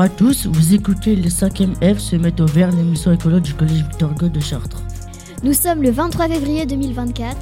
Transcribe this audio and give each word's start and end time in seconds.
à 0.00 0.08
tous, 0.08 0.46
vous 0.46 0.74
écoutez 0.74 1.14
les 1.14 1.28
5e 1.28 1.74
F 1.94 1.98
se 1.98 2.16
mettent 2.16 2.40
au 2.40 2.46
vert, 2.46 2.70
l'émission 2.70 3.12
écolo 3.12 3.38
du 3.38 3.52
collège 3.52 3.82
Victor 3.82 4.10
Hugo 4.12 4.28
de 4.28 4.40
Chartres. 4.40 4.82
Nous 5.42 5.52
sommes 5.52 5.82
le 5.82 5.90
23 5.90 6.28
février 6.28 6.64
2024. 6.64 7.36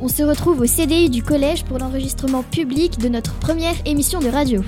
On 0.00 0.06
se 0.06 0.22
retrouve 0.22 0.60
au 0.60 0.66
CDI 0.66 1.10
du 1.10 1.24
collège 1.24 1.64
pour 1.64 1.78
l'enregistrement 1.78 2.44
public 2.44 3.00
de 3.00 3.08
notre 3.08 3.34
première 3.34 3.74
émission 3.86 4.20
de 4.20 4.28
radio. 4.28 4.62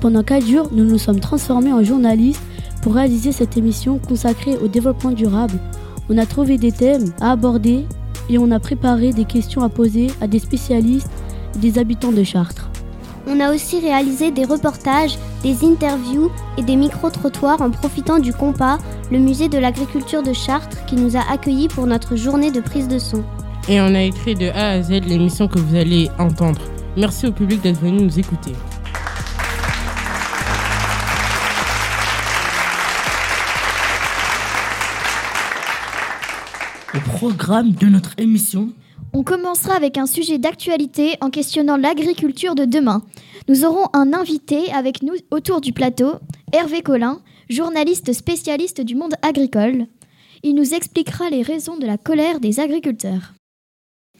Pendant 0.00 0.22
4 0.22 0.46
jours, 0.46 0.68
nous 0.72 0.84
nous 0.84 0.96
sommes 0.96 1.20
transformés 1.20 1.72
en 1.72 1.84
journalistes 1.84 2.42
pour 2.80 2.94
réaliser 2.94 3.32
cette 3.32 3.58
émission 3.58 3.98
consacrée 3.98 4.56
au 4.56 4.68
développement 4.68 5.10
durable. 5.10 5.58
On 6.08 6.16
a 6.16 6.24
trouvé 6.24 6.56
des 6.56 6.72
thèmes 6.72 7.12
à 7.20 7.32
aborder 7.32 7.84
et 8.30 8.38
on 8.38 8.50
a 8.52 8.58
préparé 8.58 9.12
des 9.12 9.26
questions 9.26 9.62
à 9.62 9.68
poser 9.68 10.06
à 10.22 10.28
des 10.28 10.38
spécialistes 10.38 11.10
et 11.56 11.58
des 11.58 11.78
habitants 11.78 12.12
de 12.12 12.24
Chartres. 12.24 12.70
On 13.26 13.38
a 13.38 13.52
aussi 13.52 13.80
réalisé 13.80 14.30
des 14.30 14.44
reportages, 14.44 15.18
des 15.42 15.64
interviews 15.64 16.30
et 16.56 16.62
des 16.62 16.76
micro-trottoirs 16.76 17.60
en 17.60 17.70
profitant 17.70 18.18
du 18.18 18.32
Compas, 18.32 18.78
le 19.10 19.18
musée 19.18 19.48
de 19.48 19.58
l'agriculture 19.58 20.22
de 20.22 20.32
Chartres 20.32 20.84
qui 20.86 20.96
nous 20.96 21.16
a 21.16 21.30
accueillis 21.30 21.68
pour 21.68 21.86
notre 21.86 22.16
journée 22.16 22.50
de 22.50 22.60
prise 22.60 22.88
de 22.88 22.98
son. 22.98 23.24
Et 23.68 23.80
on 23.80 23.94
a 23.94 24.02
écrit 24.02 24.34
de 24.34 24.48
A 24.50 24.70
à 24.70 24.82
Z 24.82 24.90
l'émission 25.06 25.48
que 25.48 25.58
vous 25.58 25.76
allez 25.76 26.08
entendre. 26.18 26.60
Merci 26.96 27.26
au 27.26 27.32
public 27.32 27.60
d'être 27.62 27.80
venu 27.80 28.02
nous 28.02 28.18
écouter. 28.18 28.52
Au 36.94 37.00
programme 37.16 37.72
de 37.72 37.86
notre 37.86 38.12
émission, 38.18 38.68
On 39.14 39.22
commencera 39.22 39.74
avec 39.74 39.98
un 39.98 40.06
sujet 40.06 40.38
d'actualité 40.38 41.16
en 41.20 41.28
questionnant 41.28 41.76
l'agriculture 41.76 42.54
de 42.54 42.64
demain. 42.64 43.02
Nous 43.46 43.66
aurons 43.66 43.86
un 43.92 44.14
invité 44.14 44.72
avec 44.72 45.02
nous 45.02 45.12
autour 45.30 45.60
du 45.60 45.74
plateau, 45.74 46.14
Hervé 46.52 46.80
Collin, 46.80 47.20
journaliste 47.50 48.14
spécialiste 48.14 48.80
du 48.80 48.94
monde 48.94 49.14
agricole. 49.20 49.86
Il 50.42 50.54
nous 50.54 50.72
expliquera 50.72 51.28
les 51.28 51.42
raisons 51.42 51.76
de 51.76 51.84
la 51.84 51.98
colère 51.98 52.40
des 52.40 52.58
agriculteurs. 52.58 53.34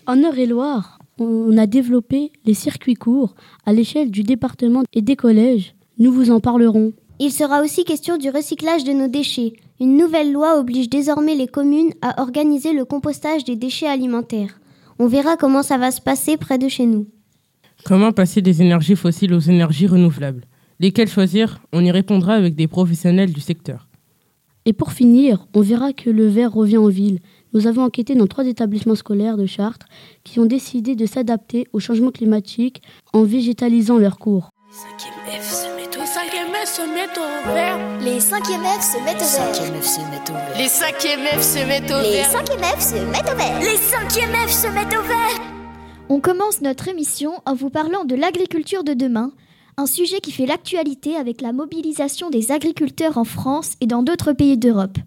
En 0.07 0.23
Eure-et-Loire, 0.23 0.99
on 1.19 1.57
a 1.57 1.67
développé 1.67 2.31
les 2.45 2.55
circuits 2.55 2.95
courts 2.95 3.35
à 3.65 3.73
l'échelle 3.73 4.11
du 4.11 4.25
département 4.25 4.83
et 4.93 5.01
des 5.01 5.17
collèges. 5.17 5.75
Nous 5.99 6.13
vous 6.13 6.31
en 6.31 6.41
parlerons. 6.41 6.93
Il 7.19 7.33
sera 7.33 7.63
aussi 7.63 7.85
question 7.85 8.19
du 8.19 8.29
recyclage 8.29 8.85
de 8.85 8.93
nos 8.93 9.09
déchets. 9.09 9.55
Une 9.81 9.97
nouvelle 9.97 10.33
loi 10.33 10.59
oblige 10.59 10.91
désormais 10.91 11.35
les 11.35 11.49
communes 11.49 11.93
à 12.03 12.21
organiser 12.21 12.75
le 12.75 12.85
compostage 12.85 13.45
des 13.45 13.57
déchets 13.57 13.87
alimentaires. 13.87 14.59
On 15.03 15.09
verra 15.09 15.37
comment 15.37 15.65
ça 15.65 15.79
va 15.79 15.91
se 15.91 16.01
passer 16.01 16.37
près 16.37 16.59
de 16.59 16.69
chez 16.69 16.87
nous. 16.87 17.09
Comment 17.85 18.13
passer 18.13 18.41
des 18.41 18.63
énergies 18.63 18.95
fossiles 18.95 19.35
aux 19.35 19.41
énergies 19.41 19.89
renouvelables? 19.89 20.45
Lesquelles 20.79 21.09
choisir? 21.09 21.61
On 21.73 21.85
y 21.85 21.91
répondra 21.91 22.35
avec 22.35 22.55
des 22.55 22.69
professionnels 22.69 23.33
du 23.33 23.41
secteur. 23.41 23.89
Et 24.65 24.73
pour 24.73 24.93
finir, 24.93 25.49
on 25.55 25.61
verra 25.61 25.93
que 25.93 26.09
le 26.09 26.29
verre 26.29 26.53
revient 26.53 26.77
en 26.77 26.87
ville. 26.87 27.19
Nous 27.53 27.67
avons 27.67 27.83
enquêté 27.83 28.15
dans 28.15 28.29
trois 28.29 28.47
établissements 28.47 28.95
scolaires 28.95 29.37
de 29.37 29.47
Chartres 29.47 29.87
qui 30.23 30.39
ont 30.39 30.47
décidé 30.47 30.95
de 30.95 31.07
s'adapter 31.07 31.67
au 31.73 31.81
changement 31.81 32.13
climatique 32.13 32.81
en 33.13 33.25
végétalisant 33.25 33.99
leurs 33.99 34.21
cours. 34.21 34.51
Les 35.27 35.37
5e 35.37 35.43
F 35.43 35.72
se 36.67 36.83
mettent 36.83 37.19
au 37.19 37.55
vert. 37.55 37.79
Les 38.01 38.21
5 38.21 38.45
F 38.45 38.83
se 38.83 38.99
mettent 39.05 39.23
au 39.23 40.35
vert. 40.35 40.57
Les 40.57 40.67
5e 40.67 41.27
F 41.39 41.43
se 41.43 41.59
mettent 41.65 41.91
au 41.91 42.03
Les 42.03 42.13
vert. 42.13 42.31
5 42.31 42.47
F 42.49 42.81
se 42.81 42.95
mettent 43.07 43.31
au 43.31 43.37
vert. 43.37 43.61
Les 43.61 43.77
5e 43.77 44.47
F 44.47 44.51
se 44.51 44.67
mettent 44.69 44.99
au 44.99 45.03
vert. 45.03 45.41
On 46.09 46.21
commence 46.21 46.61
notre 46.61 46.89
émission 46.89 47.41
en 47.47 47.55
vous 47.55 47.71
parlant 47.71 48.05
de 48.05 48.15
l'agriculture 48.15 48.85
de 48.85 48.93
demain, 48.93 49.33
un 49.79 49.87
sujet 49.87 50.21
qui 50.21 50.33
fait 50.33 50.47
l'actualité 50.47 51.17
avec 51.17 51.41
la 51.41 51.53
mobilisation 51.53 52.29
des 52.29 52.53
agriculteurs 52.53 53.17
en 53.17 53.25
France 53.25 53.73
et 53.81 53.87
dans 53.87 54.03
d'autres 54.03 54.33
pays 54.33 54.59
d'Europe. 54.59 54.99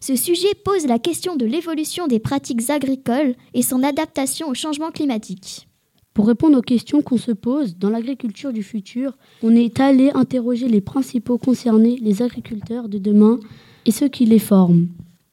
Ce 0.00 0.16
sujet 0.16 0.54
pose 0.64 0.86
la 0.86 0.98
question 0.98 1.36
de 1.36 1.46
l'évolution 1.46 2.08
des 2.08 2.18
pratiques 2.18 2.70
agricoles 2.70 3.34
et 3.54 3.62
son 3.62 3.82
adaptation 3.84 4.48
au 4.48 4.54
changement 4.54 4.90
climatique. 4.90 5.68
Pour 6.12 6.26
répondre 6.26 6.58
aux 6.58 6.62
questions 6.62 7.02
qu'on 7.02 7.18
se 7.18 7.30
pose 7.30 7.76
dans 7.78 7.88
l'agriculture 7.88 8.52
du 8.52 8.64
futur, 8.64 9.16
on 9.42 9.54
est 9.54 9.78
allé 9.78 10.10
interroger 10.14 10.68
les 10.68 10.80
principaux 10.80 11.38
concernés, 11.38 11.98
les 12.02 12.22
agriculteurs 12.22 12.88
de 12.88 12.98
demain 12.98 13.38
et 13.86 13.92
ceux 13.92 14.08
qui 14.08 14.26
les 14.26 14.40
forment. 14.40 14.88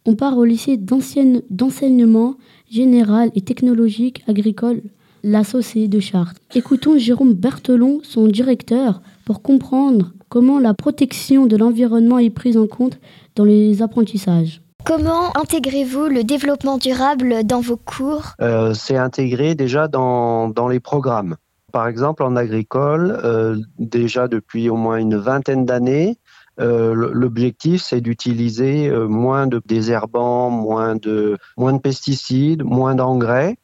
On 0.06 0.16
part 0.16 0.38
au 0.38 0.46
lycée 0.46 0.78
d'enseignement 0.78 2.36
général 2.70 3.32
et 3.36 3.42
technologique 3.42 4.24
agricole, 4.28 4.82
la 5.24 5.42
de 5.42 6.00
Chartres. 6.00 6.40
Écoutons 6.56 6.98
Jérôme 6.98 7.34
Berthelon, 7.34 8.00
son 8.04 8.28
directeur, 8.28 9.02
pour 9.26 9.42
comprendre 9.42 10.14
comment 10.30 10.60
la 10.60 10.74
protection 10.74 11.48
de 11.48 11.58
l'environnement 11.58 12.20
est 12.20 12.30
prise 12.30 12.56
en 12.56 12.68
compte 12.68 13.00
dans 13.36 13.44
les 13.44 13.82
apprentissages. 13.82 14.62
Comment 14.88 15.36
intégrez-vous 15.36 16.08
le 16.08 16.24
développement 16.24 16.78
durable 16.78 17.44
dans 17.44 17.60
vos 17.60 17.76
cours? 17.76 18.36
Euh, 18.40 18.74
c'est 18.74 18.96
intégré 18.96 19.54
déjà 19.54 19.90
dans, 19.90 20.48
dans 20.48 20.70
les 20.70 20.80
programmes. 20.80 21.36
Par 21.74 21.90
exemple, 21.90 22.24
en 22.24 22.38
agricole, 22.38 23.20
euh, 23.22 23.58
déjà 23.80 24.30
depuis 24.30 24.70
au 24.70 24.78
moins 24.78 24.96
une 24.96 25.18
vingtaine 25.18 25.66
d'années, 25.66 26.16
euh, 26.62 26.94
l'objectif 27.12 27.82
c'est 27.82 28.00
d'utiliser 28.00 28.90
moins 28.90 29.46
de 29.46 29.62
désherbants, 29.66 30.50
moins 30.50 30.96
de, 30.96 31.38
moins 31.58 31.74
de 31.74 31.80
pesticides, 31.80 32.64
moins 32.64 32.96
d'engrais. 32.96 33.58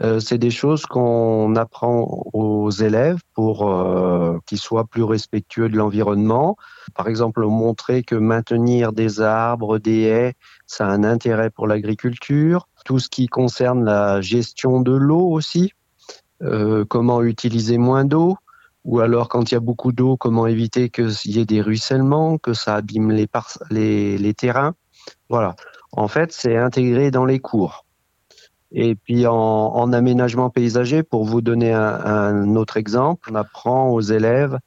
Euh, 0.00 0.20
c'est 0.20 0.38
des 0.38 0.50
choses 0.50 0.86
qu'on 0.86 1.54
apprend 1.54 2.26
aux 2.32 2.70
élèves 2.70 3.20
pour 3.34 3.70
euh, 3.70 4.38
qu'ils 4.46 4.58
soient 4.58 4.86
plus 4.86 5.02
respectueux 5.02 5.68
de 5.68 5.76
l'environnement. 5.76 6.56
Par 6.94 7.08
exemple, 7.08 7.44
montrer 7.44 8.02
que 8.02 8.14
maintenir 8.14 8.92
des 8.92 9.20
arbres, 9.20 9.78
des 9.78 10.02
haies, 10.02 10.34
ça 10.66 10.86
a 10.86 10.90
un 10.90 11.04
intérêt 11.04 11.50
pour 11.50 11.66
l'agriculture. 11.66 12.68
Tout 12.86 12.98
ce 12.98 13.10
qui 13.10 13.26
concerne 13.26 13.84
la 13.84 14.22
gestion 14.22 14.80
de 14.80 14.92
l'eau 14.92 15.28
aussi, 15.28 15.72
euh, 16.42 16.84
comment 16.86 17.22
utiliser 17.22 17.76
moins 17.76 18.06
d'eau, 18.06 18.36
ou 18.84 19.00
alors 19.00 19.28
quand 19.28 19.50
il 19.50 19.54
y 19.54 19.56
a 19.56 19.60
beaucoup 19.60 19.92
d'eau, 19.92 20.16
comment 20.16 20.46
éviter 20.46 20.88
qu'il 20.88 21.12
y 21.26 21.38
ait 21.38 21.44
des 21.44 21.60
ruissellements, 21.60 22.38
que 22.38 22.54
ça 22.54 22.76
abîme 22.76 23.12
les, 23.12 24.18
les 24.18 24.34
terrains. 24.34 24.74
Voilà. 25.28 25.54
En 25.92 26.08
fait, 26.08 26.32
c'est 26.32 26.56
intégré 26.56 27.10
dans 27.10 27.26
les 27.26 27.38
cours. 27.38 27.84
Et 28.72 28.94
puis 28.94 29.26
en, 29.26 29.34
en 29.34 29.92
aménagement 29.92 30.50
paysager, 30.50 31.02
pour 31.02 31.24
vous 31.24 31.42
donner 31.42 31.72
un, 31.72 32.56
autre 32.56 32.76
exemple, 32.76 33.30
on 33.30 33.34
apprend 33.34 33.90
aux 33.90 34.00
élèves 34.00 34.58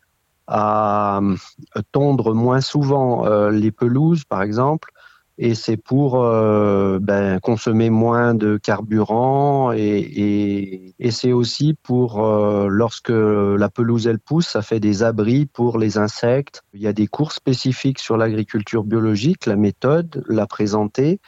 à 0.47 1.19
euh, 1.23 1.81
tondre 1.91 2.35
moins 2.35 2.61
souvent 2.61 3.25
euh, 3.25 3.49
les 3.49 3.71
pelouses, 3.71 4.23
par 4.23 4.43
exemple, 4.43 4.91
et 5.37 5.55
c'est 5.55 5.75
pour 5.75 6.23
euh, 6.23 6.99
ben, 7.01 7.39
consommer 7.39 7.89
moins 7.89 8.35
de 8.35 8.57
carburant 8.57 9.71
et, 9.73 10.93
c'est 11.09 11.33
aussi 11.33 11.75
pour 11.81 12.21
lorsque 12.21 13.09
la 13.09 13.69
pelouse 13.69 14.07
elle 14.07 14.19
pousse, 14.19 14.47
ça 14.47 14.61
fait 14.61 14.79
des 14.79 15.03
abris 15.03 15.45
pour 15.45 15.77
les 15.77 15.97
insectes. 15.97 16.63
Il 16.73 16.81
y 16.81 16.87
a 16.87 16.93
des 16.93 17.07
cours 17.07 17.31
spécifiques 17.31 17.99
sur 17.99 18.17
l'agriculture 18.17 18.83
biologique, 18.83 19.45
la 19.45 19.55
méthode, 19.55 20.23
la 20.27 20.45
présenter. 20.45 21.19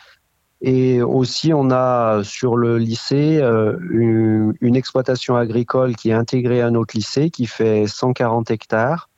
Et 0.62 1.02
aussi, 1.02 1.54
on 1.54 1.70
a 1.70 2.24
sur 2.24 2.56
le 2.56 2.78
lycée 2.78 3.40
euh, 3.42 3.78
une, 3.92 4.54
une 4.60 4.76
exploitation 4.76 5.36
agricole 5.36 5.96
qui 5.96 6.10
est 6.10 6.14
intégrée 6.14 6.62
à 6.62 6.72
notre 6.72 6.96
lycée 6.96 7.30
qui 7.30 7.46
fait 7.46 7.86
140 7.86 8.50
hectares. 8.50 9.10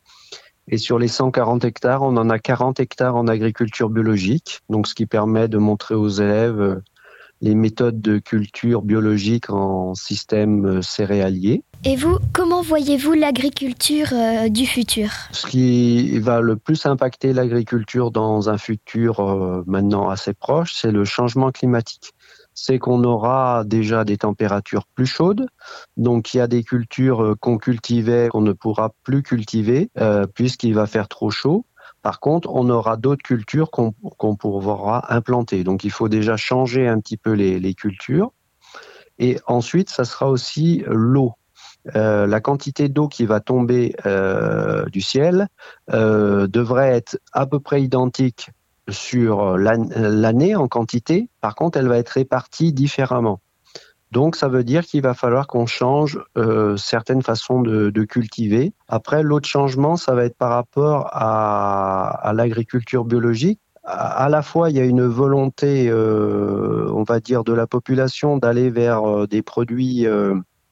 Et 0.67 0.77
sur 0.77 0.99
les 0.99 1.07
140 1.07 1.63
hectares, 1.63 2.03
on 2.03 2.15
en 2.17 2.29
a 2.29 2.37
40 2.37 2.79
hectares 2.79 3.15
en 3.15 3.27
agriculture 3.27 3.89
biologique, 3.89 4.59
donc 4.69 4.87
ce 4.87 4.93
qui 4.93 5.07
permet 5.07 5.47
de 5.47 5.57
montrer 5.57 5.95
aux 5.95 6.09
élèves 6.09 6.61
euh, 6.61 6.83
les 7.41 7.55
méthodes 7.55 8.01
de 8.01 8.17
culture 8.17 8.81
biologique 8.81 9.49
en 9.49 9.95
système 9.95 10.65
euh, 10.65 10.81
céréalier. 10.81 11.63
Et 11.85 11.95
vous, 11.95 12.17
comment 12.33 12.61
voyez-vous 12.61 13.13
l'agriculture 13.13 14.07
euh, 14.11 14.49
du 14.49 14.65
futur? 14.65 15.09
Ce 15.31 15.47
qui 15.47 16.19
va 16.19 16.41
le 16.41 16.57
plus 16.57 16.85
impacter 16.85 17.31
l'agriculture 17.31 18.11
dans 18.11 18.49
un 18.49 18.57
futur 18.57 19.21
euh, 19.21 19.63
maintenant 19.65 20.09
assez 20.09 20.33
proche, 20.33 20.73
c'est 20.75 20.91
le 20.91 21.05
changement 21.05 21.51
climatique. 21.51 22.13
C'est 22.53 22.79
qu'on 22.79 23.05
aura 23.05 23.63
déjà 23.65 24.03
des 24.03 24.17
températures 24.17 24.85
plus 24.93 25.05
chaudes, 25.05 25.47
donc 25.95 26.33
il 26.33 26.37
y 26.37 26.41
a 26.41 26.47
des 26.47 26.63
cultures 26.63 27.35
qu'on 27.39 27.57
cultivait 27.57 28.27
qu'on 28.29 28.41
ne 28.41 28.51
pourra 28.51 28.91
plus 29.03 29.23
cultiver 29.23 29.89
euh, 29.97 30.27
puisqu'il 30.27 30.73
va 30.73 30.85
faire 30.85 31.07
trop 31.07 31.29
chaud. 31.29 31.63
Par 32.01 32.19
contre, 32.19 32.49
on 32.53 32.69
aura 32.69 32.97
d'autres 32.97 33.23
cultures 33.23 33.71
qu'on 33.71 34.35
pourra 34.35 35.13
implanter. 35.13 35.63
Donc 35.63 35.83
il 35.83 35.91
faut 35.91 36.09
déjà 36.09 36.37
changer 36.37 36.87
un 36.87 36.99
petit 36.99 37.17
peu 37.17 37.33
les, 37.33 37.59
les 37.59 37.73
cultures. 37.73 38.31
Et 39.17 39.37
ensuite, 39.47 39.89
ça 39.89 40.05
sera 40.05 40.29
aussi 40.29 40.83
l'eau. 40.87 41.33
Euh, 41.95 42.27
la 42.27 42.41
quantité 42.41 42.89
d'eau 42.89 43.07
qui 43.07 43.25
va 43.25 43.39
tomber 43.39 43.95
euh, 44.05 44.85
du 44.85 45.01
ciel 45.01 45.47
euh, 45.91 46.47
devrait 46.47 46.89
être 46.89 47.19
à 47.31 47.45
peu 47.45 47.59
près 47.59 47.81
identique 47.81 48.49
sur 48.89 49.57
l'année 49.57 50.55
en 50.55 50.67
quantité. 50.67 51.29
Par 51.41 51.55
contre, 51.55 51.77
elle 51.77 51.87
va 51.87 51.97
être 51.97 52.09
répartie 52.09 52.73
différemment. 52.73 53.39
Donc, 54.11 54.35
ça 54.35 54.47
veut 54.47 54.63
dire 54.63 54.85
qu'il 54.85 55.03
va 55.03 55.13
falloir 55.13 55.45
qu'on 55.45 55.67
change 55.67 56.19
euh, 56.37 56.75
certaines 56.77 57.21
façons 57.21 57.61
de, 57.61 58.03
cultiver. 58.03 58.73
Après, 58.87 59.21
l'autre 59.21 59.47
changement, 59.47 59.97
ça 59.97 60.15
va 60.15 60.25
être 60.25 60.37
par 60.37 60.51
rapport 60.51 61.09
à, 61.11 62.31
l'agriculture 62.33 63.05
biologique. 63.05 63.59
À, 63.83 64.29
la 64.29 64.41
fois, 64.41 64.69
il 64.69 64.77
y 64.77 64.79
a 64.79 64.85
une 64.85 65.05
volonté, 65.05 65.89
euh, 65.89 66.89
on 66.91 67.03
va 67.03 67.19
dire, 67.19 67.43
de 67.43 67.53
la 67.53 67.67
population 67.67 68.37
d'aller 68.37 68.69
vers 68.69 69.03
euh, 69.03 69.27
des 69.27 69.41
produits 69.41 70.07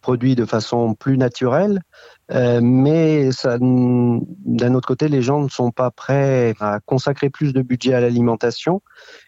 produits 0.02 0.36
de 0.36 0.46
façon 0.46 0.94
plus 0.94 1.18
naturelle, 1.18 1.82
mais 2.30 3.30
d'un 3.42 4.74
autre 4.74 4.88
côté, 4.88 5.10
les 5.10 5.22
gens 5.22 5.42
ne 5.42 5.50
sont 5.50 5.72
pas 5.72 5.92
prêts 5.92 6.54
à 6.62 6.80
consacrer 6.86 7.30
plus 7.30 7.52
de 7.52 7.62
budget 7.62 7.94
à 7.94 8.00
l'alimentation. 8.00 8.82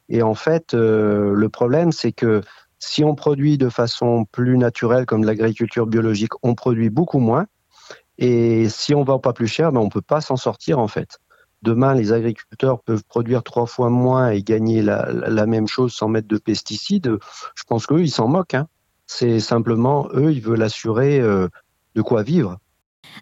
Et 0.07 0.21
en 0.21 0.35
fait, 0.35 0.73
le 0.73 1.47
problème, 1.49 1.91
c'est 1.91 2.13
que 2.13 2.43
si 2.79 3.03
on 3.03 3.13
produit 3.13 3.57
de 3.57 3.69
façon 3.69 4.25
plus 4.31 4.57
naturelle, 4.57 5.05
comme 5.05 5.23
l'agriculture 5.23 5.85
biologique, 5.85 6.31
on 6.43 6.55
produit 6.55 6.89
beaucoup 6.89 7.19
moins. 7.19 7.45
Et 8.17 8.67
si 8.69 8.95
on 8.95 9.01
ne 9.01 9.05
vend 9.05 9.19
pas 9.19 9.33
plus 9.33 9.47
cher, 9.47 9.71
ben 9.71 9.81
on 9.81 9.85
ne 9.85 9.89
peut 9.89 10.01
pas 10.01 10.21
s'en 10.21 10.35
sortir 10.35 10.79
en 10.79 10.87
fait. 10.87 11.19
Demain, 11.61 11.93
les 11.93 12.13
agriculteurs 12.13 12.81
peuvent 12.81 13.03
produire 13.03 13.43
trois 13.43 13.65
fois 13.65 13.89
moins 13.89 14.29
et 14.29 14.41
gagner 14.41 14.81
la, 14.81 15.45
même 15.45 15.67
chose 15.67 15.93
sans 15.93 16.07
mettre 16.07 16.27
de 16.27 16.37
pesticides. 16.37 17.17
Je 17.53 17.63
pense 17.67 17.85
qu'eux, 17.85 18.01
ils 18.01 18.11
s'en 18.11 18.29
moquent. 18.29 18.53
Hein. 18.53 18.67
C'est 19.07 19.41
simplement, 19.41 20.07
eux, 20.13 20.31
ils 20.31 20.41
veulent 20.41 20.61
assurer 20.61 21.19
euh, 21.19 21.49
de 21.95 22.01
quoi 22.01 22.23
vivre. 22.23 22.59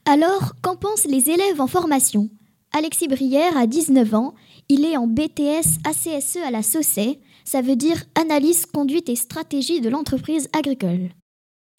Alors, 0.06 0.54
qu'en 0.62 0.76
pensent 0.76 1.06
les 1.06 1.32
élèves 1.32 1.60
en 1.60 1.68
formation? 1.68 2.30
Alexis 2.74 3.08
Brière 3.08 3.58
a 3.58 3.66
19 3.66 4.14
ans. 4.14 4.36
Il 4.70 4.86
est 4.86 4.98
en 4.98 5.08
BTS 5.08 5.80
ACSE 5.86 6.38
à 6.46 6.52
la 6.52 6.62
Saucet 6.62 7.20
ça 7.48 7.62
veut 7.62 7.78
dire 7.78 8.04
analyse, 8.16 8.66
conduite 8.66 9.08
et 9.08 9.16
stratégie 9.16 9.80
de 9.80 9.88
l'entreprise 9.88 10.50
agricole. 10.52 11.12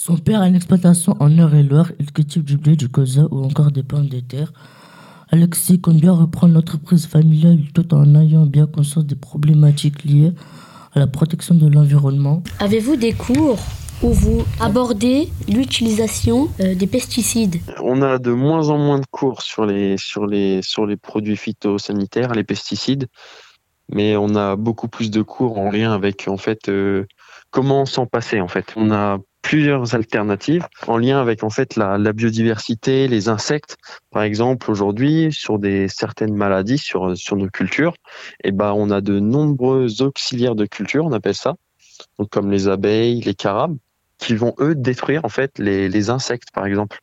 Son 0.00 0.16
père 0.16 0.40
a 0.40 0.48
une 0.48 0.54
exploitation 0.54 1.14
en 1.20 1.28
Eure-et-Loire, 1.28 1.92
il 2.00 2.10
cultive 2.10 2.42
du 2.42 2.56
blé, 2.56 2.74
du 2.74 2.88
colza 2.88 3.26
ou 3.30 3.44
encore 3.44 3.70
des 3.70 3.82
pommes 3.82 4.08
de 4.08 4.20
terre. 4.20 4.50
Alexis 5.28 5.78
compte 5.78 5.98
bien 5.98 6.12
reprendre 6.12 6.54
l'entreprise 6.54 7.04
familiale 7.06 7.58
tout 7.74 7.92
en 7.92 8.14
ayant 8.14 8.46
bien 8.46 8.66
conscience 8.66 9.04
des 9.04 9.14
problématiques 9.14 10.04
liées 10.04 10.32
à 10.94 11.00
la 11.00 11.06
protection 11.06 11.54
de 11.54 11.66
l'environnement. 11.66 12.42
Avez-vous 12.60 12.96
des 12.96 13.12
cours 13.12 13.58
où 14.02 14.08
vous 14.08 14.44
abordez 14.60 15.28
l'utilisation 15.48 16.48
euh, 16.60 16.74
des 16.76 16.86
pesticides? 16.86 17.56
On 17.82 18.00
a 18.00 18.18
de 18.18 18.30
moins 18.30 18.70
en 18.70 18.78
moins 18.78 19.00
de 19.00 19.06
cours 19.10 19.42
sur 19.42 19.66
les, 19.66 19.98
sur 19.98 20.26
les, 20.26 20.62
sur 20.62 20.86
les 20.86 20.96
produits 20.96 21.36
phytosanitaires, 21.36 22.32
les 22.32 22.44
pesticides 22.44 23.08
mais 23.92 24.16
on 24.16 24.34
a 24.34 24.56
beaucoup 24.56 24.88
plus 24.88 25.10
de 25.10 25.22
cours 25.22 25.58
en 25.58 25.70
lien 25.70 25.92
avec 25.92 26.28
en 26.28 26.36
fait 26.36 26.68
euh, 26.68 27.06
comment 27.50 27.86
s'en 27.86 28.06
passer 28.06 28.40
en 28.40 28.48
fait. 28.48 28.72
On 28.76 28.90
a 28.90 29.18
plusieurs 29.42 29.94
alternatives 29.94 30.66
en 30.86 30.98
lien 30.98 31.20
avec 31.20 31.42
en 31.42 31.50
fait 31.50 31.76
la, 31.76 31.96
la 31.96 32.12
biodiversité, 32.12 33.08
les 33.08 33.28
insectes. 33.28 33.76
Par 34.10 34.22
exemple, 34.22 34.70
aujourd'hui, 34.70 35.32
sur 35.32 35.58
des 35.58 35.88
certaines 35.88 36.34
maladies 36.34 36.78
sur 36.78 37.16
sur 37.16 37.36
nos 37.36 37.48
cultures, 37.48 37.94
et 38.44 38.48
eh 38.48 38.52
ben 38.52 38.72
on 38.72 38.90
a 38.90 39.00
de 39.00 39.20
nombreux 39.20 40.02
auxiliaires 40.02 40.54
de 40.54 40.66
culture, 40.66 41.04
on 41.06 41.12
appelle 41.12 41.34
ça, 41.34 41.54
donc 42.18 42.30
comme 42.30 42.50
les 42.50 42.68
abeilles, 42.68 43.20
les 43.22 43.34
carabes 43.34 43.76
qui 44.18 44.34
vont 44.34 44.54
eux 44.58 44.74
détruire 44.74 45.24
en 45.24 45.28
fait 45.28 45.58
les, 45.58 45.88
les 45.88 46.10
insectes 46.10 46.50
par 46.52 46.66
exemple. 46.66 46.98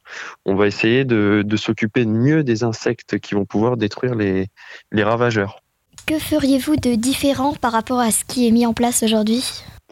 On 0.45 0.55
va 0.55 0.67
essayer 0.67 1.05
de, 1.05 1.43
de 1.45 1.57
s'occuper 1.57 2.05
mieux 2.05 2.43
des 2.43 2.63
insectes 2.63 3.19
qui 3.19 3.35
vont 3.35 3.45
pouvoir 3.45 3.77
détruire 3.77 4.15
les, 4.15 4.47
les 4.91 5.03
ravageurs. 5.03 5.61
Que 6.07 6.19
feriez-vous 6.19 6.75
de 6.75 6.93
différent 6.93 7.55
par 7.55 7.71
rapport 7.71 7.99
à 7.99 8.11
ce 8.11 8.23
qui 8.25 8.47
est 8.47 8.51
mis 8.51 8.67
en 8.67 8.73
place 8.73 9.01
aujourd'hui? 9.01 9.43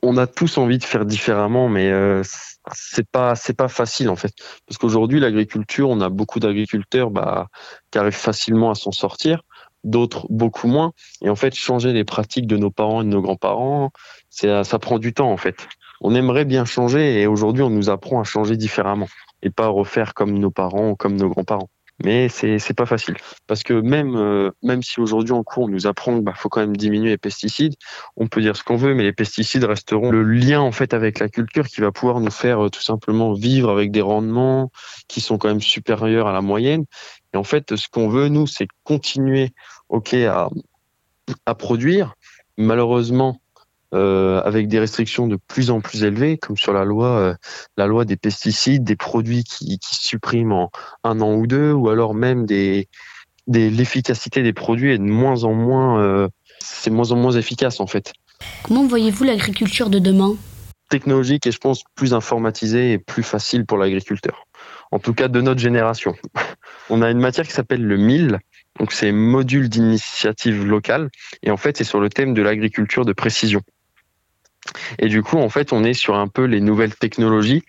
On 0.03 0.15
a 0.17 0.27
tous 0.27 0.59
envie 0.59 0.77
de 0.77 0.83
faire 0.83 1.05
différemment, 1.05 1.69
mais 1.69 1.89
euh, 1.89 2.21
c'est 2.71 3.09
pas 3.09 3.35
facile 3.67 4.09
en 4.09 4.15
fait, 4.15 4.31
parce 4.67 4.77
qu'aujourd'hui 4.77 5.19
l'agriculture, 5.19 5.89
on 5.89 6.01
a 6.01 6.09
beaucoup 6.09 6.39
d'agriculteurs 6.39 7.09
bah, 7.09 7.47
qui 7.89 7.97
arrivent 7.97 8.13
facilement 8.13 8.69
à 8.69 8.75
s'en 8.75 8.91
sortir, 8.91 9.41
d'autres 9.83 10.27
beaucoup 10.29 10.67
moins, 10.67 10.91
et 11.23 11.31
en 11.31 11.35
fait 11.35 11.55
changer 11.55 11.93
les 11.93 12.03
pratiques 12.03 12.45
de 12.45 12.57
nos 12.57 12.69
parents 12.69 13.01
et 13.01 13.05
de 13.05 13.09
nos 13.09 13.21
grands-parents, 13.21 13.89
c'est 14.29 14.63
ça 14.63 14.77
prend 14.77 14.99
du 14.99 15.15
temps 15.15 15.31
en 15.31 15.37
fait. 15.37 15.67
On 15.99 16.13
aimerait 16.13 16.45
bien 16.45 16.65
changer 16.65 17.21
et 17.21 17.25
aujourd'hui 17.25 17.63
on 17.63 17.71
nous 17.71 17.89
apprend 17.89 18.19
à 18.19 18.23
changer 18.23 18.55
différemment 18.55 19.07
et 19.41 19.49
pas 19.49 19.67
refaire 19.67 20.13
comme 20.13 20.37
nos 20.37 20.51
parents 20.51 20.91
ou 20.91 20.95
comme 20.95 21.15
nos 21.15 21.29
grands-parents 21.29 21.69
mais 22.03 22.27
c'est 22.29 22.73
pas 22.75 22.85
facile 22.85 23.15
parce 23.47 23.63
que 23.63 23.73
même 23.73 24.15
euh, 24.15 24.49
même 24.63 24.81
si 24.81 24.99
aujourd'hui 24.99 25.33
en 25.33 25.43
cours 25.43 25.63
on 25.63 25.67
nous 25.67 25.85
apprend 25.85 26.15
qu'il 26.15 26.23
bah, 26.23 26.33
faut 26.35 26.49
quand 26.49 26.61
même 26.61 26.75
diminuer 26.75 27.09
les 27.09 27.17
pesticides, 27.17 27.75
on 28.17 28.27
peut 28.27 28.41
dire 28.41 28.55
ce 28.55 28.63
qu'on 28.63 28.77
veut, 28.77 28.93
mais 28.93 29.03
les 29.03 29.13
pesticides 29.13 29.63
resteront 29.63 30.11
le 30.11 30.23
lien 30.23 30.59
en 30.61 30.71
fait 30.71 30.93
avec 30.93 31.19
la 31.19 31.29
culture 31.29 31.67
qui 31.67 31.81
va 31.81 31.91
pouvoir 31.91 32.19
nous 32.19 32.31
faire 32.31 32.65
euh, 32.65 32.69
tout 32.69 32.81
simplement 32.81 33.33
vivre 33.33 33.69
avec 33.69 33.91
des 33.91 34.01
rendements 34.01 34.71
qui 35.07 35.21
sont 35.21 35.37
quand 35.37 35.49
même 35.49 35.61
supérieurs 35.61 36.27
à 36.27 36.33
la 36.33 36.41
moyenne. 36.41 36.85
Et 37.33 37.37
en 37.37 37.43
fait, 37.43 37.75
ce 37.75 37.87
qu'on 37.89 38.09
veut 38.09 38.27
nous, 38.27 38.47
c'est 38.47 38.67
continuer, 38.83 39.51
ok, 39.89 40.13
à 40.13 40.49
à 41.45 41.55
produire. 41.55 42.15
Malheureusement, 42.57 43.39
euh, 43.93 44.41
avec 44.43 44.67
des 44.67 44.79
restrictions 44.79 45.27
de 45.27 45.37
plus 45.47 45.69
en 45.69 45.79
plus 45.79 46.03
élevées, 46.03 46.37
comme 46.37 46.57
sur 46.57 46.73
la 46.73 46.83
loi, 46.83 47.07
euh, 47.19 47.35
la 47.77 47.85
loi 47.85 48.05
des 48.05 48.17
pesticides, 48.17 48.83
des 48.83 48.95
produits 48.95 49.43
qui, 49.43 49.77
qui 49.77 49.95
suppriment 49.95 50.53
en 50.53 50.71
un 51.03 51.21
an 51.21 51.35
ou 51.35 51.45
deux, 51.45 51.71
ou 51.71 51.89
alors 51.89 52.15
même 52.15 52.45
des, 52.45 52.87
des 53.47 53.69
l'efficacité 53.69 54.41
des 54.41 54.53
produits 54.53 54.91
est 54.91 54.97
de 54.97 55.03
moins 55.03 55.43
en 55.43 55.53
moins, 55.53 56.01
euh, 56.01 56.27
c'est 56.59 56.89
moins 56.89 57.11
en 57.11 57.17
moins 57.17 57.33
efficace 57.33 57.79
en 57.79 57.87
fait. 57.87 58.13
Comment 58.63 58.85
voyez-vous 58.87 59.25
l'agriculture 59.25 59.89
de 59.89 59.99
demain? 59.99 60.35
Technologique 60.89 61.45
et 61.47 61.51
je 61.51 61.59
pense 61.59 61.83
plus 61.95 62.13
informatisée 62.13 62.93
et 62.93 62.97
plus 62.97 63.23
facile 63.23 63.65
pour 63.65 63.77
l'agriculteur. 63.77 64.45
En 64.91 64.99
tout 64.99 65.13
cas 65.13 65.27
de 65.27 65.41
notre 65.41 65.59
génération. 65.59 66.15
On 66.89 67.01
a 67.01 67.09
une 67.09 67.19
matière 67.19 67.45
qui 67.45 67.53
s'appelle 67.53 67.83
le 67.83 67.97
MIL, 67.97 68.39
donc 68.79 68.91
c'est 68.91 69.11
module 69.11 69.69
d'initiative 69.69 70.65
locale, 70.65 71.09
et 71.41 71.51
en 71.51 71.57
fait 71.57 71.77
c'est 71.77 71.83
sur 71.83 71.99
le 71.99 72.09
thème 72.09 72.33
de 72.33 72.41
l'agriculture 72.41 73.05
de 73.05 73.13
précision. 73.13 73.61
Et 74.99 75.07
du 75.07 75.23
coup, 75.23 75.37
en 75.37 75.49
fait, 75.49 75.73
on 75.73 75.83
est 75.83 75.93
sur 75.93 76.15
un 76.15 76.27
peu 76.27 76.45
les 76.45 76.61
nouvelles 76.61 76.95
technologies 76.95 77.63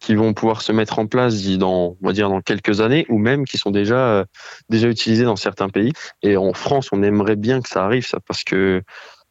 qui 0.00 0.14
vont 0.14 0.32
pouvoir 0.32 0.62
se 0.62 0.72
mettre 0.72 0.98
en 0.98 1.06
place 1.06 1.42
dans, 1.58 1.96
on 2.00 2.06
va 2.06 2.12
dire, 2.12 2.28
dans 2.28 2.40
quelques 2.40 2.80
années, 2.80 3.04
ou 3.08 3.18
même 3.18 3.44
qui 3.44 3.58
sont 3.58 3.70
déjà 3.70 3.96
euh, 3.96 4.24
déjà 4.68 4.88
utilisées 4.88 5.24
dans 5.24 5.36
certains 5.36 5.68
pays. 5.68 5.92
Et 6.22 6.36
en 6.36 6.52
France, 6.52 6.88
on 6.92 7.02
aimerait 7.02 7.36
bien 7.36 7.60
que 7.60 7.68
ça 7.68 7.84
arrive, 7.84 8.06
ça, 8.06 8.18
parce 8.20 8.44
que 8.44 8.82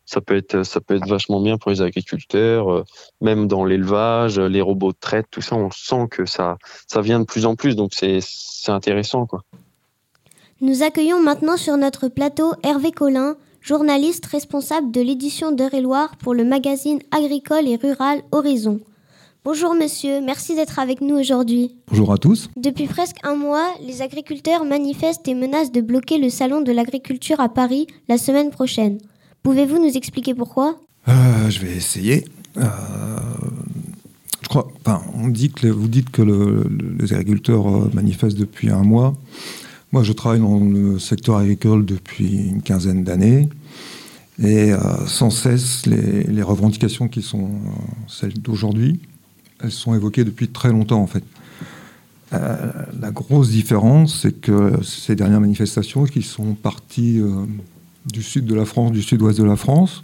ça 0.06 0.22
peut 0.22 0.36
être 0.36 0.64
ça 0.64 0.82
peut 0.82 0.96
être 0.96 1.08
vachement 1.08 1.42
bien 1.42 1.58
pour 1.58 1.72
les 1.72 1.82
agriculteurs, 1.82 2.72
euh, 2.72 2.84
même 3.22 3.48
dans 3.48 3.66
l'élevage, 3.66 4.40
les 4.40 4.62
robots 4.62 4.92
de 4.92 4.98
traite, 5.00 5.28
tout 5.32 5.42
ça, 5.42 5.56
on 5.56 5.72
sent 5.72 6.08
que 6.12 6.26
ça 6.26 6.58
ça 6.88 7.02
vient 7.02 7.20
de 7.20 7.26
plus 7.26 7.46
en 7.46 7.56
plus, 7.56 7.76
donc 7.76 7.92
c'est 7.94 8.20
c'est 8.22 8.72
intéressant, 8.72 9.26
quoi. 9.26 9.44
Nous 10.60 10.82
accueillons 10.82 11.22
maintenant 11.22 11.56
sur 11.56 11.78
notre 11.78 12.08
plateau 12.08 12.54
Hervé 12.64 12.92
Collin, 12.92 13.38
journaliste 13.68 14.26
responsable 14.28 14.92
de 14.92 15.02
l'édition 15.02 15.52
d'Eure-et-Loire 15.52 16.16
pour 16.16 16.34
le 16.34 16.46
magazine 16.46 17.00
agricole 17.12 17.68
et 17.68 17.76
rural 17.76 18.22
Horizon. 18.32 18.80
Bonjour 19.44 19.76
monsieur, 19.76 20.22
merci 20.22 20.56
d'être 20.56 20.80
avec 20.80 21.02
nous 21.02 21.18
aujourd'hui. 21.18 21.76
Bonjour 21.90 22.14
à 22.14 22.18
tous. 22.18 22.50
Depuis 22.56 22.88
presque 22.88 23.18
un 23.24 23.36
mois, 23.36 23.68
les 23.86 24.02
agriculteurs 24.02 24.64
manifestent 24.64 25.28
et 25.28 25.36
menacent 25.36 25.74
de 25.74 25.82
bloquer 25.82 26.18
le 26.18 26.30
salon 26.30 26.62
de 26.62 26.72
l'agriculture 26.72 27.42
à 27.42 27.50
Paris 27.50 27.88
la 28.08 28.18
semaine 28.18 28.52
prochaine. 28.52 29.00
Pouvez-vous 29.44 29.84
nous 29.84 29.98
expliquer 29.98 30.34
pourquoi? 30.34 30.80
Euh, 31.10 31.50
Je 31.50 31.60
vais 31.60 31.76
essayer. 31.76 32.24
Euh, 32.56 32.70
je 34.44 34.48
crois, 34.48 34.70
enfin, 34.80 35.02
on 35.14 35.28
dit 35.28 35.52
que 35.52 35.68
vous 35.68 35.90
dites 35.90 36.10
que 36.10 36.22
les 36.22 37.12
agriculteurs 37.12 37.68
euh, 37.68 37.92
manifestent 37.94 38.38
depuis 38.38 38.70
un 38.70 38.84
mois. 38.84 39.14
Moi, 39.94 40.04
je 40.04 40.12
travaille 40.12 40.42
dans 40.42 40.60
le 40.60 41.00
secteur 41.00 41.38
agricole 41.38 41.86
depuis 41.86 42.50
une 42.50 42.62
quinzaine 42.62 43.04
d'années. 43.04 43.48
Et 44.40 44.72
euh, 44.72 45.08
sans 45.08 45.30
cesse, 45.30 45.86
les, 45.86 46.42
revendications 46.42 47.08
qui 47.08 47.22
sont 47.22 47.46
euh, 47.46 47.70
celles 48.08 48.34
d'aujourd'hui, 48.34 49.00
elles 49.64 49.72
sont 49.72 49.96
évoquées 49.96 50.26
depuis 50.26 50.50
très 50.50 50.70
longtemps, 50.70 51.02
en 51.02 51.08
fait. 51.08 51.24
Euh, 52.34 52.72
la 53.00 53.12
grosse 53.12 53.50
différence, 53.50 54.22
c'est 54.22 54.34
que 54.34 54.74
ces 54.84 55.16
dernières 55.16 55.40
manifestations 55.40 56.04
qui 56.04 56.22
sont 56.22 56.54
parties 56.54 57.22
du 58.06 58.22
sud 58.22 58.46
de 58.46 58.56
la 58.56 58.66
France, 58.66 58.92
du 58.92 59.02
sud-ouest 59.02 59.40
de 59.40 59.46
la 59.46 59.56
France, 59.56 60.04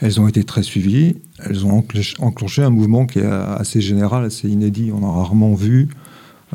elles 0.00 0.20
ont 0.20 0.26
été 0.26 0.42
très 0.42 0.64
suivies. 0.64 1.16
Elles 1.38 1.64
ont 1.64 1.84
enclenché 2.18 2.62
un 2.62 2.70
mouvement 2.70 3.06
qui 3.06 3.20
est 3.20 3.24
assez 3.24 3.80
général, 3.80 4.24
assez 4.24 4.48
inédit. 4.48 4.90
On 4.92 5.06
a 5.08 5.10
rarement 5.10 5.54
vu 5.54 5.88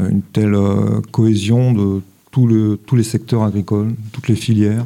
une 0.07 0.21
telle 0.21 0.55
euh, 0.55 1.01
cohésion 1.11 1.73
de 1.73 2.01
tous 2.31 2.95
les 2.95 3.03
secteurs 3.03 3.43
agricoles, 3.43 3.93
toutes 4.13 4.27
les 4.27 4.35
filières. 4.35 4.85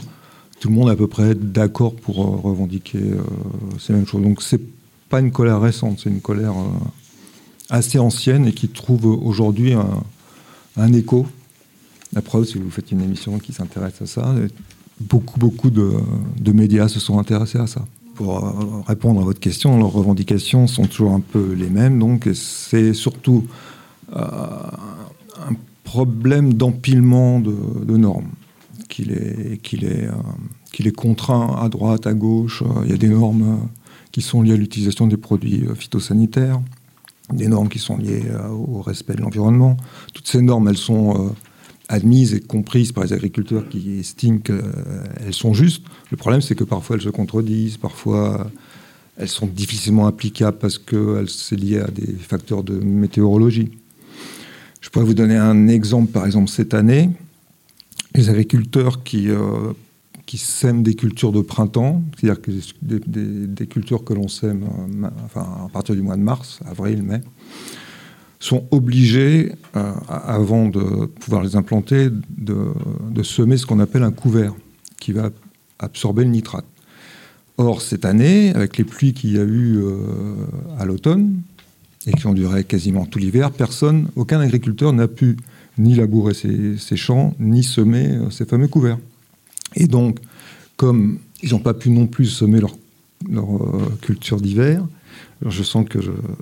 Tout 0.59 0.69
le 0.69 0.75
monde 0.75 0.89
à 0.89 0.95
peu 0.95 1.07
près 1.07 1.35
d'accord 1.35 1.93
pour 1.93 2.21
euh, 2.21 2.37
revendiquer 2.37 2.99
euh, 2.99 3.21
ces 3.79 3.93
mêmes 3.93 4.07
choses. 4.07 4.23
Donc 4.23 4.41
c'est 4.41 4.61
pas 5.09 5.19
une 5.19 5.31
colère 5.31 5.61
récente, 5.61 5.99
c'est 6.01 6.09
une 6.09 6.21
colère 6.21 6.55
assez 7.69 7.99
ancienne 7.99 8.47
et 8.47 8.53
qui 8.53 8.69
trouve 8.69 9.05
aujourd'hui 9.05 9.73
un, 9.73 10.93
écho. 10.93 11.27
La 12.13 12.23
preuve, 12.23 12.45
si 12.45 12.57
vous 12.57 12.71
faites 12.71 12.91
une 12.91 13.01
émission 13.01 13.37
qui 13.37 13.53
s'intéresse 13.53 14.01
à 14.01 14.07
ça, 14.07 14.33
beaucoup, 14.99 15.39
beaucoup 15.39 15.69
de, 15.69 15.91
médias 16.51 16.87
se 16.87 16.99
sont 16.99 17.19
intéressés 17.19 17.59
à 17.59 17.67
ça. 17.67 17.85
Pour 18.15 18.83
répondre 18.87 19.21
à 19.21 19.23
votre 19.23 19.39
question, 19.39 19.77
leurs 19.77 19.91
revendications 19.91 20.65
sont 20.65 20.87
toujours 20.87 21.11
un 21.11 21.19
peu 21.19 21.53
les 21.53 21.69
mêmes, 21.69 21.99
donc 21.99 22.27
c'est 22.33 22.95
surtout 22.95 23.45
problème 25.93 26.55
d'empilement 26.55 27.39
de, 27.39 27.97
normes 27.97 28.31
qu'il 28.89 29.11
est, 29.11 29.61
qu'il 29.61 29.85
est, 29.85 30.09
qu'il 30.71 30.87
est 30.87 30.95
contraint 30.95 31.55
à 31.61 31.69
droite, 31.69 32.07
à 32.07 32.15
gauche. 32.15 32.63
Il 32.83 32.89
y 32.89 32.93
a 32.93 32.97
des 32.97 33.09
normes 33.09 33.69
qui 34.11 34.23
sont 34.23 34.41
liées 34.41 34.53
à 34.53 34.57
l'utilisation 34.57 35.05
des 35.05 35.17
produits 35.17 35.65
phytosanitaires, 35.75 36.59
des 37.31 37.47
normes 37.47 37.69
qui 37.69 37.77
sont 37.77 37.97
liées 37.97 38.23
au 38.51 38.81
respect 38.81 39.13
de 39.13 39.21
l'environnement. 39.21 39.77
Toutes 40.15 40.27
ces 40.27 40.41
normes, 40.41 40.67
elles 40.67 40.77
sont 40.77 41.35
admises 41.89 42.33
et 42.33 42.39
comprises 42.39 42.91
par 42.91 43.03
les 43.03 43.13
agriculteurs 43.13 43.69
qui 43.69 43.99
estiment 43.99 44.39
qu'elles 44.39 45.33
sont 45.43 45.53
justes. 45.53 45.83
Le 46.09 46.17
problème, 46.17 46.41
c'est 46.41 46.55
que 46.55 46.63
parfois 46.63 46.95
elles 46.95 47.03
se 47.03 47.09
contredisent, 47.09 47.77
parfois 47.77 48.49
elles 49.17 49.29
sont 49.29 49.45
difficilement 49.45 50.07
applicables 50.07 50.57
parce 50.57 50.79
que 50.79 51.23
c'est 51.27 51.55
lié 51.55 51.81
à 51.81 51.91
des 51.91 52.13
facteurs 52.13 52.63
de 52.63 52.79
météorologie. 52.79 53.69
Je 54.83 54.89
pourrais 54.89 55.05
vous 55.05 55.13
donner 55.13 55.37
un 55.37 55.69
exemple, 55.69 56.11
par 56.11 56.25
exemple 56.25 56.49
cette 56.49 56.73
année, 56.73 57.09
les 58.15 58.29
agriculteurs 58.29 59.01
qui, 59.03 59.29
euh, 59.29 59.71
qui 60.25 60.37
sèment 60.37 60.83
des 60.83 60.93
cultures 60.93 61.31
de 61.31 61.39
printemps, 61.39 62.03
c'est-à-dire 62.19 62.41
des, 62.81 63.65
cultures 63.67 64.03
que 64.03 64.13
l'on 64.13 64.27
sème 64.27 64.65
euh, 65.05 65.39
à 65.39 65.69
partir 65.71 65.95
du 65.95 66.01
mois 66.01 66.17
de 66.17 66.21
mars, 66.21 66.59
avril, 66.65 67.01
mai, 67.01 67.21
sont 68.41 68.65
obligés, 68.71 69.53
euh, 69.77 69.93
avant 70.09 70.67
de 70.67 71.05
pouvoir 71.05 71.43
les 71.43 71.55
implanter, 71.55 72.09
de, 72.37 73.23
semer 73.23 73.55
ce 73.55 73.65
qu'on 73.65 73.79
appelle 73.79 74.03
un 74.03 74.11
couvert, 74.11 74.53
qui 74.99 75.13
va 75.13 75.29
absorber 75.79 76.25
le 76.25 76.31
nitrate. 76.31 76.65
Or, 77.57 77.81
cette 77.81 78.03
année, 78.03 78.53
avec 78.53 78.77
les 78.77 78.83
pluies 78.83 79.13
qu'il 79.13 79.31
y 79.31 79.39
a 79.39 79.43
eu 79.43 79.81
à 80.77 80.83
l'automne, 80.83 81.41
et 82.07 82.11
qui 82.11 82.27
ont 82.27 82.33
duré 82.33 82.63
quasiment 82.63 83.05
tout 83.05 83.19
l'hiver, 83.19 83.51
personne, 83.51 84.07
aucun 84.15 84.39
agriculteur 84.39 84.93
n'a 84.93 85.07
pu 85.07 85.37
ni 85.77 85.95
labourer 85.95 86.33
ses, 86.33 86.95
champs, 86.95 87.33
ni 87.39 87.63
semer 87.63 88.07
euh, 88.09 88.29
ces 88.29 88.45
fameux 88.45 88.67
couverts. 88.67 88.99
Et 89.75 89.87
donc, 89.87 90.19
comme 90.77 91.19
ils 91.41 91.51
n'ont 91.51 91.59
pas 91.59 91.73
pu 91.73 91.89
non 91.89 92.07
plus 92.07 92.25
semer 92.25 92.59
leur, 92.59 92.75
leur 93.29 93.47
culture 94.01 94.39
d'hiver, 94.39 94.85
je 95.45 95.63
sens 95.63 95.87
que 95.87 95.99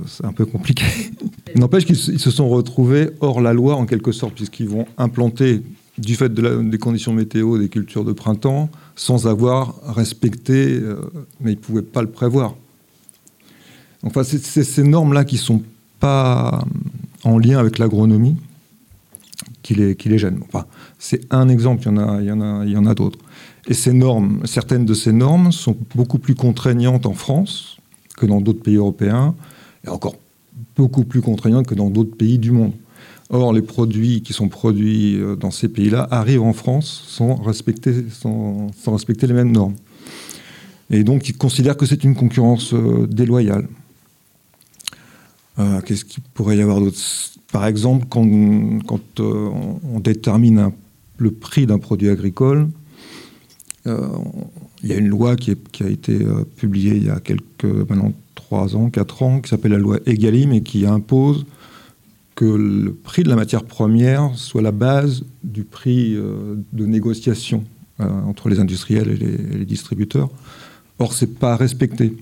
c'est 0.08 0.26
un 0.26 0.34
peu 0.34 0.46
compliqué. 0.46 0.86
N'empêche 1.56 1.86
qu'ils 1.86 1.98
se 1.98 2.32
sont 2.32 2.50
retrouvés 2.50 3.10
hors 3.20 3.42
la 3.42 3.54
loi 3.54 3.76
en 3.76 3.86
quelque 3.86 4.12
sorte, 4.12 4.36
puisqu'ils 4.36 4.68
vont 4.70 4.86
implanter, 4.98 5.62
du 5.98 6.16
fait 6.16 6.34
des 6.34 6.78
conditions 6.78 7.14
météo, 7.14 7.58
des 7.58 7.70
cultures 7.70 8.06
de 8.06 8.14
printemps, 8.14 8.70
sans 8.96 9.28
avoir 9.28 9.76
respecté, 9.94 10.80
euh, 10.82 10.96
mais 11.42 11.52
ils 11.52 11.56
ne 11.56 11.62
pouvaient 11.62 11.82
pas 11.82 12.02
le 12.02 12.10
prévoir. 12.10 12.56
Enfin, 14.04 14.24
c'est 14.24 14.64
ces 14.64 14.84
normes-là 14.84 15.26
qui 15.26 15.36
ne 15.36 15.42
sont 15.42 15.62
pas 16.00 16.64
en 17.24 17.38
lien 17.38 17.60
avec 17.60 17.78
l'agronomie 17.78 18.36
qui 19.62 19.76
les, 19.76 20.18
gênent. 20.18 20.42
C'est 20.98 21.22
un 21.32 21.48
exemple, 21.48 21.88
il 21.88 22.26
y 22.72 22.78
en 22.78 22.86
a 22.86 22.96
d'autres. 22.96 23.20
Et 23.68 23.74
ces 23.74 23.94
normes, 23.94 24.42
certaines 24.46 24.86
de 24.86 24.94
ces 24.94 25.14
normes 25.14 25.52
sont 25.52 25.78
beaucoup 25.96 26.18
plus 26.18 26.36
contraignantes 26.36 27.06
en 27.06 27.14
France 27.14 27.78
que 28.18 28.26
dans 28.26 28.42
d'autres 28.42 28.62
pays 28.62 28.76
européens, 28.76 29.36
et 29.86 29.90
encore 29.90 30.16
beaucoup 30.76 31.04
plus 31.04 31.22
contraignantes 31.22 31.68
que 31.68 31.76
dans 31.76 31.90
d'autres 31.90 32.16
pays 32.16 32.38
du 32.38 32.52
monde. 32.52 32.74
Or, 33.30 33.54
les 33.54 33.62
produits 33.62 34.22
qui 34.22 34.34
sont 34.34 34.50
produits 34.50 35.16
euh, 35.16 35.36
dans 35.36 35.52
ces 35.52 35.70
pays-là 35.70 36.08
arrivent 36.12 36.44
en 36.44 36.54
France 36.54 37.06
sans 37.08 37.36
respecter, 37.36 38.06
sans, 38.12 38.68
respecter 38.88 39.26
les 39.26 39.34
mêmes 39.34 39.52
normes. 39.52 39.76
Et 40.90 41.04
donc, 41.04 41.30
ils 41.30 41.38
considèrent 41.38 41.78
que 41.78 41.86
c'est 41.86 42.04
une 42.04 42.16
concurrence 42.16 42.74
euh, 42.74 43.08
déloyale. 43.08 43.68
Euh, 45.60 45.82
qu'est-ce 45.82 46.06
qu'il 46.06 46.24
pourrait 46.34 46.58
y 46.58 46.62
avoir 46.62 46.80
d'autre 46.80 46.98
Par 47.52 47.66
exemple, 47.66 48.06
quand, 48.10 48.26
quand 48.88 49.20
on, 49.20 50.00
détermine 50.00 50.72
le 51.18 51.32
prix 51.32 51.66
d'un 51.66 51.78
produit 51.78 52.10
agricole, 52.10 52.70
il 54.84 54.90
y 54.90 54.94
a 54.94 54.98
une 54.98 55.08
loi 55.08 55.36
qui, 55.36 55.52
a 55.52 55.88
été 55.88 56.24
euh, 56.24 56.44
publiée 56.56 56.96
il 56.96 57.06
y 57.06 57.10
a 57.10 57.20
quelques, 57.20 57.66
maintenant 57.66 58.14
3 58.36 58.76
ans, 58.76 58.90
4 58.90 59.24
ans, 59.24 59.42
qui 59.42 59.50
s'appelle 59.50 59.72
la 59.72 59.78
loi 59.78 60.00
Egalim 60.06 60.52
et 60.54 60.62
qui 60.62 60.86
impose 60.86 61.46
que 62.36 62.46
le 62.46 62.94
prix 62.94 63.24
de 63.24 63.30
la 63.30 63.36
matière 63.36 63.64
première 63.64 64.36
soit 64.36 64.62
la 64.62 64.72
base 64.72 65.24
du 65.44 65.64
prix 65.64 66.16
euh, 66.16 66.56
de 66.74 66.86
négociation 66.86 67.64
euh, 68.00 68.06
entre 68.26 68.50
les 68.50 68.60
industriels 68.60 69.10
et 69.10 69.58
les, 69.58 69.66
distributeurs. 69.66 70.30
Or, 70.98 71.14
ce 71.14 71.26
n'est 71.26 71.32
pas 71.32 71.56
respecté. 71.56 72.14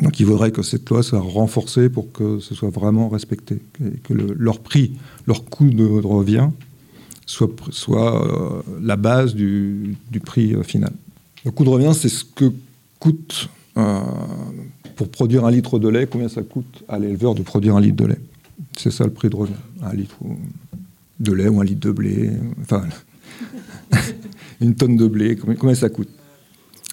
Donc, 0.00 0.20
il 0.20 0.26
faudrait 0.26 0.50
que 0.50 0.62
cette 0.62 0.88
loi 0.90 1.02
soit 1.02 1.20
renforcée 1.20 1.88
pour 1.88 2.12
que 2.12 2.38
ce 2.38 2.54
soit 2.54 2.70
vraiment 2.70 3.08
respecté, 3.08 3.60
et 3.80 3.98
que 3.98 4.12
leur 4.12 4.60
prix, 4.60 4.92
leur 5.26 5.44
coût 5.44 5.70
de 5.70 5.86
revient 5.86 6.50
soit, 7.24 7.50
soit 7.70 8.64
la 8.80 8.96
base 8.96 9.34
du 9.34 9.96
prix 10.24 10.54
final. 10.64 10.92
Le 11.46 11.52
coût 11.52 11.64
de 11.64 11.70
revient, 11.70 11.92
c'est 11.94 12.08
ce 12.08 12.24
que 12.24 12.52
coûte 12.98 13.48
euh, 13.76 14.00
pour 14.96 15.08
produire 15.08 15.44
un 15.44 15.50
litre 15.50 15.78
de 15.78 15.88
lait, 15.88 16.06
combien 16.06 16.28
ça 16.28 16.42
coûte 16.42 16.82
à 16.88 16.98
l'éleveur 16.98 17.36
de 17.36 17.42
produire 17.42 17.76
un 17.76 17.80
litre 17.80 17.96
de 17.96 18.06
lait. 18.06 18.20
C'est 18.76 18.90
ça 18.90 19.04
le 19.04 19.12
prix 19.12 19.28
de 19.28 19.36
revient. 19.36 19.52
Un 19.82 19.94
litre 19.94 20.16
de 21.20 21.32
lait 21.32 21.48
ou 21.48 21.60
un 21.60 21.64
litre 21.64 21.86
de 21.86 21.92
blé, 21.92 22.32
enfin, 22.62 22.84
une 24.60 24.74
tonne 24.74 24.96
de 24.96 25.06
blé, 25.06 25.36
combien, 25.36 25.74
ça 25.74 25.88
coûte. 25.88 26.08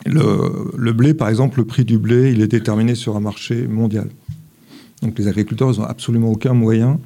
Le, 0.05 0.91
blé, 0.91 1.13
par 1.13 1.29
exemple, 1.29 1.59
le 1.59 1.65
prix 1.65 1.85
du 1.85 1.97
blé, 1.97 2.31
il 2.31 2.41
est 2.41 2.47
déterminé 2.47 2.95
sur 2.95 3.15
un 3.15 3.19
marché 3.19 3.67
mondial. 3.67 4.09
Donc 5.01 5.17
les 5.17 5.27
agriculteurs, 5.27 5.71
ils 5.73 5.79
n'ont 5.79 5.85
absolument 5.85 6.31
aucun 6.31 6.53
moyen, 6.53 6.99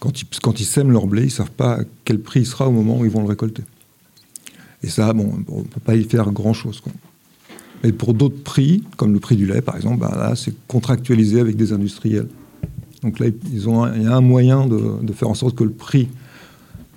quand 0.00 0.60
ils, 0.60 0.66
sèment 0.66 0.92
leur 0.92 1.06
blé, 1.06 1.22
ils 1.22 1.26
ne 1.26 1.30
savent 1.30 1.50
pas 1.50 1.78
quel 2.04 2.20
prix 2.20 2.40
il 2.40 2.46
sera 2.46 2.68
au 2.68 2.72
moment 2.72 2.98
où 2.98 3.04
ils 3.04 3.10
vont 3.10 3.22
le 3.22 3.28
récolter. 3.28 3.62
Et 4.82 4.88
ça, 4.88 5.12
bon, 5.14 5.32
on 5.48 5.60
ne 5.60 5.64
peut 5.64 5.80
pas 5.80 5.96
y 5.96 6.04
faire 6.04 6.30
grand-chose. 6.30 6.82
Mais 7.82 7.92
pour 7.92 8.12
d'autres 8.12 8.42
prix, 8.42 8.84
comme 8.98 9.14
le 9.14 9.20
prix 9.20 9.36
du 9.36 9.46
lait, 9.46 9.62
par 9.62 9.76
exemple, 9.76 10.00
bah, 10.00 10.12
là, 10.14 10.34
c'est 10.36 10.54
contractualisé 10.68 11.40
avec 11.40 11.56
des 11.56 11.72
industriels. 11.72 12.28
Donc 13.02 13.18
là, 13.18 13.26
ils 13.52 13.68
ont 13.68 13.86
il 13.94 14.02
y 14.02 14.06
a 14.06 14.14
un 14.14 14.20
moyen 14.20 14.66
de, 14.66 15.12
faire 15.12 15.28
en 15.28 15.34
sorte 15.34 15.54
que 15.54 15.64
le 15.64 15.70
prix 15.70 16.08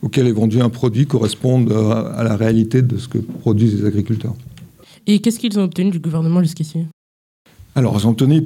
auquel 0.02 0.28
est 0.28 0.32
vendu 0.32 0.62
un 0.62 0.70
produit 0.70 1.08
corresponde 1.08 1.72
à, 1.72 2.24
la 2.24 2.36
réalité 2.36 2.82
de 2.82 2.98
ce 2.98 3.08
que 3.08 3.18
produisent 3.18 3.82
les 3.82 3.86
agriculteurs. 3.86 4.36
Et 5.08 5.20
qu'est-ce 5.20 5.40
qu'ils 5.40 5.58
ont 5.58 5.64
obtenu 5.64 5.90
du 5.90 6.00
gouvernement 6.00 6.42
jusqu'ici? 6.42 6.86
Alors, 7.76 7.98
ils 7.98 8.06
ont 8.06 8.12
obtenu 8.12 8.44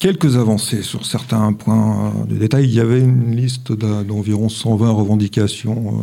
quelques 0.00 0.36
avancées 0.36 0.82
sur 0.82 1.06
certains 1.06 1.52
points 1.52 2.12
de 2.28 2.36
détail. 2.36 2.64
Il 2.64 2.74
y 2.74 2.80
avait 2.80 3.00
une 3.00 3.34
liste 3.34 3.72
d'environ 3.72 4.48
120 4.48 4.90
revendications 4.90 5.94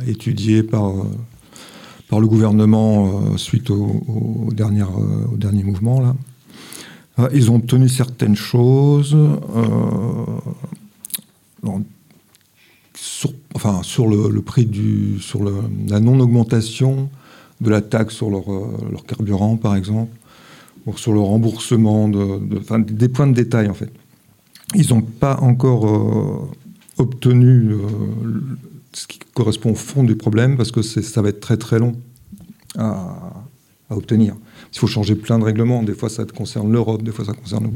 euh, 0.00 0.10
étudiées 0.10 0.62
par 0.62 0.88
euh, 0.88 1.04
par 2.08 2.20
le 2.20 2.26
gouvernement 2.26 3.22
euh, 3.32 3.36
suite 3.36 3.70
au, 3.70 4.48
dernier, 4.52 4.82
euh, 4.82 5.64
mouvement. 5.64 6.00
Là. 6.00 6.14
Euh, 7.18 7.28
ils 7.34 7.50
ont 7.50 7.56
obtenu 7.56 7.88
certaines 7.88 8.36
choses. 8.36 9.16
sur, 12.94 13.32
enfin, 13.54 13.82
sur 13.82 14.06
le, 14.06 14.40
prix 14.40 14.66
du, 14.66 15.18
sur 15.20 15.40
la 15.42 16.00
non-augmentation 16.00 17.10
de 17.60 17.70
la 17.70 17.80
taxe 17.80 18.14
sur 18.14 18.30
leur, 18.30 18.44
leur, 18.90 19.04
carburant, 19.06 19.56
par 19.56 19.76
exemple, 19.76 20.14
ou 20.86 20.96
sur 20.96 21.12
le 21.12 21.20
remboursement 21.20 22.08
de, 22.08 22.38
des 22.78 23.08
points 23.08 23.26
de 23.26 23.34
détail, 23.34 23.68
en 23.68 23.74
fait. 23.74 23.90
Ils 24.74 24.90
n'ont 24.90 25.02
pas 25.02 25.38
encore 25.40 26.48
obtenu 26.98 27.74
ce 28.96 29.06
qui 29.06 29.18
correspond 29.34 29.72
au 29.72 29.74
fond 29.74 30.04
du 30.04 30.16
problème, 30.16 30.56
parce 30.56 30.72
que 30.72 30.82
ça 30.82 31.22
va 31.22 31.28
être 31.28 31.40
très 31.40 31.56
très 31.56 31.78
long 31.78 31.94
à, 32.78 33.44
obtenir. 33.90 34.34
Il 34.72 34.78
faut 34.78 34.86
changer 34.86 35.14
plein 35.14 35.38
de 35.38 35.44
règlements. 35.44 35.82
Des 35.82 35.94
fois, 35.94 36.08
ça 36.08 36.24
concerne 36.24 36.72
l'Europe, 36.72 37.02
des 37.02 37.12
fois, 37.12 37.24
ça 37.24 37.34
concerne 37.34 37.70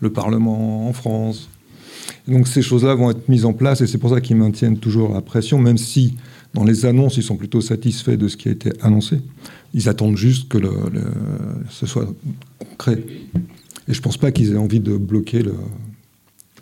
le, 0.00 0.10
Parlement 0.10 0.88
en 0.88 0.92
France. 0.92 1.48
donc, 2.26 2.48
ces 2.48 2.60
choses-là 2.60 2.96
vont 2.96 3.10
être 3.10 3.28
mises 3.28 3.44
en 3.44 3.52
place, 3.52 3.80
et 3.82 3.86
c'est 3.86 3.98
pour 3.98 4.10
ça 4.10 4.20
qu'ils 4.20 4.36
maintiennent 4.36 4.78
toujours 4.78 5.12
la 5.14 5.20
pression, 5.20 5.60
même 5.60 5.78
si 5.78 6.16
dans 6.54 6.64
les 6.64 6.84
annonces, 6.86 7.16
ils 7.16 7.22
sont 7.22 7.36
plutôt 7.36 7.60
satisfaits 7.60 8.16
de 8.16 8.28
ce 8.28 8.36
qui 8.36 8.48
a 8.48 8.52
été 8.52 8.72
annoncé. 8.82 9.20
Ils 9.74 9.88
attendent 9.88 10.16
juste 10.16 10.48
que 10.48 10.58
le, 10.58 10.70
ce 11.70 11.86
soit 11.86 12.06
concret. 12.58 13.02
Et 13.88 13.92
je 13.92 13.98
ne 13.98 14.02
pense 14.02 14.16
pas 14.16 14.32
qu'ils 14.32 14.52
aient 14.52 14.58
envie 14.58 14.80
de 14.80 14.96
bloquer 14.96 15.42
le, 15.42 15.54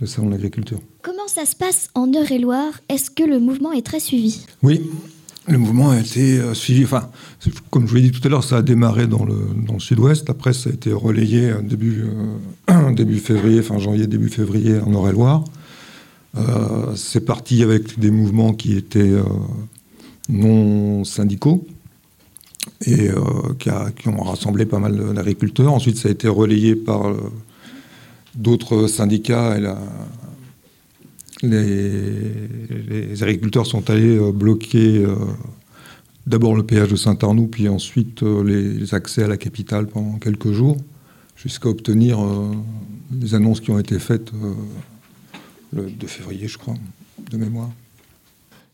le 0.00 0.06
salon 0.06 0.28
de 0.28 0.32
l'agriculture. 0.32 0.80
Comment 1.02 1.28
ça 1.28 1.44
se 1.44 1.56
passe 1.56 1.88
en 1.94 2.12
Eure-et-Loire? 2.12 2.80
Est-ce 2.88 3.10
que 3.10 3.24
le 3.24 3.38
mouvement 3.38 3.72
est 3.72 3.84
très 3.84 4.00
suivi? 4.00 4.46
Oui, 4.62 4.80
le 5.48 5.58
mouvement 5.58 5.90
a 5.90 5.98
été 5.98 6.38
euh, 6.38 6.54
suivi. 6.54 6.84
Enfin, 6.84 7.10
comme 7.70 7.86
je 7.86 7.90
vous 7.90 7.96
l'ai 7.96 8.02
dit 8.02 8.12
tout 8.12 8.26
à 8.26 8.30
l'heure, 8.30 8.44
ça 8.44 8.58
a 8.58 8.62
démarré 8.62 9.06
dans 9.06 9.24
le, 9.24 9.34
dans 9.66 9.74
le 9.74 9.80
sud-ouest. 9.80 10.30
Après, 10.30 10.52
ça 10.52 10.70
a 10.70 10.72
été 10.72 10.92
relayé 10.92 11.52
début, 11.62 12.04
euh, 12.70 12.92
début 12.92 13.18
février, 13.18 13.62
fin 13.62 13.78
janvier, 13.78 14.06
début 14.06 14.28
février 14.28 14.78
en 14.78 14.92
Eure-et-Loire. 14.92 15.44
Euh, 16.36 16.94
c'est 16.94 17.24
parti 17.24 17.62
avec 17.62 17.98
des 17.98 18.12
mouvements 18.12 18.52
qui 18.52 18.76
étaient 18.76 19.16
non 20.30 21.04
syndicaux. 21.04 21.66
et 22.86 23.10
qui, 23.58 24.08
ont 24.08 24.22
rassemblé 24.22 24.66
pas 24.66 24.78
mal 24.78 25.14
d'agriculteurs. 25.14 25.72
Ensuite, 25.72 25.96
ça 25.98 26.08
a 26.08 26.12
été 26.12 26.28
relayé 26.28 26.76
par 26.76 27.14
d'autres 28.34 28.86
syndicats 28.86 29.58
et 29.58 29.62
les, 31.42 33.22
agriculteurs 33.22 33.66
sont 33.66 33.88
allés 33.90 34.18
bloquer 34.32 35.04
d'abord 36.26 36.54
le 36.54 36.62
péage 36.62 36.90
de 36.90 36.96
Saint-Arnoux, 36.96 37.46
puis 37.46 37.68
ensuite 37.68 38.22
les 38.22 38.94
accès 38.94 39.24
à 39.24 39.28
la 39.28 39.36
capitale 39.36 39.86
pendant 39.86 40.18
quelques 40.18 40.52
jours, 40.52 40.76
jusqu'à 41.36 41.68
obtenir 41.68 42.18
les 43.10 43.34
annonces 43.34 43.60
qui 43.60 43.70
ont 43.70 43.78
été 43.78 43.98
faites 43.98 44.30
le 45.72 45.90
2 45.90 46.06
février, 46.06 46.48
je 46.48 46.58
crois, 46.58 46.74
de 47.30 47.36
mémoire. 47.36 47.70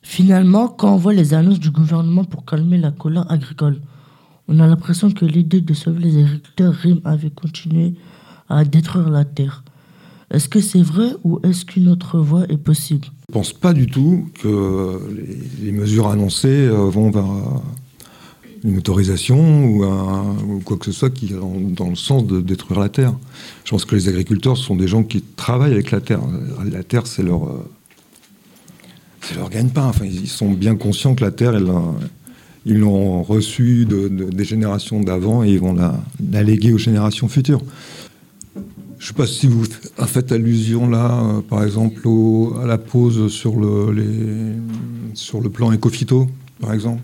Finalement, 0.09 0.69
quand 0.69 0.95
on 0.95 0.97
voit 0.97 1.13
les 1.13 1.35
annonces 1.35 1.59
du 1.59 1.71
gouvernement 1.71 2.23
pour 2.23 2.45
calmer 2.45 2.79
la 2.79 2.93
colère 2.93 3.31
agricole, 3.31 3.81
on 4.47 4.61
a 4.61 4.67
l'impression 4.67 5.11
que 5.11 5.25
l'idée 5.25 5.61
de 5.61 5.75
sauver 5.75 5.99
les 5.99 6.19
agriculteurs 6.23 6.73
rime 6.73 7.01
avec 7.05 7.35
continuer 7.35 7.93
à 8.49 8.65
détruire 8.65 9.11
la 9.11 9.25
terre. 9.25 9.65
Est-ce 10.31 10.49
que 10.49 10.61
c'est 10.61 10.81
vrai 10.81 11.11
ou 11.25 11.41
est-ce 11.43 11.65
qu'une 11.65 11.89
autre 11.89 12.21
voie 12.21 12.45
est 12.49 12.57
possible? 12.57 13.09
Je 13.29 13.33
ne 13.33 13.35
pense 13.35 13.53
pas 13.53 13.73
du 13.73 13.89
tout 13.89 14.31
que 14.41 15.01
les, 15.61 15.73
mesures 15.73 16.07
annoncées 16.07 16.69
euh, 16.69 16.89
vont 16.89 17.11
vers 17.11 17.27
une 18.63 18.79
autorisation 18.79 19.67
ou, 19.67 20.61
quoi 20.65 20.77
que 20.79 20.87
ce 20.87 20.93
soit 20.93 21.11
qui 21.11 21.35
dans 21.35 21.91
le 21.91 21.97
sens 21.97 22.25
de 22.25 22.41
détruire 22.41 22.79
la 22.79 22.89
terre. 22.89 23.13
Je 23.65 23.71
pense 23.73 23.85
que 23.85 23.97
les 23.97 24.09
agriculteurs 24.09 24.57
sont 24.57 24.77
des 24.77 24.87
gens 24.87 25.03
qui 25.03 25.21
travaillent 25.21 25.75
avec 25.75 25.91
la 25.91 26.01
terre. 26.01 26.21
La 26.71 26.85
terre, 26.85 27.09
c'est 27.09 27.25
leur, 27.25 27.51
euh, 29.27 29.29
c'est 29.29 29.37
leur 29.37 29.51
gagne-pain. 29.51 29.87
Enfin, 29.87 30.05
ils 30.05 30.29
sont 30.29 30.51
bien 30.51 30.77
conscients 30.77 31.15
que 31.15 31.25
la 31.25 31.31
terre, 31.31 31.55
ils 32.65 32.79
l'ont 32.79 33.23
reçue 33.23 33.85
de, 33.85 34.09
des 34.09 34.45
générations 34.45 35.01
d'avant 35.01 35.45
et 35.45 35.51
ils 35.51 35.61
vont 35.61 35.75
la, 35.75 36.43
léguer 36.43 36.73
aux 36.73 36.79
générations 36.79 37.29
futures. 37.29 37.63
Je 38.99 39.05
ne 39.05 39.07
sais 39.09 39.15
pas 39.15 39.27
si 39.27 39.47
vous 39.47 39.65
faites 40.07 40.33
allusion 40.33 40.89
là, 40.89 41.21
euh, 41.23 41.41
par 41.43 41.63
exemple, 41.63 42.01
à 42.63 42.67
la 42.67 42.79
pause 42.79 43.31
sur 43.31 43.57
le, 43.57 43.95
plan 45.53 45.71
écophyto, 45.73 46.29
par 46.61 46.73
exemple. 46.73 47.03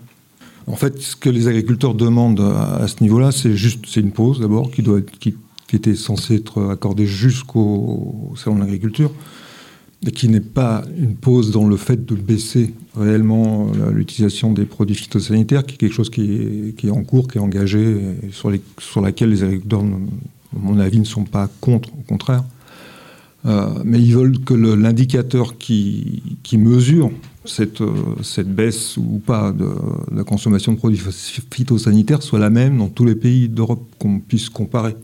En 0.66 0.76
fait, 0.76 1.00
ce 1.00 1.16
que 1.16 1.28
les 1.28 1.48
agriculteurs 1.48 1.94
demandent 1.94 2.40
à, 2.40 2.86
ce 2.86 3.02
niveau-là, 3.02 3.32
c'est 3.32 3.54
juste, 3.56 3.84
c'est 3.86 4.00
une 4.00 4.12
pause 4.12 4.40
d'abord 4.40 4.70
qui 4.70 4.82
qui, 5.20 5.34
était 5.74 5.94
censée 5.94 6.34
être 6.36 6.70
accordée 6.70 7.06
jusqu'au 7.06 8.34
salon 8.36 8.56
de 8.56 8.60
l'agriculture, 8.60 9.10
qui 10.10 10.28
n'est 10.28 10.40
pas 10.40 10.84
une 10.98 11.14
pause 11.14 11.52
dans 11.52 11.66
le 11.66 11.76
fait 11.76 12.04
de 12.04 12.14
baisser 12.14 12.74
réellement 12.96 13.70
l'utilisation 13.92 14.52
des 14.52 14.64
produits 14.64 14.96
phytosanitaires, 14.96 15.64
qui 15.64 15.76
est 15.76 15.78
quelque 15.78 15.94
chose 15.94 16.10
qui 16.10 16.74
est, 16.82 16.90
en 16.90 17.04
cours, 17.04 17.28
qui 17.28 17.38
est 17.38 17.40
engagé, 17.40 17.80
et 18.22 18.30
sur, 18.32 19.00
laquelle 19.00 19.30
les 19.30 19.44
agriculteurs, 19.44 19.82
à 19.82 20.58
mon 20.58 20.78
avis, 20.80 20.98
ne 20.98 21.04
sont 21.04 21.24
pas 21.24 21.48
contre, 21.60 21.90
au 21.90 22.02
contraire. 22.02 22.44
Euh, 23.44 23.82
mais 23.84 24.00
ils 24.00 24.14
veulent 24.14 24.38
que 24.40 24.54
l'indicateur 24.54 25.58
qui, 25.58 26.22
mesure 26.52 27.10
euh, 27.60 27.96
cette 28.22 28.54
baisse 28.54 28.96
ou 28.96 29.20
pas 29.24 29.52
de, 29.52 29.68
la 30.14 30.22
consommation 30.22 30.72
de 30.72 30.78
produits 30.78 31.02
phytosanitaires 31.50 32.22
soit 32.22 32.38
la 32.38 32.50
même 32.50 32.78
dans 32.78 32.88
tous 32.88 33.04
les 33.04 33.16
pays 33.16 33.48
d'Europe, 33.48 33.84
qu'on 33.98 34.20
puisse 34.20 34.48
comparer. 34.48 34.94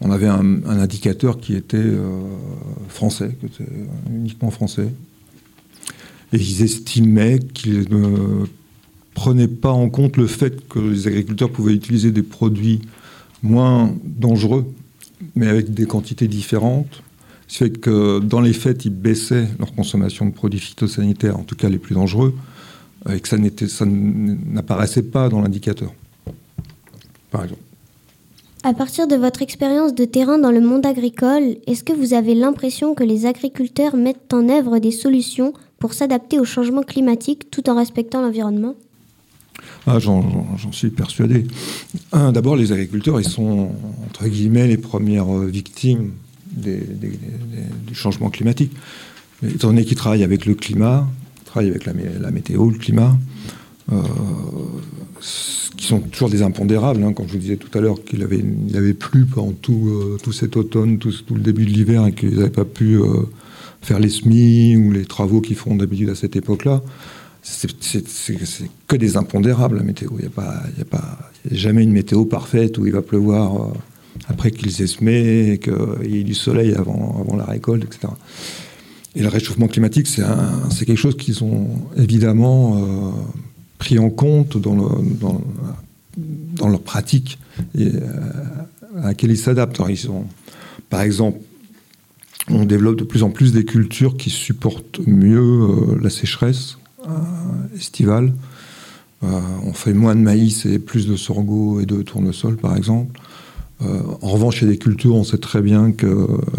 On 0.00 0.10
avait 0.10 0.28
un, 0.28 0.64
indicateur 0.66 1.40
qui 1.40 1.54
était 1.54 1.76
euh, 1.76 2.20
français, 2.88 3.36
uniquement 4.08 4.50
français. 4.50 4.88
Et 6.32 6.36
ils 6.36 6.62
estimaient 6.62 7.38
qu'ils 7.38 7.90
ne 7.90 8.44
prenaient 9.14 9.48
pas 9.48 9.72
en 9.72 9.88
compte 9.88 10.16
le 10.16 10.26
fait 10.26 10.68
que 10.68 10.78
les 10.78 11.08
agriculteurs 11.08 11.50
pouvaient 11.50 11.74
utiliser 11.74 12.12
des 12.12 12.22
produits 12.22 12.80
moins 13.42 13.92
dangereux, 14.04 14.72
mais 15.34 15.48
avec 15.48 15.74
des 15.74 15.86
quantités 15.86 16.28
différentes, 16.28 17.02
ce 17.48 17.64
fait 17.64 17.70
que 17.70 18.20
dans 18.20 18.40
les 18.40 18.52
faits, 18.52 18.84
ils 18.84 18.90
baissaient 18.90 19.48
leur 19.58 19.72
consommation 19.72 20.26
de 20.26 20.32
produits 20.32 20.60
phytosanitaires, 20.60 21.38
en 21.38 21.44
tout 21.44 21.56
cas 21.56 21.68
les 21.68 21.78
plus 21.78 21.94
dangereux, 21.94 22.34
et 23.10 23.20
que 23.20 23.28
ça 23.28 23.84
n'apparaissait 23.86 25.02
pas 25.02 25.28
dans 25.28 25.40
l'indicateur, 25.40 25.92
par 27.30 27.44
exemple. 27.44 27.67
À 28.68 28.74
partir 28.74 29.08
de 29.08 29.16
votre 29.16 29.40
expérience 29.40 29.94
de 29.94 30.04
terrain 30.04 30.36
dans 30.36 30.50
le 30.50 30.60
monde 30.60 30.84
agricole, 30.84 31.56
est-ce 31.66 31.82
que 31.82 31.94
vous 31.94 32.12
avez 32.12 32.34
l'impression 32.34 32.94
que 32.94 33.02
les 33.02 33.24
agriculteurs 33.24 33.96
mettent 33.96 34.34
en 34.34 34.46
œuvre 34.50 34.78
des 34.78 34.90
solutions 34.90 35.54
pour 35.78 35.94
s'adapter 35.94 36.38
au 36.38 36.44
changement 36.44 36.82
climatique 36.82 37.50
tout 37.50 37.70
en 37.70 37.74
respectant 37.74 38.20
l'environnement? 38.20 38.74
Ah, 39.86 39.98
J'en 39.98 40.22
suis 40.70 40.90
persuadé. 40.90 41.46
D'abord, 42.12 42.56
les 42.56 42.70
agriculteurs, 42.70 43.18
ils 43.18 43.26
sont, 43.26 43.70
entre 44.06 44.28
guillemets, 44.28 44.66
les 44.66 44.76
premières 44.76 45.30
victimes 45.38 46.12
du 46.54 47.94
changement 47.94 48.28
climatique. 48.28 48.72
étant 49.42 49.68
donné 49.68 49.86
qu'ils 49.86 49.96
travaillent 49.96 50.24
avec 50.24 50.44
le 50.44 50.54
climat, 50.54 51.08
travaillent 51.46 51.70
avec 51.70 51.86
la, 51.86 52.30
météo, 52.30 52.68
le 52.68 52.76
climat, 52.76 53.16
qui 55.76 55.86
sont 55.86 56.00
toujours 56.00 56.28
des 56.28 56.42
impondérables. 56.42 57.02
Hein, 57.02 57.12
comme 57.12 57.26
je 57.26 57.32
vous 57.32 57.38
disais 57.38 57.56
tout 57.56 57.76
à 57.76 57.80
l'heure 57.80 58.02
qu'il 58.04 58.22
avait, 58.22 58.42
il 58.68 58.76
avait 58.76 58.94
plu 58.94 59.24
pendant 59.24 59.52
tout, 59.52 59.88
euh, 59.88 60.18
tout 60.22 60.32
cet 60.32 60.56
automne, 60.56 60.98
tout, 60.98 61.12
le 61.34 61.40
début 61.40 61.64
de 61.64 61.70
l'hiver, 61.70 62.06
et 62.06 62.12
qu'ils 62.12 62.36
n'avaient 62.36 62.50
pas 62.50 62.64
pu 62.64 62.96
euh, 62.96 63.22
faire 63.80 63.98
les 63.98 64.08
semis 64.08 64.76
ou 64.76 64.92
les 64.92 65.04
travaux 65.04 65.40
qu'ils 65.40 65.56
font 65.56 65.74
d'habitude 65.76 66.10
à 66.10 66.14
cette 66.14 66.36
époque-là. 66.36 66.82
C'est 67.42 67.68
que 68.88 68.96
des 68.96 69.16
impondérables, 69.16 69.76
la 69.76 69.82
météo. 69.82 70.10
Il 70.18 70.26
n'y 70.26 70.32
a, 70.36 70.96
a, 70.96 71.30
jamais 71.50 71.82
une 71.82 71.92
météo 71.92 72.26
parfaite 72.26 72.76
où 72.76 72.86
il 72.86 72.92
va 72.92 73.00
pleuvoir 73.00 73.72
après 74.28 74.50
qu'ils 74.50 74.82
aient 74.82 74.86
semé, 74.86 75.60
qu'il 75.62 76.14
y 76.14 76.20
ait 76.20 76.24
du 76.24 76.34
soleil 76.34 76.74
avant, 76.74 77.24
avant 77.24 77.36
la 77.36 77.44
récolte, 77.44 77.84
etc. 77.84 78.08
Et 79.14 79.22
le 79.22 79.28
réchauffement 79.28 79.68
climatique, 79.68 80.06
c'est 80.06 80.84
quelque 80.84 80.96
chose 80.96 81.16
qu'ils 81.16 81.42
ont 81.42 81.68
évidemment 81.96 82.76
euh, 82.76 83.10
pris 83.78 83.98
en 83.98 84.10
compte 84.10 84.58
dans, 84.58 84.74
dans, 84.74 85.40
dans 86.16 86.68
leur 86.68 86.82
pratique 86.82 87.38
et 87.76 87.86
euh, 87.86 88.00
à 89.02 89.08
laquelle 89.08 89.30
ils 89.30 89.38
s'adaptent. 89.38 89.80
Ils 89.88 90.10
par 90.90 91.02
exemple, 91.02 91.38
on 92.48 92.64
développe 92.64 92.96
de 92.96 93.04
plus 93.04 93.22
en 93.22 93.30
plus 93.30 93.52
des 93.52 93.64
cultures 93.64 94.16
qui 94.16 94.30
supportent 94.30 95.00
mieux 95.06 95.38
euh, 95.38 95.98
la 96.02 96.10
sécheresse 96.10 96.78
estivale. 97.74 98.34
on 99.22 99.72
fait 99.72 99.94
moins 99.94 100.14
de 100.14 100.20
maïs 100.20 100.66
et 100.66 100.78
plus 100.78 101.06
de 101.06 101.16
sorgho 101.16 101.80
et 101.80 101.86
de 101.86 102.02
tournesol, 102.02 102.56
par 102.56 102.76
exemple. 102.76 103.18
Euh, 103.82 104.00
en 104.22 104.28
revanche, 104.28 104.60
il 104.60 104.64
y 104.64 104.68
a 104.68 104.72
des 104.72 104.78
cultures, 104.78 105.14
on 105.14 105.24
sait 105.24 105.38
très 105.38 105.62
bien 105.62 105.92
qu'elles 105.92 106.08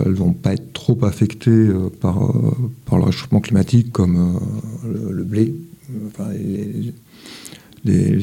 ne 0.06 0.14
vont 0.14 0.34
pas 0.34 0.54
être 0.54 0.72
trop 0.74 0.98
affectées 1.04 1.50
euh, 1.50 1.90
par, 1.90 2.24
euh, 2.24 2.56
par 2.86 2.98
le 2.98 3.06
réchauffement 3.06 3.42
climatique, 3.42 3.92
comme 3.92 4.40
le, 4.86 5.24
blé. 5.24 5.54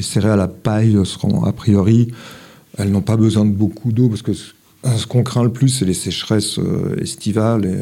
Céréales 0.01 0.41
à 0.41 0.47
paille 0.47 0.97
seront 1.05 1.43
a 1.43 1.51
priori, 1.51 2.11
elles 2.77 2.91
n'ont 2.91 3.01
pas 3.01 3.17
besoin 3.17 3.45
de 3.45 3.51
beaucoup 3.51 3.91
d'eau, 3.91 4.09
parce 4.09 4.21
que 4.21 4.33
ce 4.33 5.07
qu'on 5.07 5.23
craint 5.23 5.43
le 5.43 5.51
plus, 5.51 5.69
c'est 5.69 5.85
les 5.85 5.93
sécheresses 5.93 6.59
estivales, 7.01 7.65
et 7.65 7.77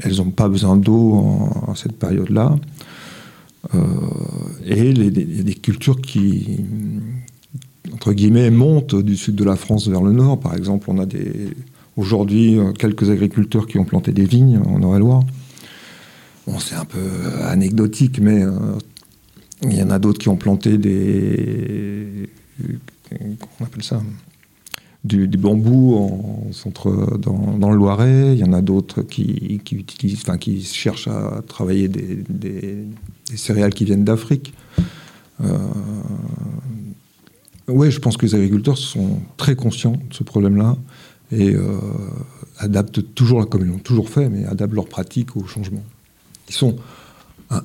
elles 0.00 0.16
n'ont 0.16 0.30
pas 0.30 0.48
besoin 0.48 0.76
d'eau 0.76 1.14
en, 1.14 1.74
cette 1.74 1.96
période-là. 1.96 2.56
et 3.74 4.90
il 4.90 5.04
y 5.04 5.40
a 5.40 5.42
des 5.42 5.54
cultures 5.54 6.00
qui, 6.00 6.64
entre 7.92 8.12
guillemets, 8.12 8.50
monte 8.50 8.94
du 8.94 9.16
sud 9.16 9.36
de 9.36 9.44
la 9.44 9.56
France 9.56 9.88
vers 9.88 10.02
le 10.02 10.12
nord. 10.12 10.40
Par 10.40 10.54
exemple, 10.54 10.86
on 10.90 10.98
a 10.98 11.06
aujourd'hui 11.96 12.58
euh, 12.58 12.72
quelques 12.72 13.10
agriculteurs 13.10 13.66
qui 13.66 13.78
ont 13.78 13.84
planté 13.84 14.12
des 14.12 14.24
vignes 14.24 14.60
en 14.66 14.80
Eure-et-Loire. 14.80 15.22
Bon, 16.46 16.58
c'est 16.58 16.74
un 16.74 16.84
peu 16.84 16.98
anecdotique, 17.44 18.20
mais 18.20 18.42
euh, 18.42 18.50
il 19.62 19.74
y 19.74 19.82
en 19.82 19.90
a 19.90 19.98
d'autres 19.98 20.18
qui 20.18 20.28
ont 20.28 20.36
planté 20.36 20.78
des. 20.78 22.28
Comment 23.08 23.36
on 23.60 23.64
appelle 23.64 23.82
ça? 23.82 24.02
Du, 25.02 25.26
bambou 25.26 25.96
en 25.96 26.52
centre, 26.52 27.18
dans, 27.18 27.70
le 27.70 27.76
Loiret. 27.76 28.34
Il 28.34 28.38
y 28.38 28.44
en 28.44 28.52
a 28.52 28.60
d'autres 28.60 29.00
qui, 29.02 29.60
utilisent, 29.72 30.20
enfin, 30.22 30.36
qui 30.36 30.62
cherchent 30.62 31.08
à 31.08 31.42
travailler 31.46 31.88
des, 31.88 32.22
des 32.28 32.84
céréales 33.34 33.72
qui 33.72 33.86
viennent 33.86 34.04
d'Afrique. 34.04 34.52
Euh, 35.42 35.56
oui, 37.68 37.90
je 37.90 37.98
pense 37.98 38.16
que 38.16 38.26
les 38.26 38.34
agriculteurs 38.34 38.78
sont 38.78 39.20
très 39.36 39.54
conscients 39.54 39.92
de 39.92 40.14
ce 40.14 40.22
problème-là 40.22 40.76
et 41.32 41.54
euh, 41.54 41.78
adaptent 42.58 43.14
toujours, 43.14 43.48
comme 43.48 43.62
ils 43.62 43.68
l'ont 43.68 43.78
toujours 43.78 44.08
fait, 44.08 44.28
mais 44.28 44.44
adaptent 44.44 44.74
leurs 44.74 44.88
pratiques 44.88 45.36
au 45.36 45.46
changement. 45.46 45.82
Ils 46.48 46.54
sont 46.54 46.76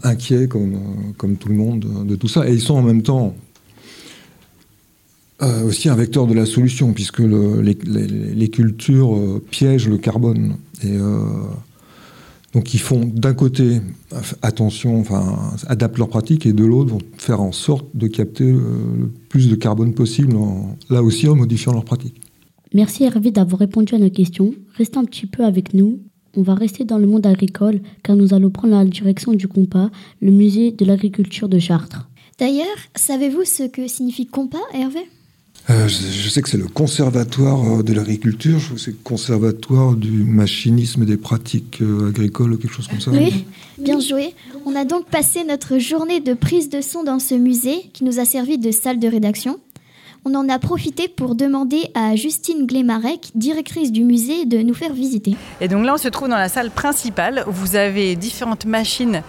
inquiets, 0.03 0.47
comme, 0.47 1.13
comme 1.17 1.37
tout 1.37 1.49
le 1.49 1.55
monde, 1.55 2.05
de 2.05 2.15
tout 2.15 2.27
ça, 2.27 2.47
et 2.49 2.53
ils 2.53 2.61
sont 2.61 2.75
en 2.75 2.81
même 2.81 3.03
temps 3.03 3.35
euh, 5.41 5.65
aussi 5.65 5.89
un 5.89 5.95
vecteur 5.95 6.27
de 6.27 6.33
la 6.33 6.45
solution, 6.45 6.93
puisque 6.93 7.19
les, 7.19 8.49
cultures 8.49 9.15
euh, 9.15 9.43
piègent 9.51 9.89
le 9.89 9.97
carbone. 9.97 10.55
Et 10.83 10.97
Donc 12.53 12.73
ils 12.73 12.79
font 12.79 13.01
d'un 13.05 13.33
côté 13.33 13.81
attention, 14.41 14.99
enfin 14.99 15.53
adaptent 15.67 15.97
leurs 15.97 16.09
pratiques 16.09 16.45
et 16.45 16.53
de 16.53 16.63
l'autre 16.63 16.91
vont 16.91 17.01
faire 17.17 17.41
en 17.41 17.51
sorte 17.51 17.87
de 17.95 18.07
capter 18.07 18.49
le 18.49 19.11
plus 19.29 19.49
de 19.49 19.55
carbone 19.55 19.93
possible, 19.93 20.35
là 20.89 21.03
aussi 21.03 21.27
en 21.27 21.35
modifiant 21.35 21.73
leurs 21.73 21.85
pratiques. 21.85 22.21
Merci 22.73 23.05
Hervé 23.05 23.31
d'avoir 23.31 23.59
répondu 23.59 23.95
à 23.95 23.97
nos 23.97 24.09
questions. 24.09 24.53
Restez 24.75 24.97
un 24.97 25.05
petit 25.05 25.27
peu 25.27 25.45
avec 25.45 25.73
nous. 25.73 26.01
On 26.35 26.41
va 26.41 26.55
rester 26.55 26.83
dans 26.83 26.97
le 26.97 27.07
monde 27.07 27.25
agricole 27.25 27.79
car 28.03 28.15
nous 28.15 28.33
allons 28.33 28.49
prendre 28.49 28.75
la 28.75 28.85
direction 28.85 29.33
du 29.33 29.47
COMPA, 29.47 29.89
le 30.21 30.31
musée 30.31 30.71
de 30.71 30.85
l'agriculture 30.85 31.49
de 31.49 31.59
Chartres. 31.59 32.07
D'ailleurs, 32.39 32.65
savez-vous 32.95 33.45
ce 33.45 33.63
que 33.63 33.87
signifie 33.87 34.25
COMPA, 34.25 34.59
Hervé? 34.73 35.07
Euh, 35.69 35.87
je, 35.87 36.29
sais 36.29 36.43
que 36.43 36.49
c'est 36.49 36.57
le 36.57 36.67
conservatoire 36.67 37.79
euh, 37.79 37.81
de 37.81 37.93
l'agriculture, 37.93 38.59
je 38.59 38.73
que 38.73 38.79
c'est 38.79 38.91
le 38.91 38.97
conservatoire 39.03 39.95
du 39.95 40.11
machinisme 40.11 41.01
et 41.03 41.05
des 41.07 41.17
pratiques 41.17 41.81
euh, 41.81 42.09
agricoles 42.09 42.53
ou 42.53 42.57
quelque 42.57 42.73
chose 42.73 42.87
comme 42.87 42.99
ça. 42.99 43.09
Oui, 43.09 43.45
bien 43.79 43.99
joué. 43.99 44.35
On 44.67 44.75
a 44.75 44.85
donc 44.85 45.05
passé 45.05 45.43
notre 45.43 45.79
journée 45.79 46.19
de 46.19 46.35
prise 46.35 46.69
de 46.69 46.81
son 46.81 47.03
dans 47.03 47.17
ce 47.17 47.33
musée 47.33 47.89
qui 47.93 48.03
nous 48.03 48.19
a 48.19 48.25
servi 48.25 48.59
de 48.59 48.69
salle 48.69 48.99
de 48.99 49.07
rédaction 49.07 49.59
on 50.27 50.33
en 50.33 50.49
a 50.49 50.57
profité 50.57 51.07
pour 51.07 51.35
demander 51.35 51.91
à 51.93 52.15
Justine 52.15 52.65
Glémarec, 52.65 53.29
directrice 53.35 53.91
du 53.91 54.03
musée, 54.03 54.45
de 54.45 54.57
nous 54.57 54.73
faire 54.73 54.91
visiter. 54.91 55.35
Et 55.61 55.67
donc 55.67 55.85
là, 55.85 55.93
on 55.93 55.97
se 55.97 56.07
trouve 56.07 56.29
dans 56.29 56.37
la 56.37 56.49
salle 56.49 56.71
principale 56.71 57.43
où 57.47 57.51
vous 57.51 57.75
avez 57.75 58.15
différentes 58.15 58.65
machines 58.65 59.21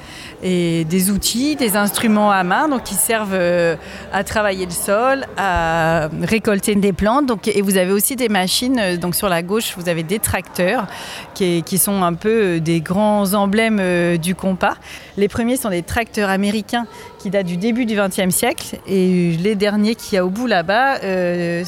et 0.42 0.86
des 0.86 1.10
outils, 1.10 1.54
des 1.54 1.76
instruments 1.76 2.30
à 2.30 2.42
main 2.44 2.68
donc 2.68 2.84
qui 2.84 2.94
servent 2.94 3.34
euh, 3.34 3.76
à 4.10 4.24
travailler 4.24 4.64
le 4.64 4.72
sol, 4.72 5.26
à 5.36 6.08
récolter 6.22 6.74
des 6.74 6.94
plantes. 6.94 7.30
Et 7.46 7.60
vous 7.60 7.76
avez 7.76 7.92
aussi 7.92 8.16
des 8.16 8.30
machines. 8.30 8.78
Euh, 8.78 8.96
donc 8.96 9.14
sur 9.14 9.28
la 9.28 9.42
gauche, 9.42 9.74
vous 9.76 9.90
avez 9.90 10.02
des 10.02 10.18
tracteurs 10.18 10.86
qui, 11.34 11.62
qui 11.62 11.76
sont 11.76 12.02
un 12.02 12.14
peu 12.14 12.56
euh, 12.56 12.60
des 12.60 12.80
grands 12.80 13.34
emblèmes 13.34 14.16
du 14.16 14.34
compas. 14.34 14.76
Les 15.18 15.28
premiers 15.28 15.56
sont 15.56 15.68
des 15.68 15.82
tracteurs 15.82 16.30
américains 16.30 16.86
qui 17.18 17.30
datent 17.30 17.46
du 17.46 17.56
début 17.56 17.86
du 17.86 17.96
XXe 17.96 18.34
siècle 18.34 18.78
et 18.86 19.36
les 19.40 19.54
derniers 19.54 19.94
qu'il 19.94 20.14
y 20.16 20.18
a 20.18 20.24
au 20.24 20.30
bout 20.30 20.46
là-bas 20.46 20.98
euh, 21.02 21.64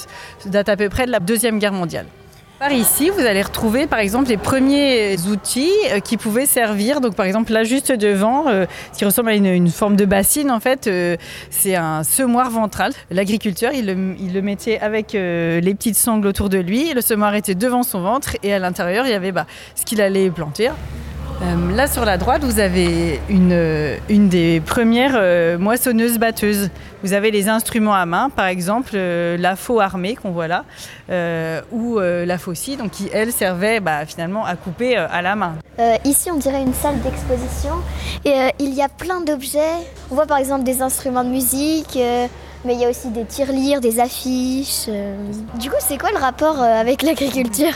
datent 0.46 0.68
à 0.68 0.76
peu 0.76 0.88
près 0.88 1.06
de 1.06 1.10
la 1.10 1.20
Deuxième 1.20 1.58
Guerre 1.58 1.72
mondiale. 1.72 2.06
Par 2.58 2.72
ici, 2.72 3.08
vous 3.10 3.20
allez 3.20 3.42
retrouver 3.42 3.86
par 3.86 4.00
exemple 4.00 4.28
les 4.28 4.36
premiers 4.36 5.16
outils 5.30 5.70
euh, 5.92 6.00
qui 6.00 6.16
pouvaient 6.16 6.46
servir. 6.46 7.00
Donc 7.00 7.14
par 7.14 7.24
exemple 7.24 7.52
là 7.52 7.62
juste 7.62 7.92
devant, 7.92 8.48
euh, 8.48 8.66
ce 8.92 8.98
qui 8.98 9.04
ressemble 9.04 9.28
à 9.28 9.34
une, 9.34 9.68
forme 9.68 9.94
de 9.94 10.04
bassine 10.04 10.50
en 10.50 10.58
fait, 10.58 10.90
c'est 11.50 11.76
un 11.76 12.02
semoir 12.02 12.50
ventral. 12.50 12.92
L'agriculteur, 13.10 13.72
il 13.72 13.86
le, 13.86 14.42
mettait 14.42 14.80
avec 14.80 15.12
les 15.12 15.74
petites 15.74 15.96
sangles 15.96 16.26
autour 16.26 16.48
de 16.48 16.58
lui. 16.58 16.92
Le 16.94 17.00
semoir 17.00 17.34
était 17.36 17.54
devant 17.54 17.84
son 17.84 18.00
ventre 18.00 18.36
et 18.42 18.52
à 18.52 18.58
l'intérieur, 18.58 19.06
il 19.06 19.10
y 19.10 19.14
avait 19.14 19.32
bah, 19.32 19.46
ce 19.76 19.84
qu'il 19.84 20.00
allait 20.00 20.30
planter. 20.30 20.70
Euh, 21.40 21.72
là 21.72 21.86
sur 21.86 22.04
la 22.04 22.18
droite, 22.18 22.42
vous 22.42 22.58
avez 22.58 23.20
une, 23.28 23.56
une 24.08 24.28
des 24.28 24.60
premières 24.60 25.14
euh, 25.14 25.56
moissonneuses 25.56 26.18
batteuses. 26.18 26.68
Vous 27.04 27.12
avez 27.12 27.30
les 27.30 27.48
instruments 27.48 27.94
à 27.94 28.06
main, 28.06 28.28
par 28.28 28.46
exemple 28.46 28.92
euh, 28.94 29.36
la 29.36 29.54
faux 29.54 29.78
armée 29.78 30.16
qu'on 30.16 30.32
voit 30.32 30.48
là, 30.48 30.64
ou 31.70 31.98
la 32.00 32.38
faucille, 32.38 32.76
donc 32.76 32.90
qui 32.90 33.08
elle 33.12 33.32
servait 33.32 33.78
bah, 33.78 34.04
finalement 34.04 34.44
à 34.44 34.56
couper 34.56 34.96
à 34.96 35.22
la 35.22 35.36
main. 35.36 35.54
ici, 36.04 36.30
on 36.30 36.38
dirait 36.38 36.62
une 36.62 36.74
salle 36.74 37.00
d'exposition 37.00 37.74
et 38.24 38.50
il 38.58 38.74
y 38.74 38.82
a 38.82 38.88
plein 38.88 39.20
d'objets. 39.20 39.78
On 40.10 40.16
voit 40.16 40.26
par 40.26 40.38
exemple 40.38 40.64
des 40.64 40.82
instruments 40.82 41.24
de 41.24 41.30
musique. 41.30 41.96
mais 42.64 42.74
il 42.74 42.80
y 42.80 42.84
a 42.84 42.90
aussi 42.90 43.08
des 43.10 43.24
tirelires, 43.24 43.80
des 43.80 44.00
affiches. 44.00 44.88
Du 45.58 45.70
coup, 45.70 45.76
c'est 45.78 45.98
quoi 45.98 46.10
le 46.10 46.18
rapport 46.18 46.60
avec 46.60 47.02
l'agriculture? 47.02 47.74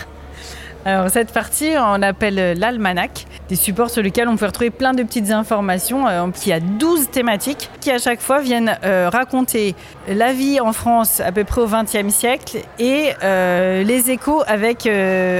Alors 0.85 1.11
cette 1.11 1.33
partie, 1.33 1.71
on 1.79 2.03
appelle 2.03 2.59
l'almanach, 2.59 3.27
des 3.49 3.55
supports 3.55 3.89
sur 3.89 4.03
lesquels 4.03 4.27
on 4.27 4.37
peut 4.37 4.47
retrouver 4.47 4.71
plein 4.71 4.95
de 4.95 5.05
petites 5.05 5.31
informations. 5.31 6.09
Euh, 6.09 6.27
il 6.45 6.49
y 6.49 6.53
a 6.53 6.59
12 6.59 7.11
thématiques 7.11 7.71
qui 7.81 7.93
à 7.93 7.99
chaque 7.99 8.21
fois 8.21 8.41
viennent 8.41 8.77
euh, 8.83 9.09
raconter 9.09 9.77
la 10.09 10.33
vie 10.33 10.59
en 10.59 10.73
France 10.73 11.21
à 11.21 11.31
peu 11.31 11.45
près 11.45 11.61
au 11.61 11.69
XXe 11.69 12.13
siècle 12.13 12.63
et 12.81 13.11
euh, 13.23 13.85
les 13.85 14.11
échos 14.11 14.43
avec, 14.49 14.89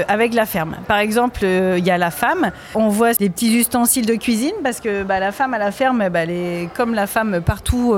avec 0.07 0.33
la 0.33 0.45
ferme. 0.45 0.77
Par 0.87 0.99
exemple, 0.99 1.43
il 1.43 1.85
y 1.85 1.91
a 1.91 1.97
la 1.97 2.11
femme. 2.11 2.51
On 2.73 2.87
voit 2.87 3.13
des 3.13 3.29
petits 3.29 3.57
ustensiles 3.57 4.05
de 4.05 4.15
cuisine 4.15 4.53
parce 4.63 4.79
que 4.79 5.03
bah, 5.03 5.19
la 5.19 5.33
femme 5.33 5.53
à 5.53 5.57
la 5.57 5.71
ferme, 5.71 6.07
bah, 6.07 6.19
elle 6.19 6.31
est 6.31 6.69
comme 6.73 6.93
la 6.93 7.07
femme 7.07 7.41
partout 7.45 7.97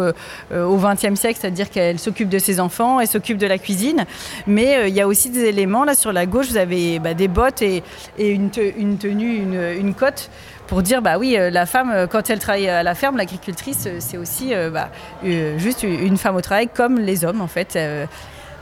au 0.52 0.78
XXe 0.78 1.20
siècle, 1.20 1.38
c'est-à-dire 1.40 1.70
qu'elle 1.70 2.00
s'occupe 2.00 2.30
de 2.30 2.40
ses 2.40 2.60
enfants, 2.60 3.00
elle 3.00 3.08
s'occupe 3.08 3.38
de 3.38 3.48
la 3.48 3.60
cuisine. 3.60 4.06
Mais 4.48 4.90
il 4.90 4.96
y 4.96 5.02
a 5.02 5.08
aussi 5.08 5.30
des 5.30 5.46
éléments. 5.46 5.84
Là 5.84 5.94
sur 5.94 6.12
la 6.12 6.26
gauche, 6.26 6.48
vous 6.48 6.58
avez 6.58 6.98
bah, 6.98 7.14
des 7.14 7.28
bottes 7.36 7.62
et, 7.62 7.84
une, 8.18 8.50
tenue, 8.50 9.36
une, 9.78 9.94
cote 9.94 10.32
pour 10.68 10.82
dire 10.82 11.02
bah 11.04 11.20
oui 11.20 11.38
euh, 11.38 11.52
la 11.52 11.68
femme 11.68 11.92
euh, 11.92 12.08
quand 12.08 12.30
elle 12.30 12.40
travaille 12.40 12.68
à 12.68 12.82
la 12.82 12.96
ferme 12.96 13.18
l'agricultrice 13.18 13.86
euh, 13.86 13.98
c'est 14.00 14.18
aussi 14.18 14.54
bah, 14.72 14.90
juste 15.58 15.84
une 15.84 16.18
femme 16.18 16.36
au 16.36 16.42
travail 16.42 16.70
comme 16.74 16.98
les 16.98 17.26
hommes 17.26 17.42
en 17.42 17.48
fait 17.48 17.78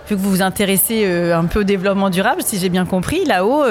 vu 0.10 0.16
que 0.18 0.22
vous 0.22 0.30
vous 0.30 0.42
intéressez 0.42 1.06
un 1.32 1.46
peu 1.46 1.62
au 1.62 1.64
développement 1.64 2.10
durable, 2.10 2.42
si 2.44 2.60
j'ai 2.60 2.68
bien 2.68 2.86
compris, 2.86 3.24
là-haut, 3.24 3.64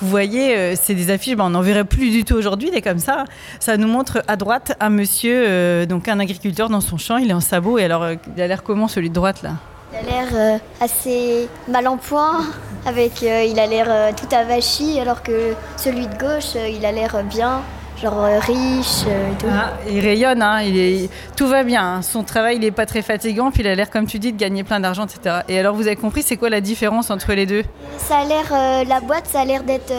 vous 0.00 0.08
voyez, 0.08 0.76
c'est 0.76 0.94
des 0.94 1.10
affiches, 1.10 1.34
bah, 1.34 1.44
on 1.46 1.50
n'en 1.50 1.62
verrait 1.62 1.86
plus 1.86 2.10
du 2.10 2.24
tout 2.24 2.34
aujourd'hui, 2.34 2.70
des 2.70 2.82
comme 2.82 2.98
ça. 2.98 3.24
Ça 3.58 3.78
nous 3.78 3.88
montre 3.88 4.22
à 4.28 4.36
droite 4.36 4.76
un 4.80 4.90
monsieur, 4.90 5.86
donc 5.86 6.08
un 6.08 6.20
agriculteur 6.20 6.68
dans 6.68 6.82
son 6.82 6.98
champ, 6.98 7.16
il 7.16 7.30
est 7.30 7.34
en 7.34 7.40
sabot, 7.40 7.78
et 7.78 7.84
alors 7.84 8.06
il 8.36 8.42
a 8.42 8.46
l'air 8.46 8.62
comment 8.62 8.86
celui 8.86 9.08
de 9.08 9.14
droite 9.14 9.42
là? 9.42 9.52
Il 9.92 9.98
a 9.98 10.02
l'air 10.02 10.28
euh, 10.34 10.58
assez 10.80 11.48
mal 11.66 11.88
en 11.88 11.96
point, 11.96 12.44
avec, 12.86 13.22
euh, 13.22 13.44
il 13.44 13.58
a 13.58 13.66
l'air 13.66 13.86
euh, 13.88 14.10
tout 14.12 14.34
avachi, 14.34 15.00
alors 15.00 15.22
que 15.22 15.54
celui 15.76 16.06
de 16.06 16.16
gauche, 16.16 16.54
il 16.54 16.84
a 16.84 16.92
l'air 16.92 17.22
bien, 17.24 17.62
genre 18.00 18.26
riche 18.40 19.06
et 19.06 19.36
tout. 19.38 19.46
Ah, 19.50 19.72
il 19.88 20.00
rayonne, 20.00 20.42
hein, 20.42 20.60
il 20.62 20.78
est, 20.78 21.10
tout 21.36 21.46
va 21.46 21.64
bien. 21.64 21.96
Hein. 21.96 22.02
Son 22.02 22.22
travail, 22.22 22.56
il 22.56 22.60
n'est 22.60 22.70
pas 22.70 22.86
très 22.86 23.02
fatigant, 23.02 23.50
puis 23.50 23.62
il 23.62 23.68
a 23.68 23.74
l'air, 23.74 23.90
comme 23.90 24.06
tu 24.06 24.18
dis, 24.18 24.32
de 24.32 24.38
gagner 24.38 24.62
plein 24.62 24.80
d'argent, 24.80 25.06
etc. 25.06 25.36
Et 25.48 25.58
alors, 25.58 25.74
vous 25.74 25.86
avez 25.86 25.96
compris, 25.96 26.22
c'est 26.22 26.36
quoi 26.36 26.50
la 26.50 26.60
différence 26.60 27.10
entre 27.10 27.32
les 27.32 27.46
deux? 27.46 27.64
Ça 27.96 28.18
a 28.18 28.24
l'air, 28.24 28.86
la 28.86 29.00
boîte, 29.00 29.26
ça 29.26 29.40
a 29.40 29.44
l'air 29.44 29.62
d'être 29.62 29.92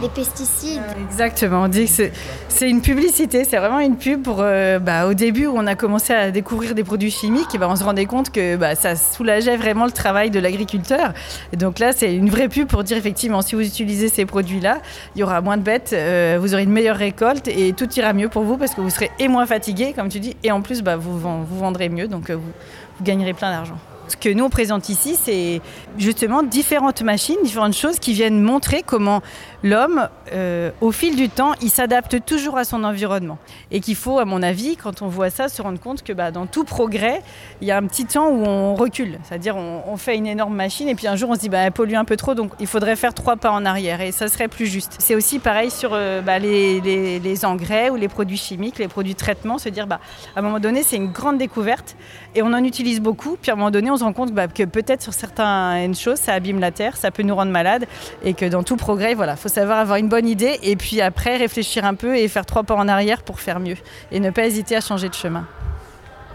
des 0.00 0.08
pesticides. 0.08 0.80
Exactement, 1.10 1.62
on 1.64 1.68
dit 1.68 1.86
que 1.86 2.10
c'est 2.48 2.70
une 2.70 2.80
publicité, 2.80 3.44
c'est 3.44 3.56
vraiment 3.56 3.80
une 3.80 3.96
pub 3.96 4.22
pour, 4.22 4.38
euh, 4.40 4.78
bah, 4.78 5.06
au 5.06 5.14
début 5.14 5.46
où 5.46 5.54
on 5.56 5.66
a 5.66 5.74
commencé 5.74 6.12
à 6.12 6.30
découvrir 6.30 6.74
des 6.74 6.84
produits 6.84 7.10
chimiques, 7.10 7.56
bah, 7.58 7.68
on 7.68 7.76
se 7.76 7.84
rendait 7.84 8.06
compte 8.06 8.30
que 8.30 8.56
bah, 8.56 8.74
ça 8.74 8.96
soulageait 8.96 9.56
vraiment 9.56 9.84
le 9.84 9.90
travail 9.92 10.30
de 10.30 10.40
l'agriculteur. 10.40 11.12
Donc 11.52 11.78
là, 11.78 11.92
c'est 11.92 12.14
une 12.14 12.30
vraie 12.30 12.48
pub 12.48 12.68
pour 12.68 12.84
dire 12.84 12.96
effectivement, 12.96 13.42
si 13.42 13.54
vous 13.54 13.62
utilisez 13.62 14.08
ces 14.08 14.24
produits-là, 14.24 14.78
il 15.14 15.20
y 15.20 15.22
aura 15.22 15.40
moins 15.40 15.56
de 15.56 15.62
bêtes, 15.62 15.92
euh, 15.92 16.38
vous 16.40 16.54
aurez 16.54 16.62
une 16.62 16.72
meilleure 16.72 16.96
récolte 16.96 17.48
et 17.48 17.72
tout 17.72 17.90
ira 17.94 18.12
mieux 18.12 18.28
pour 18.28 18.42
vous 18.42 18.56
parce 18.56 18.74
que 18.74 18.80
vous 18.80 18.90
serez 18.90 19.10
et 19.18 19.28
moins 19.28 19.46
fatigué, 19.46 19.92
comme 19.94 20.08
tu 20.08 20.20
dis, 20.20 20.36
et 20.42 20.50
en 20.50 20.62
plus, 20.62 20.82
bah, 20.82 20.96
vous, 20.96 21.18
vendrez 21.18 21.88
mieux, 21.88 22.08
donc 22.08 22.30
euh, 22.30 22.34
vous 22.36 23.04
gagnerez 23.04 23.34
plein 23.34 23.50
d'argent. 23.50 23.78
Que 24.18 24.28
nous 24.28 24.44
on 24.44 24.50
présente 24.50 24.88
ici, 24.88 25.16
c'est 25.20 25.60
justement 25.98 26.42
différentes 26.42 27.02
machines, 27.02 27.36
différentes 27.42 27.76
choses 27.76 27.98
qui 27.98 28.12
viennent 28.12 28.42
montrer 28.42 28.82
comment 28.84 29.22
l'homme, 29.62 30.08
euh, 30.32 30.70
au 30.80 30.92
fil 30.92 31.16
du 31.16 31.28
temps, 31.28 31.52
il 31.60 31.70
s'adapte 31.70 32.24
toujours 32.24 32.56
à 32.58 32.64
son 32.64 32.84
environnement. 32.84 33.38
Et 33.70 33.80
qu'il 33.80 33.96
faut, 33.96 34.18
à 34.18 34.24
mon 34.24 34.42
avis, 34.42 34.76
quand 34.76 35.02
on 35.02 35.08
voit 35.08 35.30
ça, 35.30 35.48
se 35.48 35.60
rendre 35.62 35.80
compte 35.80 36.02
que 36.02 36.12
bah, 36.12 36.30
dans 36.30 36.46
tout 36.46 36.64
progrès, 36.64 37.22
il 37.60 37.68
y 37.68 37.70
a 37.70 37.76
un 37.76 37.86
petit 37.86 38.06
temps 38.06 38.28
où 38.28 38.44
on 38.44 38.74
recule. 38.74 39.18
C'est-à-dire 39.24 39.56
on, 39.56 39.96
fait 39.96 40.16
une 40.16 40.26
énorme 40.26 40.54
machine 40.54 40.88
et 40.88 40.94
puis 40.94 41.06
un 41.08 41.16
jour 41.16 41.28
on 41.28 41.34
se 41.34 41.40
dit 41.40 41.50
bah, 41.50 41.58
elle 41.58 41.72
pollue 41.72 41.94
un 41.94 42.04
peu 42.04 42.16
trop, 42.16 42.34
donc 42.34 42.52
il 42.58 42.66
faudrait 42.66 42.96
faire 42.96 43.12
trois 43.12 43.36
pas 43.36 43.50
en 43.50 43.66
arrière 43.66 44.00
et 44.00 44.12
ça 44.12 44.28
serait 44.28 44.48
plus 44.48 44.66
juste. 44.66 44.96
C'est 44.98 45.14
aussi 45.14 45.38
pareil 45.38 45.70
sur 45.70 45.90
euh, 45.92 46.22
bah, 46.22 46.38
les, 46.38 46.80
les, 46.80 47.44
engrais 47.44 47.90
ou 47.90 47.96
les 47.96 48.08
produits 48.08 48.38
chimiques, 48.38 48.78
les 48.78 48.88
produits 48.88 49.12
de 49.12 49.18
traitement, 49.18 49.58
se 49.58 49.68
dire 49.68 49.86
bah, 49.86 50.00
à 50.34 50.38
un 50.38 50.42
moment 50.42 50.58
donné 50.58 50.82
c'est 50.82 50.96
une 50.96 51.12
grande 51.12 51.36
découverte 51.36 51.96
et 52.34 52.42
on 52.42 52.52
en 52.52 52.64
utilise 52.64 53.00
beaucoup, 53.00 53.36
puis 53.40 53.50
à 53.50 53.54
un 53.54 53.56
moment 53.56 53.70
donné 53.70 53.90
on 53.90 53.99
se 54.00 54.04
rend 54.04 54.12
compte 54.12 54.32
bah, 54.32 54.48
que 54.48 54.64
peut-être 54.64 55.02
sur 55.02 55.12
certaines 55.12 55.94
choses 55.94 56.18
ça 56.18 56.34
abîme 56.34 56.58
la 56.58 56.70
terre, 56.70 56.96
ça 56.96 57.10
peut 57.10 57.22
nous 57.22 57.34
rendre 57.34 57.52
malades 57.52 57.86
et 58.22 58.34
que 58.34 58.46
dans 58.46 58.62
tout 58.62 58.76
progrès, 58.76 59.14
voilà, 59.14 59.36
faut 59.36 59.48
savoir 59.48 59.78
avoir 59.78 59.98
une 59.98 60.08
bonne 60.08 60.28
idée 60.28 60.58
et 60.62 60.76
puis 60.76 61.00
après 61.00 61.36
réfléchir 61.36 61.84
un 61.84 61.94
peu 61.94 62.16
et 62.16 62.26
faire 62.28 62.46
trois 62.46 62.62
pas 62.62 62.74
en 62.74 62.88
arrière 62.88 63.22
pour 63.22 63.40
faire 63.40 63.60
mieux 63.60 63.76
et 64.10 64.20
ne 64.20 64.30
pas 64.30 64.46
hésiter 64.46 64.76
à 64.76 64.80
changer 64.80 65.08
de 65.08 65.14
chemin. 65.14 65.46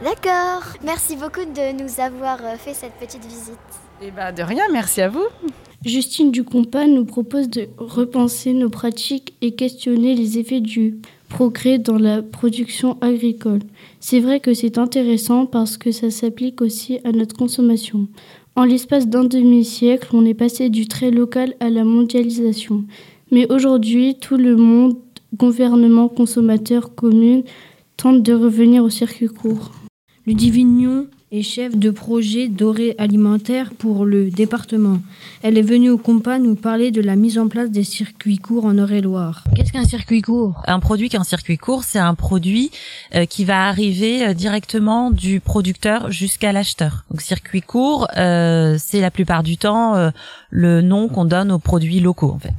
D'accord. 0.01 0.63
Merci 0.84 1.15
beaucoup 1.15 1.45
de 1.45 1.82
nous 1.82 1.99
avoir 1.99 2.39
euh, 2.43 2.58
fait 2.58 2.73
cette 2.73 2.93
petite 2.93 3.25
visite. 3.25 3.54
Et 4.01 4.08
eh 4.08 4.12
ben, 4.12 4.34
de 4.34 4.43
rien, 4.43 4.65
merci 4.71 5.01
à 5.01 5.08
vous. 5.08 5.25
Justine 5.85 6.31
Ducompas 6.31 6.87
nous 6.87 7.05
propose 7.05 7.47
de 7.47 7.67
repenser 7.77 8.53
nos 8.53 8.71
pratiques 8.71 9.35
et 9.43 9.51
questionner 9.51 10.15
les 10.15 10.39
effets 10.39 10.59
du 10.59 10.95
progrès 11.29 11.77
dans 11.77 11.99
la 11.99 12.23
production 12.23 12.97
agricole. 13.01 13.59
C'est 13.99 14.19
vrai 14.19 14.39
que 14.39 14.55
c'est 14.55 14.79
intéressant 14.79 15.45
parce 15.45 15.77
que 15.77 15.91
ça 15.91 16.09
s'applique 16.09 16.61
aussi 16.61 16.97
à 17.03 17.11
notre 17.11 17.35
consommation. 17.35 18.07
En 18.55 18.63
l'espace 18.63 19.07
d'un 19.07 19.25
demi-siècle, 19.25 20.09
on 20.13 20.25
est 20.25 20.33
passé 20.33 20.69
du 20.69 20.87
trait 20.87 21.11
local 21.11 21.53
à 21.59 21.69
la 21.69 21.83
mondialisation. 21.83 22.83
Mais 23.31 23.51
aujourd'hui, 23.53 24.15
tout 24.19 24.37
le 24.37 24.55
monde, 24.55 24.97
gouvernement, 25.35 26.07
consommateur, 26.07 26.95
commune, 26.95 27.43
tente 27.95 28.23
de 28.23 28.33
revenir 28.33 28.83
au 28.83 28.89
circuit 28.89 29.27
court. 29.27 29.71
Ludivine 30.25 31.07
est 31.35 31.43
chef 31.43 31.77
de 31.77 31.89
projet 31.89 32.47
doré 32.47 32.95
alimentaire 32.97 33.71
pour 33.77 34.05
le 34.05 34.29
département. 34.29 34.99
Elle 35.43 35.57
est 35.57 35.61
venue 35.63 35.89
au 35.89 35.97
compas 35.97 36.39
nous 36.39 36.55
parler 36.55 36.91
de 36.91 37.01
la 37.01 37.15
mise 37.15 37.37
en 37.37 37.47
place 37.47 37.69
des 37.69 37.83
circuits 37.83 38.37
courts 38.37 38.65
en 38.65 38.73
Eure-et-Loire. 38.75 39.43
Qu'est-ce 39.55 39.73
qu'un 39.73 39.85
circuit 39.85 40.21
court? 40.21 40.61
Un 40.65 40.79
produit 40.79 41.09
qui 41.09 41.15
est 41.15 41.19
un 41.19 41.23
circuit 41.23 41.57
court, 41.57 41.83
c'est 41.83 41.99
un 41.99 42.15
produit 42.15 42.71
euh, 43.15 43.25
qui 43.25 43.43
va 43.43 43.67
arriver 43.67 44.25
euh, 44.25 44.33
directement 44.33 45.11
du 45.11 45.39
producteur 45.39 46.11
jusqu'à 46.11 46.53
l'acheteur. 46.53 47.03
Donc 47.11 47.21
circuit 47.21 47.61
court, 47.61 48.07
euh, 48.17 48.77
c'est 48.79 49.01
la 49.01 49.11
plupart 49.11 49.43
du 49.43 49.57
temps 49.57 50.11
le 50.49 50.81
nom 50.81 51.07
qu'on 51.07 51.25
donne 51.25 51.51
aux 51.51 51.59
produits 51.59 51.99
locaux 51.99 52.31
en 52.31 52.39
fait. 52.39 52.53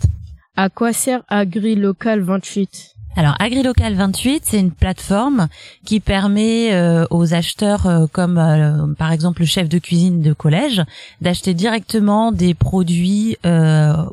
À 0.56 0.68
quoi 0.68 0.92
sert 0.92 1.22
AgriLocal 1.28 2.20
28 2.20 2.95
alors 3.18 3.34
AgriLocal 3.38 3.94
28, 3.94 4.42
c'est 4.44 4.60
une 4.60 4.72
plateforme 4.72 5.48
qui 5.86 6.00
permet 6.00 6.74
euh, 6.74 7.06
aux 7.10 7.32
acheteurs 7.32 7.86
euh, 7.86 8.06
comme 8.12 8.36
euh, 8.36 8.92
par 8.98 9.10
exemple 9.10 9.40
le 9.40 9.46
chef 9.46 9.70
de 9.70 9.78
cuisine 9.78 10.20
de 10.20 10.34
collège 10.34 10.82
d'acheter 11.22 11.54
directement 11.54 12.30
des 12.30 12.52
produits 12.52 13.38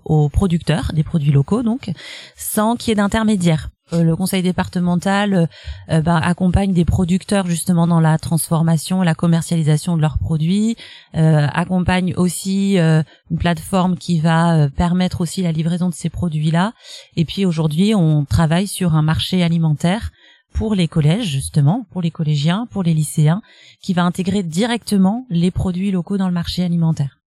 aux 0.06 0.30
producteurs, 0.30 0.92
des 0.94 1.04
produits 1.04 1.32
locaux 1.32 1.64
donc, 1.64 1.92
sans 2.38 2.78
qu'il 2.78 2.90
y 2.90 2.92
ait 2.94 2.96
d'intermédiaire. 2.96 3.70
Euh, 3.94 4.04
le 4.04 4.16
conseil 4.16 4.42
départemental 4.42 5.48
euh, 5.90 6.02
bah, 6.02 6.18
accompagne 6.18 6.74
des 6.74 6.86
producteurs 6.86 7.48
justement 7.48 7.88
dans 7.88 8.00
la 8.00 8.18
transformation, 8.18 9.02
la 9.02 9.16
commercialisation 9.16 9.96
de 9.96 10.02
leurs 10.02 10.18
produits, 10.18 10.76
euh, 11.16 11.48
accompagne 11.54 12.14
aussi 12.16 12.78
une 12.78 13.38
plateforme 13.38 13.98
qui 13.98 14.20
va 14.20 14.70
permettre 14.70 15.22
aussi 15.22 15.42
la 15.42 15.52
livraison 15.52 15.90
de 15.90 15.94
ces 15.94 16.10
produits-là. 16.10 16.74
Et 17.16 17.26
puis 17.26 17.46
aujourd'hui, 17.46 17.94
on 17.96 18.26
travaille 18.26 18.68
sur 18.68 18.96
un 18.96 19.02
marché 19.02 19.44
alimentaire 19.44 20.12
pour 20.54 20.76
les 20.76 20.88
collèges 20.88 21.28
justement, 21.28 21.86
pour 21.92 22.02
les 22.02 22.12
collégiens, 22.12 22.68
pour 22.72 22.84
les 22.84 22.94
lycéens, 22.94 23.42
qui 23.82 23.94
va 23.94 24.04
intégrer 24.04 24.44
directement 24.44 25.26
les 25.30 25.52
produits 25.52 25.92
locaux 25.92 26.18
dans 26.18 26.28
le 26.28 26.34
marché 26.34 26.64
alimentaire. 26.64 27.20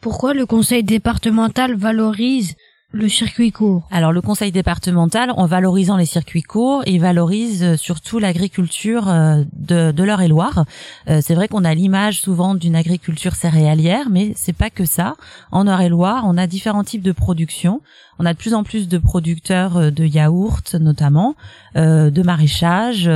Pourquoi 0.00 0.32
le 0.34 0.46
conseil 0.46 0.82
départemental 0.82 1.74
valorise 1.74 2.56
le 2.92 3.08
circuit 3.08 3.52
court. 3.52 3.86
Alors 3.90 4.12
le 4.12 4.20
conseil 4.20 4.50
départemental, 4.50 5.32
en 5.36 5.46
valorisant 5.46 5.96
les 5.96 6.06
circuits 6.06 6.42
courts, 6.42 6.82
il 6.86 7.00
valorise 7.00 7.62
euh, 7.62 7.76
surtout 7.76 8.18
l'agriculture 8.18 9.08
euh, 9.08 9.44
de, 9.52 9.92
de 9.92 10.04
l'Eure-et-Loire. 10.04 10.64
Euh, 11.08 11.20
c'est 11.22 11.34
vrai 11.34 11.46
qu'on 11.46 11.64
a 11.64 11.72
l'image 11.74 12.20
souvent 12.20 12.54
d'une 12.54 12.74
agriculture 12.74 13.34
céréalière, 13.36 14.10
mais 14.10 14.32
c'est 14.34 14.52
pas 14.52 14.70
que 14.70 14.84
ça. 14.84 15.14
En 15.52 15.68
Eure-et-Loire, 15.68 16.24
on 16.26 16.36
a 16.36 16.46
différents 16.46 16.84
types 16.84 17.02
de 17.02 17.12
production. 17.12 17.80
On 18.18 18.26
a 18.26 18.32
de 18.32 18.38
plus 18.38 18.54
en 18.54 18.64
plus 18.64 18.88
de 18.88 18.98
producteurs 18.98 19.92
de 19.92 20.04
yaourts 20.04 20.76
notamment, 20.78 21.36
de 21.74 22.22
maraîchage, 22.22 23.10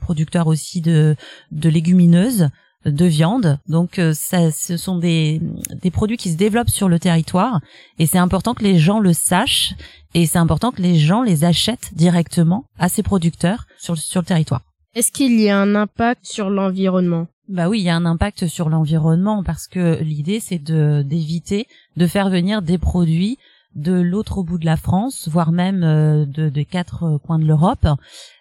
producteurs 0.00 0.46
aussi 0.46 0.80
de, 0.80 1.16
de 1.52 1.68
légumineuses 1.68 2.48
de 2.84 3.04
viande. 3.04 3.58
Donc 3.68 3.98
euh, 3.98 4.12
ça, 4.14 4.50
ce 4.50 4.76
sont 4.76 4.98
des, 4.98 5.40
des 5.82 5.90
produits 5.90 6.16
qui 6.16 6.30
se 6.30 6.36
développent 6.36 6.70
sur 6.70 6.88
le 6.88 6.98
territoire 6.98 7.60
et 7.98 8.06
c'est 8.06 8.18
important 8.18 8.54
que 8.54 8.62
les 8.62 8.78
gens 8.78 9.00
le 9.00 9.12
sachent 9.12 9.74
et 10.14 10.26
c'est 10.26 10.38
important 10.38 10.70
que 10.70 10.82
les 10.82 10.96
gens 10.96 11.22
les 11.22 11.44
achètent 11.44 11.94
directement 11.94 12.64
à 12.78 12.88
ces 12.88 13.02
producteurs 13.02 13.66
sur, 13.78 13.96
sur 13.98 14.20
le 14.20 14.26
territoire. 14.26 14.62
Est-ce 14.94 15.12
qu'il 15.12 15.38
y 15.40 15.48
a 15.48 15.58
un 15.58 15.74
impact 15.74 16.24
sur 16.24 16.50
l'environnement? 16.50 17.26
Bah 17.48 17.68
oui, 17.68 17.80
il 17.80 17.84
y 17.84 17.88
a 17.90 17.96
un 17.96 18.04
impact 18.04 18.46
sur 18.46 18.68
l'environnement 18.68 19.42
parce 19.42 19.68
que 19.68 20.02
l'idée 20.02 20.38
c'est 20.38 20.58
de 20.58 21.02
d'éviter 21.02 21.66
de 21.96 22.06
faire 22.06 22.28
venir 22.28 22.60
des 22.60 22.78
produits 22.78 23.38
de 23.78 23.92
l'autre 23.92 24.42
bout 24.42 24.58
de 24.58 24.66
la 24.66 24.76
France, 24.76 25.28
voire 25.30 25.52
même 25.52 25.82
euh, 25.84 26.26
de, 26.26 26.48
de 26.48 26.62
quatre 26.62 27.18
coins 27.18 27.38
de 27.38 27.44
l'Europe, 27.44 27.86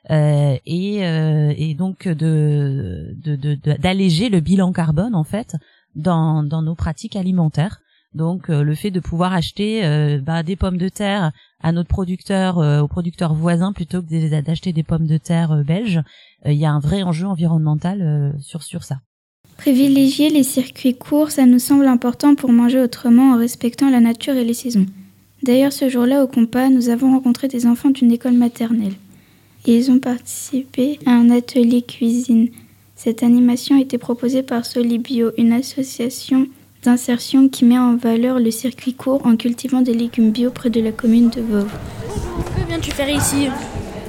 euh, 0.09 0.57
et, 0.65 1.05
euh, 1.05 1.53
et 1.55 1.75
donc 1.75 2.07
de 2.07 3.15
d'alléger 3.79 4.29
le 4.29 4.39
bilan 4.39 4.71
carbone 4.71 5.15
en 5.15 5.23
fait 5.23 5.55
dans, 5.95 6.43
dans 6.43 6.61
nos 6.61 6.75
pratiques 6.75 7.15
alimentaires. 7.15 7.79
Donc 8.13 8.47
le 8.47 8.73
fait 8.73 8.89
de 8.89 8.99
pouvoir 8.99 9.33
acheter 9.33 10.17
bah, 10.25 10.41
des 10.41 10.55
pommes 10.55 10.77
de 10.77 10.89
terre 10.89 11.33
à 11.61 11.71
notre 11.71 11.89
producteur, 11.89 12.57
aux 12.57 12.87
producteurs 12.87 13.35
voisins 13.35 13.73
plutôt 13.73 14.01
que 14.01 14.41
d'acheter 14.41 14.73
des 14.73 14.81
pommes 14.81 15.05
de 15.05 15.17
terre 15.17 15.63
belges, 15.63 16.01
il 16.45 16.53
y 16.53 16.65
a 16.65 16.71
un 16.71 16.79
vrai 16.79 17.03
enjeu 17.03 17.27
environnemental 17.27 18.33
sur 18.39 18.63
sur 18.63 18.83
ça. 18.83 19.01
Privilégier 19.57 20.29
les 20.29 20.43
circuits 20.43 20.95
courts, 20.95 21.29
ça 21.29 21.45
nous 21.45 21.59
semble 21.59 21.85
important 21.85 22.33
pour 22.33 22.51
manger 22.51 22.79
autrement 22.79 23.33
en 23.33 23.37
respectant 23.37 23.91
la 23.91 23.99
nature 23.99 24.35
et 24.35 24.45
les 24.45 24.55
saisons. 24.55 24.87
D'ailleurs, 25.43 25.73
ce 25.73 25.87
jour-là, 25.89 26.23
au 26.23 26.27
compas, 26.27 26.69
nous 26.69 26.89
avons 26.89 27.11
rencontré 27.11 27.47
des 27.47 27.65
enfants 27.67 27.89
d'une 27.89 28.11
école 28.11 28.33
maternelle. 28.33 28.93
Ils 29.65 29.91
ont 29.91 29.99
participé 29.99 30.99
à 31.05 31.11
un 31.11 31.29
atelier 31.29 31.81
cuisine. 31.81 32.49
Cette 32.95 33.21
animation 33.21 33.77
a 33.77 33.81
été 33.81 33.97
proposée 33.97 34.41
par 34.43 34.65
Solibio, 34.65 35.31
une 35.37 35.53
association 35.53 36.47
d'insertion 36.83 37.49
qui 37.49 37.65
met 37.65 37.77
en 37.77 37.95
valeur 37.95 38.39
le 38.39 38.49
circuit 38.49 38.93
court 38.93 39.25
en 39.25 39.35
cultivant 39.35 39.81
des 39.81 39.93
légumes 39.93 40.31
bio 40.31 40.49
près 40.51 40.69
de 40.69 40.81
la 40.81 40.91
commune 40.91 41.29
de 41.29 41.41
Vauve. 41.41 41.71
Que 42.55 42.67
viens-tu 42.67 42.91
faire 42.91 43.09
ici? 43.09 43.49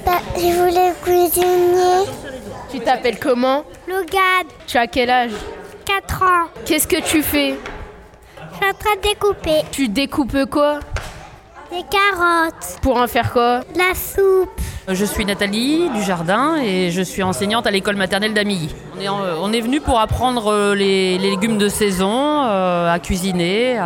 Bah, 0.06 0.20
Je 0.36 0.54
voulais 0.58 0.92
cuisiner. 1.02 2.06
Tu 2.70 2.80
t'appelles 2.80 3.18
comment? 3.18 3.64
Logade. 3.88 4.46
Tu 4.66 4.76
as 4.78 4.86
quel 4.86 5.10
âge? 5.10 5.32
4 5.84 6.22
ans. 6.22 6.46
Qu'est-ce 6.64 6.86
que 6.86 7.02
tu 7.02 7.22
fais? 7.22 7.54
Je 8.52 8.56
suis 8.56 8.66
en 8.66 8.74
train 8.78 8.96
de 8.96 9.08
découper. 9.08 9.66
Tu 9.72 9.88
découpes 9.88 10.44
quoi? 10.50 10.80
Des 11.70 11.82
carottes. 11.82 12.78
Pour 12.82 12.96
en 12.96 13.06
faire 13.06 13.32
quoi 13.32 13.60
La 13.76 13.94
soupe. 13.94 14.60
Je 14.88 15.04
suis 15.04 15.24
Nathalie 15.24 15.90
du 15.90 16.02
Jardin 16.02 16.56
et 16.62 16.90
je 16.90 17.02
suis 17.02 17.22
enseignante 17.22 17.66
à 17.66 17.70
l'école 17.70 17.96
maternelle 17.96 18.32
d'Amilly. 18.32 18.74
On 18.96 19.00
est, 19.00 19.08
on 19.08 19.52
est 19.52 19.60
venu 19.60 19.80
pour 19.80 20.00
apprendre 20.00 20.50
euh, 20.50 20.74
les, 20.74 21.18
légumes 21.18 21.58
de 21.58 21.68
saison, 21.68 22.44
euh, 22.44 22.92
à 22.92 22.98
cuisiner 22.98 23.80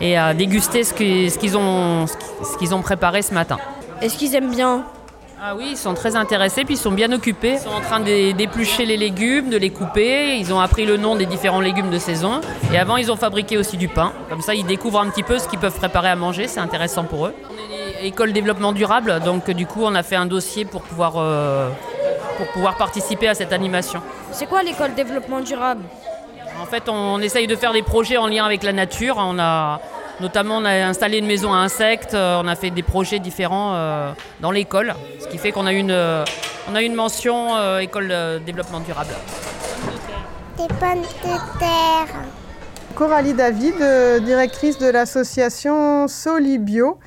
et 0.00 0.16
à 0.16 0.34
déguster 0.34 0.84
ce 0.84 0.92
qu'ils 0.94 1.56
ont, 1.56 2.06
ce 2.06 2.58
qu'ils 2.58 2.74
ont 2.74 2.82
préparé 2.82 3.22
ce 3.22 3.32
matin. 3.32 3.58
Est-ce 4.02 4.16
qu'ils 4.16 4.34
aiment 4.34 4.50
bien 4.50 4.84
ah 5.40 5.54
oui, 5.56 5.68
ils 5.70 5.76
sont 5.76 5.94
très 5.94 6.16
intéressés, 6.16 6.64
puis 6.64 6.74
ils 6.74 6.78
sont 6.78 6.90
bien 6.90 7.12
occupés. 7.12 7.52
Ils 7.52 7.60
sont 7.60 7.70
en 7.70 7.80
train 7.80 8.00
d'éplucher 8.00 8.84
les 8.84 8.96
légumes, 8.96 9.50
de 9.50 9.56
les 9.56 9.70
couper. 9.70 10.36
Ils 10.36 10.52
ont 10.52 10.58
appris 10.58 10.84
le 10.84 10.96
nom 10.96 11.14
des 11.14 11.26
différents 11.26 11.60
légumes 11.60 11.90
de 11.90 11.98
saison. 11.98 12.40
Et 12.72 12.78
avant, 12.78 12.96
ils 12.96 13.12
ont 13.12 13.16
fabriqué 13.16 13.56
aussi 13.56 13.76
du 13.76 13.86
pain. 13.86 14.12
Comme 14.28 14.40
ça, 14.40 14.54
ils 14.54 14.66
découvrent 14.66 15.00
un 15.00 15.08
petit 15.10 15.22
peu 15.22 15.38
ce 15.38 15.46
qu'ils 15.46 15.60
peuvent 15.60 15.76
préparer 15.76 16.08
à 16.08 16.16
manger. 16.16 16.48
C'est 16.48 16.58
intéressant 16.58 17.04
pour 17.04 17.26
eux. 17.26 17.34
On 17.50 18.02
est 18.02 18.08
école 18.08 18.32
développement 18.32 18.72
durable, 18.72 19.20
donc 19.24 19.50
du 19.50 19.66
coup, 19.66 19.82
on 19.84 19.94
a 19.94 20.02
fait 20.02 20.16
un 20.16 20.26
dossier 20.26 20.64
pour 20.64 20.82
pouvoir, 20.82 21.14
euh, 21.16 21.68
pour 22.36 22.48
pouvoir 22.48 22.76
participer 22.76 23.28
à 23.28 23.34
cette 23.34 23.52
animation. 23.52 24.00
C'est 24.32 24.46
quoi 24.46 24.62
l'école 24.62 24.94
développement 24.94 25.40
durable? 25.40 25.82
En 26.60 26.66
fait, 26.66 26.88
on 26.88 27.20
essaye 27.20 27.46
de 27.46 27.54
faire 27.54 27.72
des 27.72 27.82
projets 27.82 28.16
en 28.16 28.26
lien 28.26 28.44
avec 28.44 28.64
la 28.64 28.72
nature. 28.72 29.16
On 29.18 29.38
a 29.38 29.80
Notamment, 30.20 30.56
on 30.56 30.64
a 30.64 30.72
installé 30.84 31.18
une 31.18 31.26
maison 31.26 31.52
à 31.54 31.58
insectes, 31.58 32.12
euh, 32.12 32.40
on 32.42 32.48
a 32.48 32.56
fait 32.56 32.70
des 32.70 32.82
projets 32.82 33.20
différents 33.20 33.74
euh, 33.74 34.10
dans 34.40 34.50
l'école, 34.50 34.94
ce 35.20 35.28
qui 35.28 35.38
fait 35.38 35.52
qu'on 35.52 35.64
a 35.64 35.72
une, 35.72 35.92
euh, 35.92 36.24
on 36.68 36.74
a 36.74 36.82
une 36.82 36.94
mention 36.94 37.78
école 37.78 38.08
de 38.08 38.38
développement 38.38 38.80
durable. 38.80 39.14
Des 40.56 40.66
pommes 40.66 41.02
de 41.02 41.58
terre. 41.60 42.08
Coralie 42.96 43.32
David, 43.32 43.76
directrice 44.24 44.78
de 44.78 44.88
l'association 44.88 46.08
Solibio, 46.08 46.98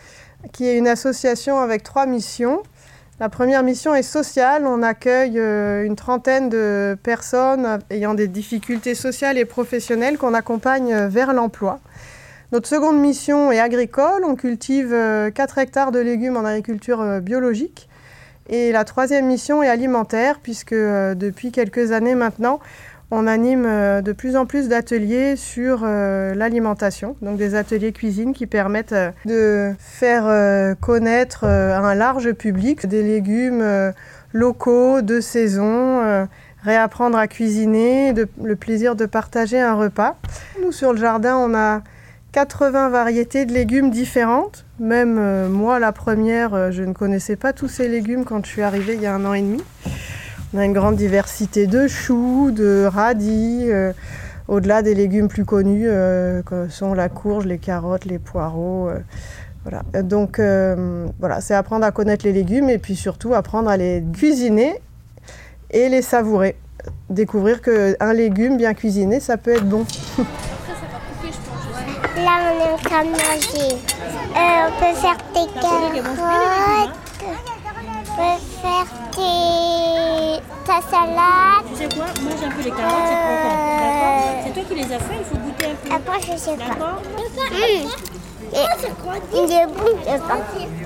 qui 0.54 0.66
est 0.66 0.78
une 0.78 0.88
association 0.88 1.60
avec 1.60 1.84
trois 1.84 2.06
missions. 2.06 2.64
La 3.20 3.28
première 3.28 3.62
mission 3.62 3.94
est 3.94 4.04
sociale. 4.04 4.66
On 4.66 4.82
accueille 4.84 5.38
une 5.38 5.98
trentaine 5.98 6.48
de 6.48 6.98
personnes 7.04 7.80
ayant 7.90 8.14
des 8.14 8.30
difficultés 8.30 8.96
sociales 8.96 9.38
et 9.38 9.44
professionnelles 9.44 10.18
qu'on 10.18 10.34
accompagne 10.34 11.08
vers 11.08 11.34
l'emploi. 11.34 11.82
Notre 12.52 12.68
seconde 12.68 13.00
mission 13.00 13.50
est 13.54 13.62
agricole. 13.62 14.26
On 14.26 14.36
cultive 14.36 14.90
4 14.90 14.94
euh, 14.94 15.62
hectares 15.62 15.92
de 15.94 16.00
légumes 16.00 16.36
en 16.36 16.44
agriculture 16.44 17.00
euh, 17.00 17.22
biologique. 17.22 17.88
Et 18.50 18.74
la 18.74 18.84
troisième 18.84 19.26
mission 19.26 19.64
est 19.64 19.70
alimentaire, 19.70 20.42
puisque 20.44 20.74
euh, 20.74 21.16
depuis 21.16 21.54
quelques 21.54 21.94
années 21.94 22.14
maintenant, 22.14 22.60
on 23.10 23.26
anime 23.26 23.64
de 24.02 24.12
plus 24.14 24.36
en 24.38 24.46
plus 24.46 24.70
d'ateliers 24.70 25.36
sur 25.36 25.84
l'alimentation, 25.84 27.18
donc 27.22 27.36
des 27.36 27.56
ateliers 27.56 27.92
cuisine 27.92 28.32
qui 28.32 28.48
permettent 28.48 28.96
de 29.26 29.74
faire 29.80 30.78
connaître 30.80 31.44
à 31.44 31.80
un 31.80 31.94
large 31.94 32.32
public 32.32 32.88
des 32.88 33.04
légumes 33.04 33.92
locaux, 34.32 35.02
de 35.02 35.20
saison, 35.20 36.26
réapprendre 36.64 37.18
à 37.18 37.28
cuisiner, 37.28 38.14
le 38.42 38.56
plaisir 38.56 38.96
de 38.96 39.06
partager 39.06 39.60
un 39.60 39.74
repas. 39.74 40.16
Nous, 40.64 40.72
sur 40.72 40.94
le 40.94 41.00
jardin, 41.00 41.36
on 41.36 41.54
a 41.54 41.82
80 42.32 42.90
variétés 42.90 43.46
de 43.46 43.52
légumes 43.52 43.90
différentes. 43.92 44.66
Même 44.80 45.18
euh, 45.20 45.50
moi, 45.50 45.80
la 45.80 45.92
première, 45.92 46.54
euh, 46.54 46.72
je 46.72 46.84
ne 46.84 46.94
connaissais 46.94 47.36
pas 47.36 47.52
tous 47.52 47.68
ces 47.68 47.90
légumes 47.90 48.24
quand 48.24 48.46
je 48.46 48.50
suis 48.50 48.62
arrivée 48.62 48.94
il 48.96 49.02
y 49.02 49.06
a 49.06 49.14
un 49.14 49.26
an 49.26 49.34
et 49.34 49.42
demi. 49.42 49.62
On 50.54 50.58
a 50.58 50.66
une 50.66 50.74
grande 50.74 50.96
diversité 50.96 51.68
de 51.68 51.88
choux, 51.88 52.52
de 52.52 52.86
radis, 52.90 53.66
euh, 53.66 53.92
au-delà 54.48 54.82
des 54.82 54.96
légumes 54.96 55.28
plus 55.28 55.46
connus 55.46 55.88
que 56.46 56.68
sont 56.70 56.94
la 56.94 57.08
courge, 57.08 57.46
les 57.46 57.58
carottes, 57.58 58.04
les 58.04 58.20
poireaux. 58.20 58.90
voilà. 59.64 59.84
Donc 60.04 60.42
voilà, 61.20 61.40
c'est 61.40 61.54
apprendre 61.54 61.86
à 61.86 61.92
connaître 61.92 62.26
les 62.26 62.34
légumes 62.34 62.70
et 62.70 62.78
puis 62.78 62.98
surtout 62.98 63.34
apprendre 63.34 63.70
à 63.70 63.78
les 63.78 64.04
cuisiner 64.12 64.74
et 65.70 65.88
les 65.88 66.02
savourer. 66.02 66.58
découvrir 67.10 67.62
qu'un 67.62 68.12
légume 68.14 68.58
bien 68.58 68.74
cuisiné, 68.74 69.22
ça 69.22 69.38
peut 69.38 69.52
être 69.52 69.70
bon. 69.70 69.86
Là, 72.24 72.36
on 72.46 72.60
est 72.60 72.72
en 72.74 72.78
train 72.78 73.04
de 73.04 73.10
manger. 73.10 73.72
Euh, 74.36 74.68
on 74.68 74.72
peut 74.80 74.96
faire 75.00 75.20
des 75.34 75.48
carottes. 75.60 76.92
On 78.08 78.16
peut 78.16 78.40
faire 78.62 78.90
des... 79.16 80.40
ta 80.66 80.80
salade. 80.90 81.66
Tu 81.70 81.76
sais 81.78 81.90
quoi? 81.96 82.06
Mange 82.22 82.44
un 82.46 82.52
peu 82.52 82.62
les 82.64 82.72
carottes, 82.72 83.08
c'est 83.08 83.22
trop 83.22 83.38
bon. 83.44 83.54
D'accord? 83.82 84.18
C'est 84.44 84.54
toi 84.54 84.64
qui 84.70 84.76
les 84.76 84.90
as 84.94 85.00
fait, 85.00 85.20
il 85.20 85.26
faut 85.26 85.38
goûter 85.38 85.66
un 85.66 85.76
peu. 85.76 85.90
Après, 85.96 86.20
je 86.22 86.38
sais 86.38 86.58
pas. 86.58 86.76
Pense. 86.76 87.02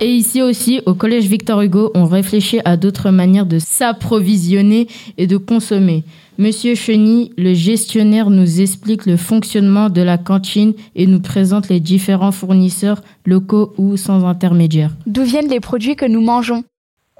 Et 0.01 0.07
ici 0.07 0.41
aussi, 0.41 0.81
au 0.85 0.93
Collège 0.93 1.25
Victor 1.25 1.61
Hugo, 1.61 1.91
on 1.95 2.05
réfléchit 2.05 2.59
à 2.63 2.77
d'autres 2.77 3.09
manières 3.09 3.45
de 3.47 3.59
s'approvisionner 3.59 4.87
et 5.17 5.25
de 5.25 5.37
consommer. 5.37 6.03
Monsieur 6.37 6.75
Cheny, 6.75 7.31
le 7.37 7.53
gestionnaire, 7.53 8.29
nous 8.29 8.59
explique 8.59 9.05
le 9.05 9.15
fonctionnement 9.15 9.89
de 9.89 10.01
la 10.01 10.17
cantine 10.17 10.73
et 10.93 11.07
nous 11.07 11.21
présente 11.21 11.69
les 11.69 11.79
différents 11.79 12.33
fournisseurs 12.33 13.01
locaux 13.25 13.73
ou 13.77 13.95
sans 13.95 14.25
intermédiaire. 14.25 14.91
D'où 15.05 15.23
viennent 15.23 15.47
les 15.47 15.61
produits 15.61 15.95
que 15.95 16.05
nous 16.05 16.19
mangeons? 16.19 16.65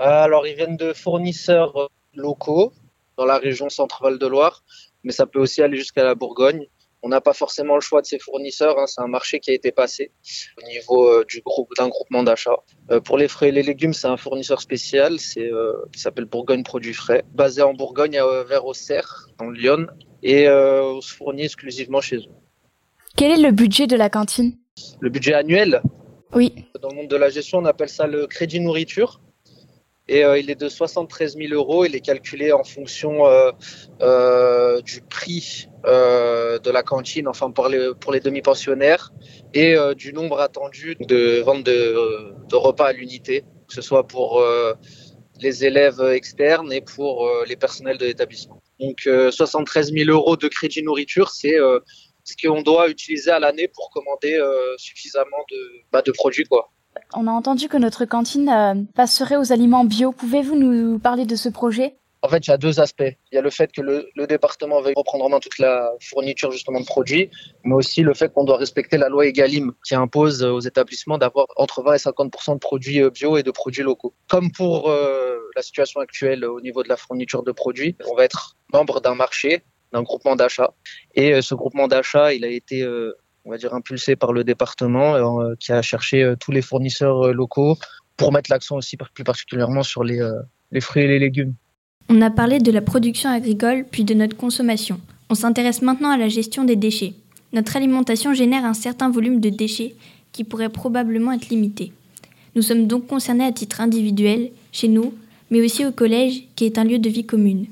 Euh, 0.01 0.03
Alors, 0.03 0.45
ils 0.45 0.55
viennent 0.55 0.75
de 0.75 0.91
fournisseurs 0.91 1.77
euh, 1.77 1.87
locaux 2.13 2.73
dans 3.17 3.23
la 3.23 3.37
région 3.37 3.69
Centre-Val 3.69 4.19
de 4.19 4.27
Loire, 4.27 4.63
mais 5.05 5.13
ça 5.13 5.25
peut 5.25 5.39
aussi 5.39 5.61
aller 5.61 5.77
jusqu'à 5.77 6.03
la 6.03 6.15
Bourgogne. 6.15 6.65
On 7.05 7.09
n'a 7.09 7.21
pas 7.21 7.33
forcément 7.33 7.75
le 7.75 7.81
choix 7.81 8.01
de 8.01 8.07
ces 8.07 8.17
fournisseurs, 8.17 8.79
hein, 8.79 8.87
c'est 8.87 8.99
un 8.99 9.07
marché 9.07 9.39
qui 9.39 9.51
a 9.51 9.53
été 9.53 9.71
passé 9.71 10.11
au 10.57 10.67
niveau 10.67 11.07
euh, 11.07 11.23
du 11.29 11.39
groupe 11.41 11.69
d'un 11.77 11.87
groupement 11.87 12.23
d'achat. 12.23 12.57
Euh, 12.89 12.99
pour 12.99 13.19
les 13.19 13.27
fruits 13.27 13.49
et 13.49 13.51
les 13.51 13.61
légumes, 13.61 13.93
c'est 13.93 14.07
un 14.07 14.17
fournisseur 14.17 14.59
spécial, 14.59 15.19
c'est 15.19 15.51
euh, 15.51 15.73
qui 15.93 15.99
s'appelle 15.99 16.25
Bourgogne 16.25 16.63
Produits 16.63 16.95
Frais, 16.95 17.23
basé 17.31 17.61
en 17.61 17.75
Bourgogne 17.75 18.17
à 18.17 18.43
vers 18.45 18.65
Auxerre, 18.65 19.27
dans 19.37 19.45
le 19.45 19.55
Lyon, 19.55 19.85
et 20.23 20.49
on 20.49 20.99
se 20.99 21.13
fournit 21.13 21.43
exclusivement 21.43 22.01
chez 22.01 22.17
eux. 22.17 22.33
Quel 23.15 23.31
est 23.33 23.43
le 23.43 23.51
budget 23.51 23.85
de 23.85 23.95
la 23.95 24.09
cantine? 24.09 24.57
Le 24.99 25.09
budget 25.11 25.35
annuel, 25.35 25.83
Oui. 26.33 26.65
dans 26.81 26.89
le 26.89 26.95
monde 26.95 27.07
de 27.07 27.17
la 27.17 27.29
gestion, 27.29 27.59
on 27.59 27.65
appelle 27.65 27.89
ça 27.89 28.07
le 28.07 28.25
crédit 28.25 28.59
nourriture. 28.59 29.21
Et 30.07 30.23
euh, 30.23 30.37
il 30.37 30.49
est 30.51 30.59
de 30.59 30.69
73 30.69 31.37
000 31.37 31.53
euros. 31.53 31.85
Il 31.85 31.95
est 31.95 32.01
calculé 32.01 32.51
en 32.51 32.63
fonction 32.63 33.25
euh, 33.25 33.51
euh, 34.01 34.81
du 34.81 35.01
prix 35.01 35.67
euh, 35.85 36.59
de 36.59 36.69
la 36.69 36.83
cantine, 36.83 37.27
enfin 37.27 37.49
pour 37.51 37.69
les, 37.69 37.91
pour 37.99 38.11
les 38.11 38.19
demi-pensionnaires, 38.19 39.11
et 39.53 39.75
euh, 39.75 39.93
du 39.93 40.13
nombre 40.13 40.39
attendu 40.39 40.95
de 40.99 41.41
vente 41.41 41.63
de, 41.63 42.33
de 42.49 42.55
repas 42.55 42.87
à 42.87 42.93
l'unité, 42.93 43.43
que 43.67 43.73
ce 43.73 43.81
soit 43.81 44.05
pour 44.05 44.39
euh, 44.39 44.73
les 45.41 45.65
élèves 45.65 46.01
externes 46.01 46.71
et 46.71 46.81
pour 46.81 47.29
les 47.47 47.55
personnels 47.55 47.97
de 47.97 48.05
l'établissement. 48.05 48.61
Donc 48.79 49.07
euh, 49.07 49.31
73 49.31 49.91
000 49.91 50.09
euros 50.09 50.37
de 50.37 50.47
crédit 50.47 50.81
nourriture, 50.83 51.29
c'est 51.29 51.57
ce 52.23 52.33
qu'on 52.41 52.61
doit 52.61 52.89
utiliser 52.89 53.31
à 53.31 53.39
l'année 53.39 53.67
pour 53.67 53.89
commander 53.89 54.39
suffisamment 54.77 55.43
de, 55.51 55.57
bah, 55.91 56.01
de 56.01 56.11
produits. 56.11 56.45
quoi. 56.45 56.71
On 57.13 57.27
a 57.27 57.31
entendu 57.31 57.67
que 57.67 57.77
notre 57.77 58.05
cantine 58.05 58.49
euh, 58.49 58.75
passerait 58.95 59.37
aux 59.37 59.51
aliments 59.51 59.85
bio. 59.85 60.11
Pouvez-vous 60.11 60.55
nous 60.55 60.99
parler 60.99 61.25
de 61.25 61.35
ce 61.35 61.49
projet? 61.49 61.95
En 62.21 62.27
fait, 62.27 62.47
il 62.47 62.49
y 62.49 62.53
a 62.53 62.57
deux 62.57 62.79
aspects. 62.79 63.03
Il 63.31 63.35
y 63.35 63.37
a 63.37 63.41
le 63.41 63.51
fait 63.51 63.71
que 63.71 63.81
le, 63.81 64.09
département 64.27 64.81
veuille 64.81 64.95
reprendre 64.97 65.25
en 65.25 65.29
main 65.29 65.39
toute 65.39 65.59
la 65.59 65.91
fourniture 66.01 66.51
justement 66.51 66.79
de 66.79 66.85
produits, 66.85 67.29
mais 67.63 67.75
aussi 67.75 68.01
le 68.01 68.15
fait 68.15 68.33
qu'on 68.33 68.43
doit 68.43 68.57
respecter 68.57 68.97
la 68.97 69.09
loi 69.09 69.27
Egalim 69.27 69.73
qui 69.85 69.93
impose 69.93 70.41
aux 70.41 70.59
établissements 70.59 71.19
d'avoir 71.19 71.45
entre 71.55 71.83
20 71.83 71.93
et 71.93 71.97
50% 71.97 72.53
de 72.55 72.59
produits 72.59 73.03
euh, 73.03 73.11
bio 73.11 73.37
et 73.37 73.43
de 73.43 73.51
produits 73.51 73.83
locaux. 73.83 74.15
Comme 74.27 74.51
pour 74.51 74.89
euh, 74.89 75.37
la 75.55 75.61
situation 75.61 75.99
actuelle 75.99 76.45
au 76.45 76.59
niveau 76.61 76.81
de 76.81 76.89
la 76.89 76.97
fourniture 76.97 77.43
de 77.43 77.51
produits, 77.51 77.95
on 78.09 78.15
va 78.15 78.23
être 78.23 78.55
membre 78.73 79.01
d'un 79.01 79.13
marché, 79.13 79.61
d'un 79.93 80.01
groupement 80.01 80.35
d'achat, 80.35 80.73
et 81.13 81.39
ce 81.43 81.53
groupement 81.53 81.87
d'achat, 81.87 82.33
il 82.33 82.43
a 82.43 82.49
été 82.49 82.83
on 83.45 83.51
va 83.51 83.57
dire 83.57 83.73
impulsé 83.73 84.15
par 84.15 84.33
le 84.33 84.43
département 84.43 85.15
euh, 85.15 85.53
qui 85.59 85.71
a 85.71 85.81
cherché 85.81 86.23
euh, 86.23 86.35
tous 86.35 86.51
les 86.51 86.61
fournisseurs 86.61 87.27
euh, 87.27 87.33
locaux 87.33 87.77
pour 88.17 88.31
mettre 88.31 88.49
l'accent 88.51 88.77
aussi 88.77 88.97
plus 88.97 89.23
particulièrement 89.23 89.83
sur 89.83 90.03
les 90.03 90.21
fruits 90.79 91.03
et 91.03 91.07
les 91.07 91.19
légumes. 91.19 91.53
On 92.07 92.21
a 92.21 92.31
parlé 92.31 92.59
de 92.59 92.71
la 92.71 92.81
production 92.81 93.29
agricole 93.29 93.85
puis 93.89 94.03
de 94.03 94.13
notre 94.13 94.37
consommation. 94.37 94.99
On 95.29 95.35
s'intéresse 95.35 95.81
maintenant 95.81 96.11
à 96.11 96.17
la 96.17 96.29
gestion 96.29 96.63
des 96.63 96.77
déchets. 96.77 97.13
Notre 97.51 97.75
alimentation 97.75 98.33
génère 98.33 98.63
un 98.63 98.73
certain 98.73 99.09
volume 99.09 99.41
de 99.41 99.49
déchets 99.49 99.95
qui 100.31 100.45
pourrait 100.45 100.69
probablement 100.69 101.33
être 101.33 101.49
limité. 101.49 101.91
Nous 102.55 102.61
sommes 102.61 102.87
donc 102.87 103.07
concernés 103.07 103.45
à 103.45 103.51
titre 103.51 103.81
individuel, 103.81 104.51
chez 104.71 104.87
nous, 104.87 105.13
mais 105.51 105.61
aussi 105.61 105.85
au 105.85 105.91
collège 105.91 106.43
qui 106.55 106.65
est 106.65 106.77
un 106.77 106.85
lieu 106.85 106.99
de 106.99 107.09
vie 107.09 107.25
commune. 107.25 107.65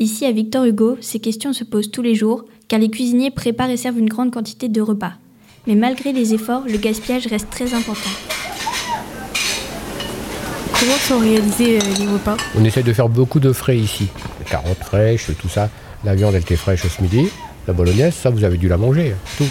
Ici 0.00 0.24
à 0.24 0.32
Victor 0.32 0.64
Hugo, 0.64 0.96
ces 1.00 1.20
questions 1.20 1.52
se 1.52 1.62
posent 1.62 1.92
tous 1.92 2.02
les 2.02 2.16
jours 2.16 2.44
car 2.68 2.78
les 2.80 2.90
cuisiniers 2.90 3.30
préparent 3.30 3.70
et 3.70 3.76
servent 3.76 3.98
une 3.98 4.08
grande 4.08 4.32
quantité 4.32 4.68
de 4.68 4.80
repas. 4.80 5.12
Mais 5.66 5.74
malgré 5.74 6.12
les 6.12 6.34
efforts, 6.34 6.62
le 6.68 6.76
gaspillage 6.78 7.26
reste 7.26 7.48
très 7.50 7.72
important. 7.74 8.10
Comment 10.78 10.96
sont 10.96 11.18
réalisés 11.18 11.78
euh, 11.78 11.82
les 11.98 12.06
repas? 12.06 12.36
On 12.58 12.64
essaie 12.64 12.82
de 12.82 12.92
faire 12.92 13.08
beaucoup 13.08 13.40
de 13.40 13.52
frais 13.52 13.78
ici. 13.78 14.08
Les 14.40 14.44
carottes 14.50 14.82
fraîches, 14.84 15.30
tout 15.40 15.48
ça. 15.48 15.70
La 16.04 16.14
viande, 16.14 16.34
elle 16.34 16.42
était 16.42 16.56
fraîche 16.56 16.82
ce 16.86 17.02
midi. 17.02 17.28
La 17.66 17.72
bolognaise, 17.72 18.14
ça, 18.14 18.28
vous 18.30 18.44
avez 18.44 18.58
dû 18.58 18.68
la 18.68 18.76
manger. 18.76 19.12
hein, 19.12 19.16
Tout. 19.38 19.48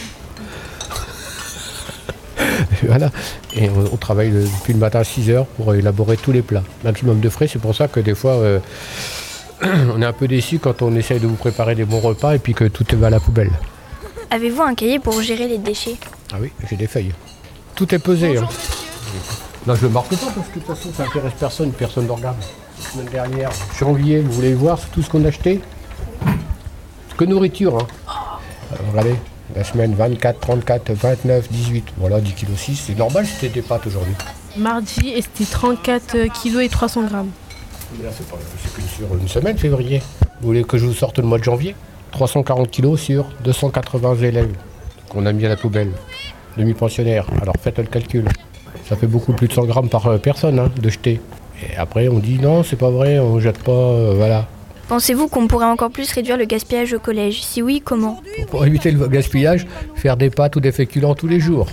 voilà. 2.87 3.09
Et 3.55 3.69
on, 3.69 3.93
on 3.93 3.97
travaille 3.97 4.29
le- 4.29 4.43
depuis 4.43 4.73
le 4.73 4.79
matin 4.79 4.99
à 4.99 5.03
6 5.03 5.29
heures 5.31 5.45
pour 5.47 5.73
élaborer 5.73 6.17
tous 6.17 6.31
les 6.31 6.41
plats. 6.43 6.63
Maximum 6.83 7.19
de 7.19 7.29
frais. 7.29 7.47
C'est 7.47 7.59
pour 7.59 7.73
ça 7.73 7.87
que 7.87 7.99
des 7.99 8.13
fois, 8.15 8.33
euh, 8.33 8.59
on 9.63 10.01
est 10.01 10.05
un 10.05 10.13
peu 10.13 10.27
déçu 10.27 10.59
quand 10.59 10.81
on 10.81 10.95
essaye 10.95 11.19
de 11.19 11.27
vous 11.27 11.35
préparer 11.35 11.75
des 11.75 11.85
bons 11.85 11.99
repas 11.99 12.35
et 12.35 12.39
puis 12.39 12.53
que 12.53 12.65
tout 12.65 12.85
va 12.93 13.07
à 13.07 13.09
la 13.09 13.19
poubelle. 13.19 13.51
Avez-vous 14.31 14.61
un 14.63 14.73
cahier 14.75 14.99
pour 14.99 15.21
gérer 15.21 15.47
les 15.47 15.57
déchets? 15.57 15.97
Ah 16.33 16.37
oui, 16.41 16.51
j'ai 16.69 16.75
des 16.75 16.87
feuilles. 16.87 17.13
Tout 17.75 17.93
est 17.93 17.99
pesé. 17.99 18.37
hein. 18.37 18.47
Non, 19.65 19.75
je 19.75 19.85
ne 19.87 19.91
marque 19.91 20.09
pas 20.09 20.15
parce 20.35 20.47
que 20.49 20.59
de 20.59 20.65
toute 20.65 20.75
façon, 20.75 20.89
ça 20.95 21.03
intéresse 21.03 21.33
personne, 21.39 21.71
personne 21.71 22.05
ne 22.07 22.11
regarde. 22.11 22.37
La 22.83 22.89
semaine 22.89 23.05
dernière, 23.11 23.51
janvier, 23.79 24.19
vous 24.21 24.31
voulez 24.31 24.53
voir 24.53 24.79
tout 24.91 25.01
ce 25.01 25.09
qu'on 25.09 25.23
a 25.23 25.27
acheté? 25.29 25.61
Que 27.15 27.25
nourriture, 27.25 27.77
hein. 27.77 27.87
Alors, 28.71 28.89
regardez, 28.91 29.15
la 29.55 29.63
semaine 29.63 29.93
24, 29.93 30.39
34, 30.39 30.91
29, 30.93 31.51
18. 31.51 31.85
Voilà, 31.97 32.19
10 32.19 32.33
kg 32.33 32.55
6. 32.57 32.75
C'est 32.87 32.97
normal 32.97 33.25
c'était 33.27 33.49
des 33.49 33.61
pâtes 33.61 33.85
aujourd'hui. 33.87 34.15
Mardi, 34.57 35.13
c'était 35.21 35.49
34 35.49 36.27
kg 36.43 36.59
et 36.61 36.69
300 36.69 37.03
grammes. 37.03 37.29
Là, 38.01 38.09
c'est 38.11 38.27
pas- 38.27 38.37
c'est 38.61 38.73
qu'une 38.73 38.87
sur 38.87 39.15
une 39.15 39.27
semaine, 39.27 39.57
février. 39.57 40.01
Vous 40.41 40.47
voulez 40.47 40.63
que 40.63 40.77
je 40.77 40.85
vous 40.85 40.93
sorte 40.93 41.19
le 41.19 41.25
mois 41.25 41.37
de 41.37 41.43
janvier? 41.43 41.75
340 42.11 42.69
kilos 42.69 42.99
sur 42.99 43.25
280 43.43 44.15
élèves 44.15 44.53
qu'on 45.09 45.25
a 45.25 45.31
mis 45.33 45.45
à 45.45 45.49
la 45.49 45.55
poubelle. 45.57 45.91
Demi-pensionnaires. 46.57 47.25
Alors 47.41 47.55
faites 47.61 47.77
le 47.77 47.85
calcul. 47.85 48.25
Ça 48.87 48.95
fait 48.95 49.07
beaucoup 49.07 49.33
plus 49.33 49.47
de 49.47 49.53
100 49.53 49.65
grammes 49.65 49.89
par 49.89 50.07
euh, 50.07 50.17
personne 50.17 50.59
hein, 50.59 50.69
de 50.79 50.89
jeter. 50.89 51.21
Et 51.61 51.75
après, 51.77 52.07
on 52.09 52.19
dit 52.19 52.39
non, 52.39 52.63
c'est 52.63 52.75
pas 52.75 52.89
vrai, 52.89 53.19
on 53.19 53.39
jette 53.39 53.59
pas, 53.63 53.71
euh, 53.71 54.13
voilà. 54.15 54.47
Pensez-vous 54.89 55.27
qu'on 55.29 55.47
pourrait 55.47 55.65
encore 55.65 55.89
plus 55.91 56.11
réduire 56.11 56.37
le 56.37 56.45
gaspillage 56.45 56.93
au 56.93 56.99
collège? 56.99 57.41
Si 57.41 57.61
oui, 57.61 57.81
comment? 57.83 58.21
Pour 58.51 58.65
éviter 58.65 58.91
le 58.91 59.07
gaspillage, 59.07 59.65
faire 59.95 60.17
des 60.17 60.29
pâtes 60.29 60.55
ou 60.57 60.59
des 60.59 60.71
féculents 60.73 61.15
tous 61.15 61.27
les 61.27 61.39
jours. 61.39 61.67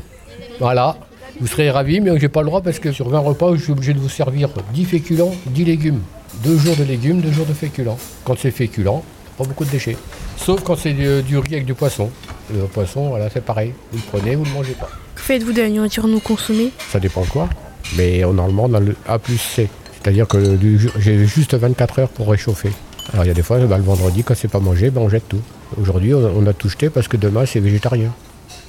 Voilà. 0.61 0.97
Vous 1.41 1.47
serez 1.47 1.71
ravis, 1.71 2.01
mais 2.01 2.21
j'ai 2.21 2.29
pas 2.29 2.43
le 2.43 2.49
droit 2.49 2.61
parce 2.61 2.79
que 2.79 2.93
sur 2.93 3.09
20 3.09 3.19
repas, 3.21 3.55
je 3.57 3.63
suis 3.63 3.73
obligé 3.73 3.95
de 3.95 3.99
vous 3.99 4.11
servir 4.11 4.51
10 4.75 4.85
féculents, 4.85 5.35
10 5.47 5.65
légumes. 5.65 6.01
Deux 6.45 6.59
jours 6.59 6.77
de 6.77 6.85
légumes, 6.85 7.23
deux 7.23 7.33
jours 7.33 7.47
de 7.47 7.55
féculents. 7.55 7.99
Quand 8.25 8.39
c'est 8.39 8.51
féculent, 8.51 9.01
pas 9.39 9.45
beaucoup 9.45 9.65
de 9.65 9.71
déchets. 9.71 9.97
Sauf 10.37 10.63
quand 10.63 10.77
c'est 10.77 10.93
du, 10.93 11.23
du 11.23 11.39
riz 11.39 11.55
avec 11.55 11.65
du 11.65 11.73
poisson. 11.73 12.11
Le 12.53 12.65
poisson, 12.65 13.09
voilà, 13.09 13.31
c'est 13.31 13.43
pareil. 13.43 13.73
Vous 13.91 13.99
le 13.99 14.19
prenez, 14.19 14.37
vous 14.37 14.45
le 14.45 14.51
mangez 14.51 14.75
pas. 14.75 14.91
Que 15.15 15.23
faites-vous 15.23 15.53
de 15.53 15.63
la 15.63 15.71
nourriture 15.71 16.07
non 16.07 16.21
consommée 16.21 16.73
Ça 16.91 17.01
dépend 17.01 17.23
de 17.23 17.29
quoi. 17.29 17.49
Mais 17.97 18.23
on 18.25 18.35
normalement 18.35 18.69
dans 18.69 18.81
le 18.81 18.95
A 19.09 19.19
plus 19.19 19.39
C. 19.39 19.71
C'est-à-dire 20.03 20.29
que 20.29 20.59
j'ai 20.99 21.27
juste 21.27 21.55
24 21.55 22.01
heures 22.01 22.09
pour 22.11 22.29
réchauffer. 22.29 22.71
Alors 23.15 23.25
il 23.25 23.29
y 23.29 23.31
a 23.31 23.35
des 23.35 23.43
fois, 23.43 23.59
bah, 23.61 23.79
le 23.79 23.83
vendredi, 23.83 24.23
quand 24.23 24.35
c'est 24.37 24.49
pas 24.49 24.61
mangé, 24.61 24.91
bah, 24.91 25.01
on 25.01 25.09
jette 25.09 25.29
tout. 25.29 25.41
Aujourd'hui, 25.81 26.13
on, 26.13 26.19
on 26.37 26.47
a 26.47 26.53
tout 26.53 26.69
jeté 26.69 26.91
parce 26.91 27.09
que 27.09 27.17
demain, 27.17 27.47
c'est 27.47 27.61
végétarien. 27.61 28.13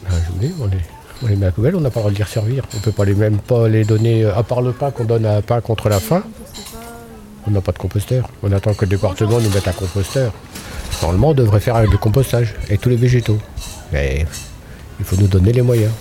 Ben, 0.10 0.16
je 0.26 0.32
vous 0.32 0.40
dis, 0.40 0.54
on 0.62 0.68
les, 0.68 0.78
on 1.24 1.28
les 1.28 1.36
met 1.36 1.48
à 1.48 1.52
poubelle, 1.52 1.76
on 1.76 1.82
n'a 1.82 1.90
pas 1.90 2.00
le 2.00 2.04
droit 2.04 2.12
de 2.12 2.18
les 2.18 2.24
resservir. 2.24 2.64
On 2.76 2.80
peut 2.80 2.92
pas 2.92 3.06
les 3.06 3.14
même 3.14 3.38
pas 3.38 3.68
les 3.68 3.84
donner, 3.84 4.24
euh, 4.24 4.36
à 4.36 4.44
part 4.44 4.62
le 4.62 4.72
pain 4.72 4.92
qu'on 4.92 5.06
donne 5.06 5.26
à 5.26 5.42
pain 5.42 5.62
contre 5.62 5.90
la 5.90 6.00
faim. 6.00 6.24
On 7.48 7.52
n'a 7.52 7.62
pas 7.62 7.72
de 7.72 7.78
composteur. 7.78 8.30
On 8.44 8.52
attend 8.52 8.74
que 8.74 8.86
le 8.86 8.90
département 8.90 9.40
nous 9.40 9.50
mette 9.50 9.68
un 9.68 9.74
composteur. 9.74 10.32
Normalement, 11.02 11.30
on 11.30 11.34
devrait 11.34 11.60
faire 11.60 11.82
le 11.82 11.98
compostage 11.98 12.56
avec 12.66 12.82
tous 12.82 12.90
les 12.90 12.96
végétaux. 12.96 13.40
Mais 13.92 14.26
il 15.00 15.06
faut 15.06 15.16
nous 15.16 15.28
donner 15.28 15.52
les 15.52 15.62
moyens. 15.62 15.92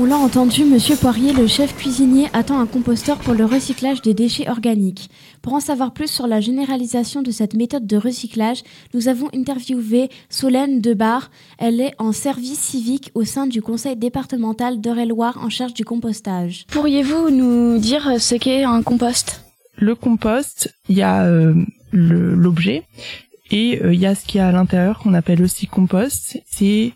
On 0.00 0.04
l'a 0.04 0.16
entendu, 0.16 0.64
Monsieur 0.64 0.94
Poirier, 0.94 1.32
le 1.32 1.48
chef 1.48 1.74
cuisinier, 1.76 2.28
attend 2.32 2.60
un 2.60 2.66
composteur 2.66 3.18
pour 3.18 3.34
le 3.34 3.44
recyclage 3.44 4.00
des 4.00 4.14
déchets 4.14 4.48
organiques. 4.48 5.10
Pour 5.42 5.54
en 5.54 5.60
savoir 5.60 5.92
plus 5.92 6.08
sur 6.08 6.28
la 6.28 6.40
généralisation 6.40 7.20
de 7.20 7.32
cette 7.32 7.54
méthode 7.54 7.84
de 7.84 7.96
recyclage, 7.96 8.62
nous 8.94 9.08
avons 9.08 9.28
interviewé 9.34 10.08
Solène 10.30 10.80
Debar. 10.80 11.32
Elle 11.58 11.80
est 11.80 11.94
en 11.98 12.12
service 12.12 12.60
civique 12.60 13.10
au 13.14 13.24
sein 13.24 13.48
du 13.48 13.60
conseil 13.60 13.96
départemental 13.96 14.80
d'Eure-et-Loire 14.80 15.36
en 15.42 15.50
charge 15.50 15.74
du 15.74 15.84
compostage. 15.84 16.64
Pourriez-vous 16.68 17.30
nous 17.30 17.78
dire 17.78 18.20
ce 18.20 18.36
qu'est 18.36 18.62
un 18.62 18.82
compost? 18.82 19.42
Le 19.78 19.96
compost, 19.96 20.72
il 20.88 20.96
y 20.98 21.02
a 21.02 21.24
euh, 21.24 21.54
l'objet 21.90 22.84
Et 23.50 23.80
il 23.82 23.98
y 23.98 24.06
a 24.06 24.14
ce 24.14 24.26
qu'il 24.26 24.38
y 24.38 24.40
a 24.40 24.48
à 24.48 24.52
l'intérieur 24.52 24.98
qu'on 24.98 25.14
appelle 25.14 25.42
aussi 25.42 25.66
compost. 25.66 26.42
C'est 26.46 26.92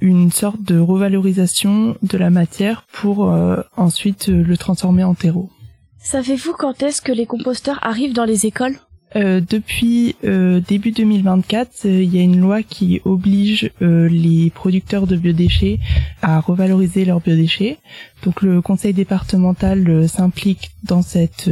une 0.00 0.30
sorte 0.30 0.62
de 0.62 0.78
revalorisation 0.78 1.96
de 2.02 2.18
la 2.18 2.30
matière 2.30 2.84
pour 2.92 3.30
ensuite 3.76 4.28
le 4.28 4.56
transformer 4.56 5.04
en 5.04 5.14
terreau. 5.14 5.50
Savez-vous 5.98 6.54
quand 6.54 6.82
est-ce 6.82 7.02
que 7.02 7.12
les 7.12 7.26
composteurs 7.26 7.78
arrivent 7.82 8.14
dans 8.14 8.24
les 8.24 8.46
écoles? 8.46 8.78
Euh, 9.16 9.40
depuis 9.40 10.14
euh, 10.24 10.60
début 10.60 10.92
2024, 10.92 11.84
euh, 11.84 12.02
il 12.02 12.14
y 12.14 12.18
a 12.18 12.22
une 12.22 12.40
loi 12.40 12.62
qui 12.62 13.00
oblige 13.04 13.70
les 13.80 14.50
producteurs 14.54 15.06
de 15.06 15.16
biodéchets 15.16 15.78
à 16.22 16.40
revaloriser 16.40 17.04
leurs 17.04 17.20
biodéchets. 17.20 17.78
Donc 18.24 18.42
le 18.42 18.62
conseil 18.62 18.94
départemental 18.94 20.08
s'implique 20.08 20.70
dans 20.84 21.02
cette 21.02 21.50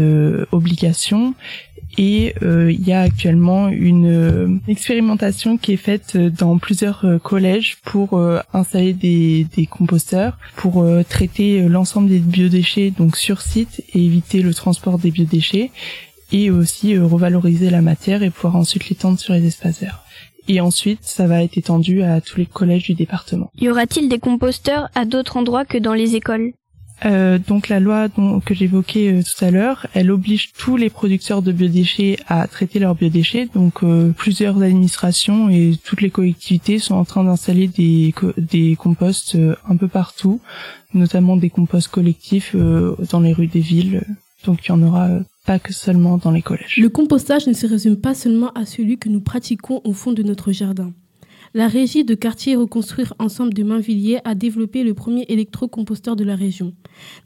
obligation 0.53 1.35
et 1.99 2.35
il 2.43 2.87
y 2.87 2.93
a 2.93 3.01
actuellement 3.01 3.69
une 3.69 4.61
expérimentation 4.69 5.59
qui 5.59 5.73
est 5.73 5.77
faite 5.77 6.17
dans 6.17 6.57
plusieurs 6.59 7.05
collèges 7.23 7.79
pour 7.85 8.21
installer 8.53 8.93
des, 8.93 9.47
des, 9.57 9.67
composteurs 9.67 10.39
pour 10.57 10.87
traiter 11.09 11.69
l'ensemble 11.69 12.09
des 12.09 12.21
biodéchets 12.21 12.93
donc 12.97 13.17
sur 13.17 13.41
site 13.41 13.83
et 13.93 14.05
éviter 14.05 14.43
le 14.43 14.55
transport 14.55 14.99
des 14.99 15.11
biodéchets 15.11 15.71
et 16.33 16.51
aussi 16.51 16.95
euh, 16.95 17.05
revaloriser 17.05 17.71
la 17.71 17.83
matière 17.83 18.23
et 18.23 18.31
pouvoir 18.31 18.57
ensuite 18.57 18.89
l'étendre 18.89 19.19
sur 19.19 19.35
les 19.35 19.47
espaces 19.47 19.81
verts. 19.81 20.05
Et 20.47 20.61
ensuite, 20.61 21.01
ça 21.03 21.27
va 21.27 21.43
être 21.43 21.59
étendu 21.59 22.03
à 22.03 22.21
tous 22.21 22.39
les 22.39 22.47
collèges 22.47 22.85
du 22.85 22.95
département. 22.95 23.51
Y 23.61 23.69
aura-t-il 23.69 24.09
des 24.09 24.19
composteurs 24.19 24.89
à 24.95 25.05
d'autres 25.05 25.37
endroits 25.37 25.67
que 25.67 25.77
dans 25.77 25.93
les 25.93 26.17
écoles? 26.17 26.53
Euh, 27.05 27.39
donc 27.39 27.69
la 27.69 27.81
loi 27.81 28.09
dont, 28.09 28.41
que 28.41 28.55
j'évoquais 28.55 29.13
euh, 29.13 29.23
tout 29.23 29.45
à 29.45 29.51
l'heure, 29.51 29.87
elle 29.95 30.11
oblige 30.11 30.53
tous 30.53 30.77
les 30.77 30.91
producteurs 30.91 31.43
de 31.43 31.53
biodéchets 31.53 32.19
à 32.27 32.47
traiter 32.49 32.79
leurs 32.79 32.95
biodéchets. 32.95 33.49
Donc 33.55 33.83
euh, 33.83 34.11
plusieurs 34.17 34.61
administrations 34.63 35.49
et 35.49 35.75
toutes 35.85 36.01
les 36.01 36.11
collectivités 36.11 36.79
sont 36.79 36.97
en 36.97 37.05
train 37.05 37.25
d'installer 37.25 37.69
des, 37.69 38.13
des 38.37 38.77
composts 38.77 39.37
un 39.69 39.77
peu 39.77 39.89
partout, 39.89 40.41
notamment 40.95 41.37
des 41.37 41.51
composts 41.51 41.89
collectifs 41.89 42.57
dans 42.57 43.21
les 43.21 43.33
rues 43.33 43.47
des 43.47 43.61
villes. 43.61 44.03
Donc 44.45 44.65
il 44.65 44.69
y 44.71 44.73
en 44.73 44.83
aura 44.83 45.09
pas 45.47 45.59
que 45.59 45.73
seulement 45.73 46.19
dans 46.19 46.31
les 46.31 46.43
collèges. 46.43 46.77
Le 46.77 46.89
compostage 46.89 47.47
ne 47.47 47.53
se 47.53 47.67
résume 47.67 47.97
pas 47.97 48.15
seulement 48.15 48.51
à 48.53 48.67
celui 48.67 48.99
que 48.99 49.09
nous 49.09 49.21
pratiquons 49.21 49.81
au 49.85 49.93
fond 49.93 50.13
de 50.13 50.23
notre 50.23 50.53
jardin. 50.53 50.93
La 51.55 51.67
régie 51.67 52.05
de 52.05 52.15
quartier 52.15 52.57
Reconstruire 52.57 53.15
Ensemble 53.19 53.55
de 53.55 53.63
Mainvilliers 53.63 54.21
a 54.27 54.35
développé 54.35 54.85
le 54.85 54.93
premier 54.93 55.25
électrocomposteur 55.29 56.15
de 56.15 56.23
la 56.23 56.35
région. 56.37 56.75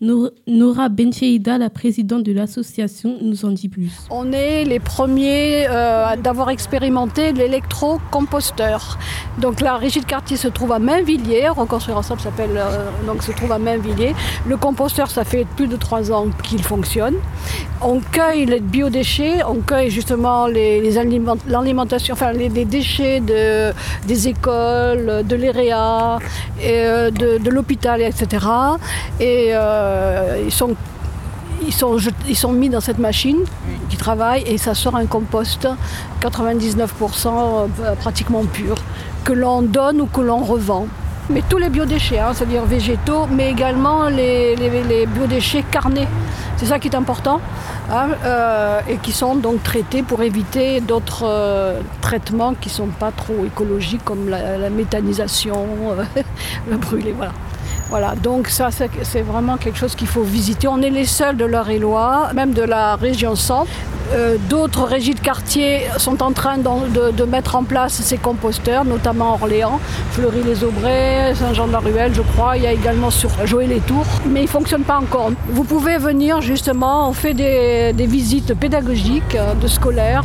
Nora 0.00 0.88
Bencheida, 0.88 1.58
la 1.58 1.70
présidente 1.70 2.22
de 2.22 2.32
l'association, 2.32 3.18
nous 3.20 3.44
en 3.44 3.50
dit 3.50 3.68
plus. 3.68 3.90
On 4.10 4.30
est 4.32 4.64
les 4.64 4.78
premiers 4.78 5.66
euh, 5.68 6.14
d'avoir 6.16 6.50
expérimenté 6.50 7.32
l'électrocomposteur. 7.32 8.98
Donc 9.40 9.60
la 9.60 9.76
régie 9.76 10.00
de 10.00 10.04
quartier 10.04 10.36
se 10.36 10.48
trouve 10.48 10.70
à 10.70 10.78
Mainvilliers, 10.78 11.48
Reconstruire 11.48 11.98
Ensemble 11.98 12.20
s'appelle 12.20 12.56
euh, 12.56 12.86
donc 13.06 13.24
se 13.24 13.32
trouve 13.32 13.50
à 13.50 13.58
Mainvilliers. 13.58 14.14
Le 14.46 14.56
composteur, 14.56 15.10
ça 15.10 15.24
fait 15.24 15.46
plus 15.56 15.66
de 15.66 15.76
trois 15.76 16.12
ans 16.12 16.26
qu'il 16.44 16.62
fonctionne. 16.62 17.14
On 17.80 17.98
cueille 17.98 18.46
les 18.46 18.60
biodéchets, 18.60 19.42
on 19.42 19.56
cueille 19.56 19.90
justement 19.90 20.46
les, 20.46 20.92
l'alimentation, 21.48 22.14
enfin 22.14 22.32
les, 22.32 22.48
déchets 22.48 23.20
de, 23.20 23.72
des 24.06 24.11
écoles, 24.12 25.22
de 25.24 25.36
l'EREA, 25.36 26.18
euh, 26.62 27.10
de, 27.10 27.50
l'hôpital, 27.50 28.00
etc. 28.00 28.46
Et 29.20 29.50
euh, 29.52 30.42
ils, 30.44 30.52
sont, 30.52 30.74
ils, 31.66 31.72
sont, 31.72 31.96
ils 32.28 32.36
sont 32.36 32.52
mis 32.52 32.68
dans 32.68 32.80
cette 32.80 32.98
machine 32.98 33.40
qui 33.88 33.96
travaille 33.96 34.42
et 34.46 34.58
ça 34.58 34.74
sort 34.74 34.96
un 34.96 35.06
compost 35.06 35.68
99% 36.20 37.26
euh, 37.26 37.94
pratiquement 38.00 38.44
pur 38.44 38.76
que 39.24 39.32
l'on 39.32 39.62
donne 39.62 40.00
ou 40.00 40.06
que 40.06 40.20
l'on 40.20 40.38
revend. 40.38 40.86
Mais 41.32 41.42
tous 41.48 41.58
les 41.58 41.70
biodéchets, 41.70 42.18
hein, 42.18 42.32
c'est-à-dire 42.34 42.64
végétaux, 42.64 43.26
mais 43.30 43.50
également 43.50 44.08
les, 44.08 45.06
biodéchets 45.06 45.64
carnés. 45.70 46.06
C'est 46.56 46.66
ça 46.66 46.78
qui 46.78 46.88
est 46.88 46.94
important. 46.94 47.40
Hein, 47.90 48.10
euh, 48.24 48.80
et 48.88 48.96
qui 48.98 49.12
sont 49.12 49.34
donc 49.34 49.62
traités 49.62 50.02
pour 50.02 50.22
éviter 50.22 50.80
d'autres 50.80 51.80
traitements 52.00 52.54
qui 52.54 52.68
ne 52.68 52.74
sont 52.74 52.86
pas 52.86 53.10
trop 53.10 53.44
écologiques 53.44 54.04
comme 54.04 54.28
la, 54.28 54.70
méthanisation, 54.70 55.66
le 56.70 56.76
brûler. 56.76 57.12
Voilà. 57.16 57.32
Voilà, 57.92 58.14
donc 58.14 58.48
ça 58.48 58.70
c'est 58.70 59.20
vraiment 59.20 59.58
quelque 59.58 59.78
chose 59.78 59.94
qu'il 59.94 60.06
faut 60.06 60.22
visiter. 60.22 60.66
On 60.66 60.80
est 60.80 60.88
les 60.88 61.04
seuls 61.04 61.36
de 61.36 61.44
l'Eure-et-Loire, 61.44 62.32
même 62.32 62.54
de 62.54 62.62
la 62.62 62.96
région 62.96 63.36
centre. 63.36 63.70
Euh, 64.14 64.38
d'autres 64.48 64.84
régies 64.84 65.12
de 65.12 65.20
quartier 65.20 65.82
sont 65.98 66.22
en 66.22 66.32
train 66.32 66.56
de, 66.56 67.24
mettre 67.26 67.54
en 67.54 67.64
place 67.64 67.92
ces 67.92 68.16
composteurs, 68.16 68.86
notamment 68.86 69.34
Orléans, 69.34 69.78
Fleury-les-Aubrais, 70.12 71.34
Saint-Jean-de-la-Ruelle, 71.34 72.12
je 72.14 72.22
crois. 72.22 72.56
Il 72.56 72.62
y 72.62 72.66
a 72.66 72.72
également 72.72 73.10
sur 73.10 73.30
Joël-les-Tours, 73.46 74.06
mais 74.26 74.40
ils 74.40 74.44
ne 74.44 74.48
fonctionnent 74.48 74.84
pas 74.84 74.98
encore. 74.98 75.30
Vous 75.50 75.64
pouvez 75.64 75.98
venir 75.98 76.40
justement, 76.40 77.10
on 77.10 77.12
fait 77.12 77.34
des, 77.34 78.06
visites 78.06 78.54
pédagogiques 78.54 79.34
euh, 79.34 79.52
de 79.52 79.68
scolaires. 79.68 80.24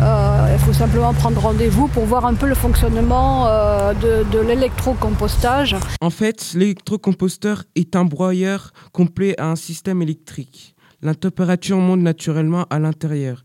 Euh, 0.00 0.48
il 0.52 0.58
faut 0.58 0.72
simplement 0.72 1.14
prendre 1.14 1.40
rendez-vous 1.40 1.88
pour 1.88 2.04
voir 2.04 2.26
un 2.26 2.34
peu 2.34 2.46
le 2.46 2.54
fonctionnement 2.54 3.46
de, 3.94 4.30
de 4.30 4.38
l'électrocompostage. 4.38 5.76
En 6.00 6.10
fait, 6.10 6.52
l'électrocomposteur 6.54 7.64
est 7.74 7.96
un 7.96 8.04
broyeur 8.04 8.72
complet 8.92 9.34
à 9.40 9.50
un 9.50 9.56
système 9.56 10.02
électrique. 10.02 10.74
La 11.02 11.14
température 11.14 11.78
monte 11.78 12.00
naturellement 12.00 12.66
à 12.70 12.78
l'intérieur 12.78 13.44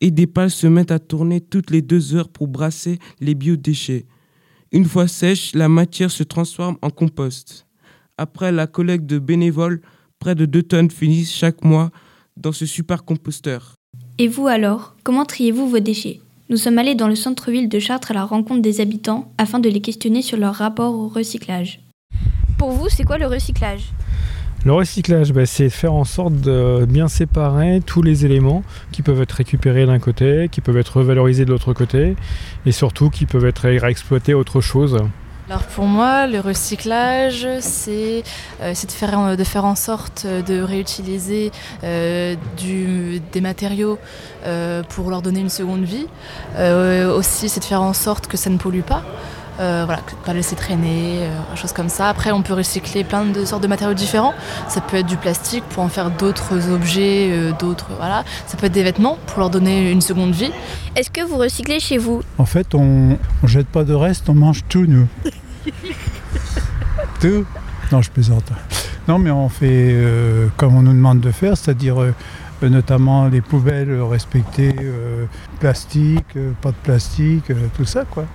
et 0.00 0.10
des 0.10 0.26
pales 0.26 0.50
se 0.50 0.66
mettent 0.66 0.90
à 0.90 0.98
tourner 0.98 1.40
toutes 1.40 1.70
les 1.70 1.80
deux 1.80 2.14
heures 2.16 2.28
pour 2.28 2.48
brasser 2.48 2.98
les 3.20 3.36
biodéchets. 3.36 4.06
Une 4.72 4.84
fois 4.84 5.06
sèche, 5.06 5.54
la 5.54 5.68
matière 5.68 6.10
se 6.10 6.24
transforme 6.24 6.76
en 6.82 6.90
compost. 6.90 7.66
Après 8.18 8.50
la 8.50 8.66
collecte 8.66 9.06
de 9.06 9.18
bénévoles, 9.18 9.80
près 10.18 10.34
de 10.34 10.44
2 10.44 10.62
tonnes 10.64 10.90
finissent 10.90 11.32
chaque 11.32 11.64
mois 11.64 11.90
dans 12.36 12.52
ce 12.52 12.66
super 12.66 13.04
composteur. 13.04 13.76
Et 14.18 14.28
vous 14.28 14.46
alors, 14.46 14.94
comment 15.04 15.24
triez-vous 15.24 15.68
vos 15.68 15.78
déchets? 15.78 16.20
Nous 16.50 16.58
sommes 16.58 16.78
allés 16.78 16.94
dans 16.94 17.08
le 17.08 17.14
centre-ville 17.14 17.70
de 17.70 17.78
Chartres 17.78 18.10
à 18.10 18.14
la 18.14 18.24
rencontre 18.24 18.60
des 18.60 18.82
habitants 18.82 19.32
afin 19.38 19.58
de 19.58 19.70
les 19.70 19.80
questionner 19.80 20.20
sur 20.20 20.36
leur 20.36 20.54
rapport 20.54 20.94
au 20.94 21.08
recyclage. 21.08 21.80
Pour 22.58 22.72
vous, 22.72 22.90
c'est 22.90 23.04
quoi 23.04 23.16
le 23.16 23.26
recyclage? 23.26 23.90
Le 24.66 24.72
recyclage, 24.74 25.32
bah, 25.32 25.46
c'est 25.46 25.70
faire 25.70 25.94
en 25.94 26.04
sorte 26.04 26.34
de 26.34 26.84
bien 26.84 27.08
séparer 27.08 27.80
tous 27.84 28.02
les 28.02 28.26
éléments 28.26 28.62
qui 28.92 29.00
peuvent 29.00 29.22
être 29.22 29.32
récupérés 29.32 29.86
d'un 29.86 29.98
côté, 29.98 30.48
qui 30.52 30.60
peuvent 30.60 30.76
être 30.76 30.98
revalorisés 30.98 31.46
de 31.46 31.50
l'autre 31.50 31.72
côté, 31.72 32.14
et 32.66 32.72
surtout 32.72 33.08
qui 33.08 33.24
peuvent 33.24 33.46
être 33.46 33.62
réexploités 33.62 34.32
à 34.32 34.38
autre 34.38 34.60
chose. 34.60 34.98
Alors 35.48 35.64
pour 35.64 35.84
moi, 35.86 36.28
le 36.28 36.38
recyclage, 36.38 37.48
c'est 37.60 38.22
euh, 38.60 38.72
de, 38.72 38.90
faire, 38.90 39.36
de 39.36 39.44
faire 39.44 39.64
en 39.64 39.74
sorte 39.74 40.24
de 40.24 40.62
réutiliser 40.62 41.50
euh, 41.82 42.36
des 42.58 43.40
matériaux 43.40 43.98
euh, 44.46 44.84
pour 44.84 45.10
leur 45.10 45.20
donner 45.20 45.40
une 45.40 45.48
seconde 45.48 45.82
vie. 45.82 46.06
aussi, 46.58 47.48
c'est 47.48 47.60
de 47.60 47.64
faire 47.64 47.82
en 47.82 47.92
sorte 47.92 48.28
que 48.28 48.36
ça 48.36 48.50
ne 48.50 48.56
pollue 48.56 48.82
pas. 48.82 49.02
Euh, 49.62 49.84
voilà, 49.84 50.02
pas 50.24 50.32
laisser 50.32 50.56
traîner, 50.56 51.20
euh, 51.20 51.56
choses 51.56 51.72
comme 51.72 51.88
ça. 51.88 52.08
Après, 52.08 52.32
on 52.32 52.42
peut 52.42 52.52
recycler 52.52 53.04
plein 53.04 53.24
de 53.24 53.44
sortes 53.44 53.62
de 53.62 53.68
matériaux 53.68 53.94
différents. 53.94 54.34
Ça 54.66 54.80
peut 54.80 54.96
être 54.96 55.06
du 55.06 55.16
plastique 55.16 55.62
pour 55.68 55.84
en 55.84 55.88
faire 55.88 56.10
d'autres 56.10 56.68
objets, 56.68 57.30
euh, 57.30 57.52
d'autres, 57.60 57.90
voilà. 57.96 58.24
Ça 58.48 58.56
peut 58.56 58.66
être 58.66 58.72
des 58.72 58.82
vêtements 58.82 59.18
pour 59.28 59.38
leur 59.38 59.50
donner 59.50 59.92
une 59.92 60.00
seconde 60.00 60.32
vie. 60.32 60.50
Est-ce 60.96 61.10
que 61.10 61.20
vous 61.20 61.36
recyclez 61.36 61.78
chez 61.78 61.96
vous? 61.96 62.22
En 62.38 62.44
fait, 62.44 62.74
on, 62.74 63.16
on 63.44 63.46
jette 63.46 63.68
pas 63.68 63.84
de 63.84 63.94
reste, 63.94 64.28
on 64.28 64.34
mange 64.34 64.64
tout 64.68 64.84
nous. 64.86 65.06
tout 67.20 67.44
Non, 67.92 68.02
je 68.02 68.10
plaisante. 68.10 68.50
Non, 69.06 69.20
mais 69.20 69.30
on 69.30 69.48
fait 69.48 69.96
comme 70.56 70.74
on 70.76 70.82
nous 70.82 70.92
demande 70.92 71.20
de 71.20 71.30
faire, 71.30 71.56
c'est-à-dire 71.56 71.96
notamment 72.62 73.26
les 73.26 73.40
poubelles 73.40 74.00
respectées, 74.00 74.74
plastique, 75.58 76.38
pas 76.60 76.70
de 76.70 76.76
plastique, 76.82 77.46
tout 77.76 77.84
ça, 77.84 78.04
quoi. 78.04 78.26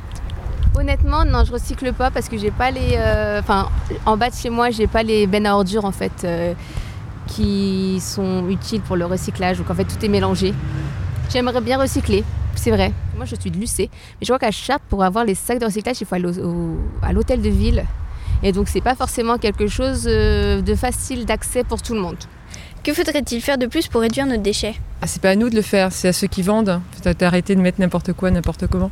Honnêtement, 0.78 1.26
non, 1.26 1.44
je 1.44 1.52
recycle 1.52 1.92
pas 1.92 2.12
parce 2.12 2.30
que 2.30 2.38
j'ai 2.38 2.52
pas 2.52 2.70
les. 2.70 2.92
Euh, 2.94 3.40
enfin, 3.40 3.68
en 4.06 4.16
bas 4.16 4.30
de 4.30 4.36
chez 4.36 4.52
moi, 4.52 4.70
j'ai 4.70 4.86
pas 4.86 5.02
les 5.02 5.26
bennes 5.26 5.48
à 5.48 5.56
ordures 5.56 5.86
en 5.86 5.92
fait 5.92 6.12
euh, 6.24 6.54
qui 7.26 8.00
sont 8.00 8.48
utiles 8.48 8.82
pour 8.82 8.96
le 8.96 9.06
recyclage. 9.06 9.58
Donc 9.58 9.72
en 9.72 9.74
fait, 9.74 9.86
tout 9.86 10.06
est 10.06 10.08
mélangé. 10.08 10.54
J'aimerais 11.32 11.62
bien 11.62 11.80
recycler, 11.80 12.24
c'est 12.56 12.70
vrai. 12.70 12.94
Moi, 13.16 13.26
je 13.26 13.36
suis 13.36 13.50
de 13.50 13.58
Lucé, 13.58 13.90
mais 13.92 14.26
je 14.26 14.28
vois 14.28 14.38
qu'à 14.38 14.52
Chartres, 14.52 14.86
pour 14.88 15.04
avoir 15.04 15.26
les 15.26 15.34
sacs 15.34 15.60
de 15.60 15.66
recyclage, 15.66 15.98
il 16.00 16.06
faut 16.06 16.14
aller 16.14 16.30
à 17.02 17.12
l'hôtel 17.12 17.42
de 17.42 17.50
ville. 17.50 17.84
Et 18.44 18.52
donc, 18.52 18.68
c'est 18.68 18.82
pas 18.82 18.94
forcément 18.94 19.40
quelque 19.40 19.66
chose 19.66 20.06
euh, 20.08 20.62
de 20.62 20.76
facile 20.76 21.26
d'accès 21.26 21.64
pour 21.64 21.82
tout 21.82 21.96
le 21.96 22.02
monde. 22.02 22.18
Que 22.84 22.94
faudrait-il 22.94 23.42
faire 23.42 23.58
de 23.58 23.66
plus 23.66 23.88
pour 23.88 24.02
réduire 24.02 24.28
nos 24.28 24.38
déchets? 24.38 24.76
Ah, 25.02 25.08
C'est 25.08 25.22
pas 25.22 25.32
à 25.32 25.36
nous 25.36 25.50
de 25.50 25.56
le 25.56 25.64
faire, 25.64 25.92
c'est 25.92 26.10
à 26.10 26.14
ceux 26.14 26.28
qui 26.28 26.44
vendent. 26.44 26.80
Faut 27.04 27.24
arrêter 27.26 27.56
de 27.56 27.62
mettre 27.62 27.82
n'importe 27.82 28.14
quoi, 28.14 28.30
n'importe 28.30 28.68
comment. 28.68 28.92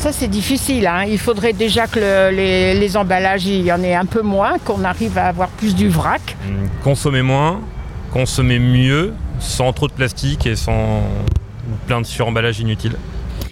Ça, 0.00 0.12
c'est 0.12 0.28
difficile. 0.28 0.86
Hein. 0.86 1.04
Il 1.06 1.18
faudrait 1.18 1.52
déjà 1.52 1.86
que 1.86 2.30
les, 2.30 2.96
emballages, 2.96 3.44
il 3.44 3.60
y 3.60 3.70
en 3.70 3.82
ait 3.82 3.94
un 3.94 4.06
peu 4.06 4.22
moins, 4.22 4.56
qu'on 4.58 4.82
arrive 4.82 5.18
à 5.18 5.26
avoir 5.26 5.50
plus 5.50 5.74
du 5.74 5.90
vrac. 5.90 6.38
Hum, 6.48 6.70
consommer 6.82 7.20
moins, 7.20 7.60
consommer 8.10 8.58
mieux, 8.58 9.12
sans 9.40 9.74
trop 9.74 9.88
de 9.88 9.92
plastique 9.92 10.46
et 10.46 10.56
sans 10.56 11.02
plein 11.86 12.00
de 12.00 12.06
suremballages 12.06 12.60
inutiles. 12.60 12.96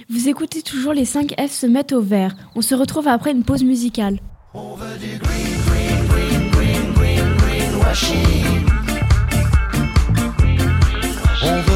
Vous 0.08 0.30
écoutez 0.30 0.62
toujours 0.62 0.94
les 0.94 1.04
5 1.04 1.34
F 1.38 1.52
se 1.52 1.66
mettent 1.66 1.92
au 1.92 2.00
vert. 2.00 2.34
On 2.54 2.62
se 2.62 2.74
retrouve 2.74 3.08
après 3.08 3.32
une 3.32 3.42
pause 3.42 3.62
musicale. 3.62 4.18
On 4.54 4.74
veut 4.74 4.96
du 4.98 5.18
green, 5.18 5.48
green, 5.66 6.08
green, 6.08 6.94
green, 6.94 7.36
green. 7.36 8.64
On 8.64 8.67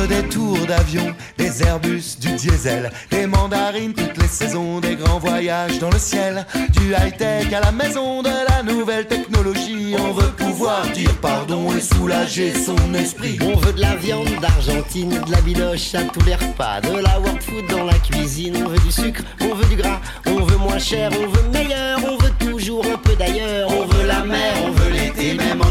des 0.06 0.22
tours 0.28 0.66
d'avion, 0.66 1.14
des 1.38 1.62
Airbus, 1.62 2.16
du 2.20 2.32
diesel, 2.32 2.90
des 3.10 3.26
mandarines 3.26 3.92
toutes 3.92 4.16
les 4.18 4.28
saisons, 4.28 4.80
des 4.80 4.96
grands 4.96 5.18
voyages 5.18 5.78
dans 5.78 5.90
le 5.90 5.98
ciel, 5.98 6.46
du 6.78 6.92
high-tech 6.92 7.52
à 7.52 7.60
la 7.60 7.72
maison, 7.72 8.22
de 8.22 8.30
la 8.48 8.62
nouvelle 8.62 9.06
technologie. 9.06 9.94
On 9.98 10.12
veut 10.12 10.30
pouvoir 10.30 10.86
dire 10.88 11.14
pardon 11.20 11.72
et 11.72 11.80
soulager 11.80 12.52
son 12.54 12.94
esprit. 12.94 13.38
On 13.42 13.56
veut 13.58 13.72
de 13.72 13.80
la 13.80 13.96
viande 13.96 14.28
d'Argentine, 14.40 15.20
de 15.26 15.30
la 15.30 15.40
biloche 15.40 15.94
à 15.94 16.02
tous 16.04 16.24
les 16.24 16.34
repas, 16.34 16.80
de 16.80 16.98
la 17.00 17.20
world 17.20 17.42
food 17.42 17.66
dans 17.68 17.84
la 17.84 17.98
cuisine. 17.98 18.56
On 18.64 18.68
veut 18.68 18.78
du 18.78 18.92
sucre, 18.92 19.22
on 19.40 19.54
veut 19.54 19.66
du 19.66 19.76
gras, 19.76 20.00
on 20.26 20.42
veut 20.42 20.58
moins 20.58 20.78
cher, 20.78 21.10
on 21.12 21.26
veut 21.28 21.48
meilleur, 21.52 21.98
on 22.04 22.16
veut 22.22 22.32
toujours 22.38 22.84
un 22.86 22.98
peu 22.98 23.14
d'ailleurs. 23.16 23.70
On 23.70 23.86
veut 23.86 24.06
la 24.06 24.24
mer, 24.24 24.54
on 24.64 24.70
veut 24.72 24.90
l'été, 24.90 25.34
même 25.34 25.61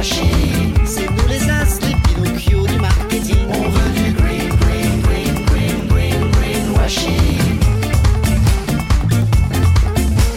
C'est 0.00 1.10
nous 1.10 1.28
les 1.28 1.50
as, 1.50 1.80
les 1.80 1.96
Pinocchio 1.96 2.64
du 2.68 2.78
marketing. 2.78 3.36
On 3.48 3.68
veut 3.68 3.90
du 3.90 4.12
green, 4.12 4.48
green, 4.48 5.02
green, 5.02 5.44
green, 5.48 6.30
green. 6.30 6.62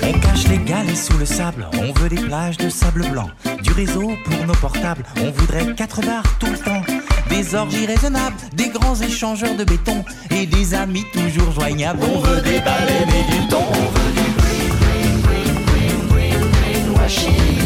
On 0.04 0.20
cache 0.20 0.48
les 0.48 0.58
galets 0.58 0.96
sous 0.96 1.16
le 1.20 1.26
sable, 1.26 1.68
on 1.74 1.92
veut 2.00 2.10
des 2.10 2.22
plages 2.24 2.58
de 2.58 2.70
sable 2.70 3.08
blanc, 3.12 3.30
du 3.62 3.72
réseau 3.72 4.14
pour 4.26 4.46
nos 4.48 4.56
portables, 4.56 5.04
on 5.18 5.30
voudrait 5.30 5.76
quatre 5.76 6.02
bars 6.02 6.24
tout 6.40 6.48
le 6.48 6.58
temps, 6.58 6.82
des 7.30 7.54
orgies 7.54 7.86
raisonnables, 7.86 8.36
des 8.54 8.70
grands 8.70 8.96
échangeurs 8.96 9.56
de 9.56 9.64
béton 9.64 10.04
et 10.32 10.48
des 10.48 10.74
amis 10.74 11.06
toujours 11.14 11.52
joignables. 11.52 12.00
On 12.02 12.20
veut 12.20 12.42
des 12.42 12.60
baleines 12.62 13.10
et 13.10 13.32
du 13.32 13.48
thon. 13.48 13.64
On 13.70 13.74
veut 13.74 14.12
du 14.12 14.28
green, 14.42 14.72
green, 14.82 15.22
green, 15.22 16.00
green, 16.10 16.40
green. 16.50 17.08
C'est 17.08 17.61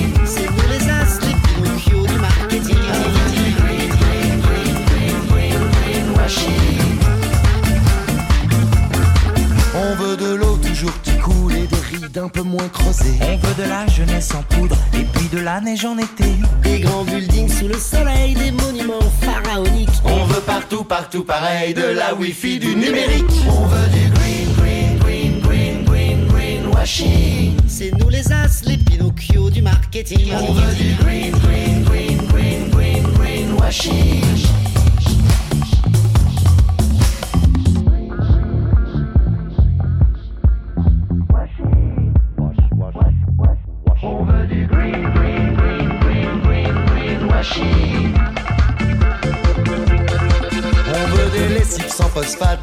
veut 10.16 10.30
de 10.30 10.36
l'eau 10.36 10.58
toujours 10.58 11.02
qui 11.02 11.18
coule 11.18 11.54
et 11.54 11.68
des 11.68 11.98
rides 11.98 12.18
un 12.18 12.28
peu 12.28 12.42
moins 12.42 12.68
creusées. 12.70 13.18
On 13.22 13.38
veut 13.38 13.64
de 13.64 13.70
la 13.70 13.88
jeunesse 13.88 14.34
en 14.34 14.44
poudre 14.44 14.78
et 14.94 15.04
puis 15.04 15.28
de 15.30 15.40
la 15.40 15.62
neige 15.62 15.86
en 15.86 15.98
été. 15.98 16.26
Des 16.64 16.80
grands 16.80 17.04
buildings 17.04 17.50
sous 17.50 17.68
le 17.68 17.78
soleil, 17.78 18.34
des 18.34 18.52
monuments 18.52 19.00
pharaoniques. 19.22 19.90
On 20.04 20.26
veut 20.26 20.42
partout, 20.42 20.84
partout 20.84 21.24
pareil, 21.24 21.74
de 21.74 21.84
la 21.84 22.14
wifi, 22.14 22.60
du 22.60 22.76
numérique. 22.76 23.26
On 23.48 23.66
veut 23.68 23.88
du 23.90 24.10
green, 24.12 24.54
green, 24.58 25.00
green, 25.00 25.42
green, 25.42 25.86
green, 25.86 26.28
greenwashing. 26.28 27.58
C'est 27.68 27.92
nous 27.98 28.10
les 28.10 28.32
as, 28.32 28.64
les 28.66 28.78
Pinocchio 28.78 29.50
du 29.50 29.62
marketing. 29.62 30.32
On 30.34 30.54
veut 30.54 30.76
du 30.76 30.94
green, 30.96 31.32
green, 31.32 31.84
green, 31.84 32.18
green, 32.28 32.70
green, 32.70 33.04
greenwashing. 33.14 34.24
On 34.65 34.65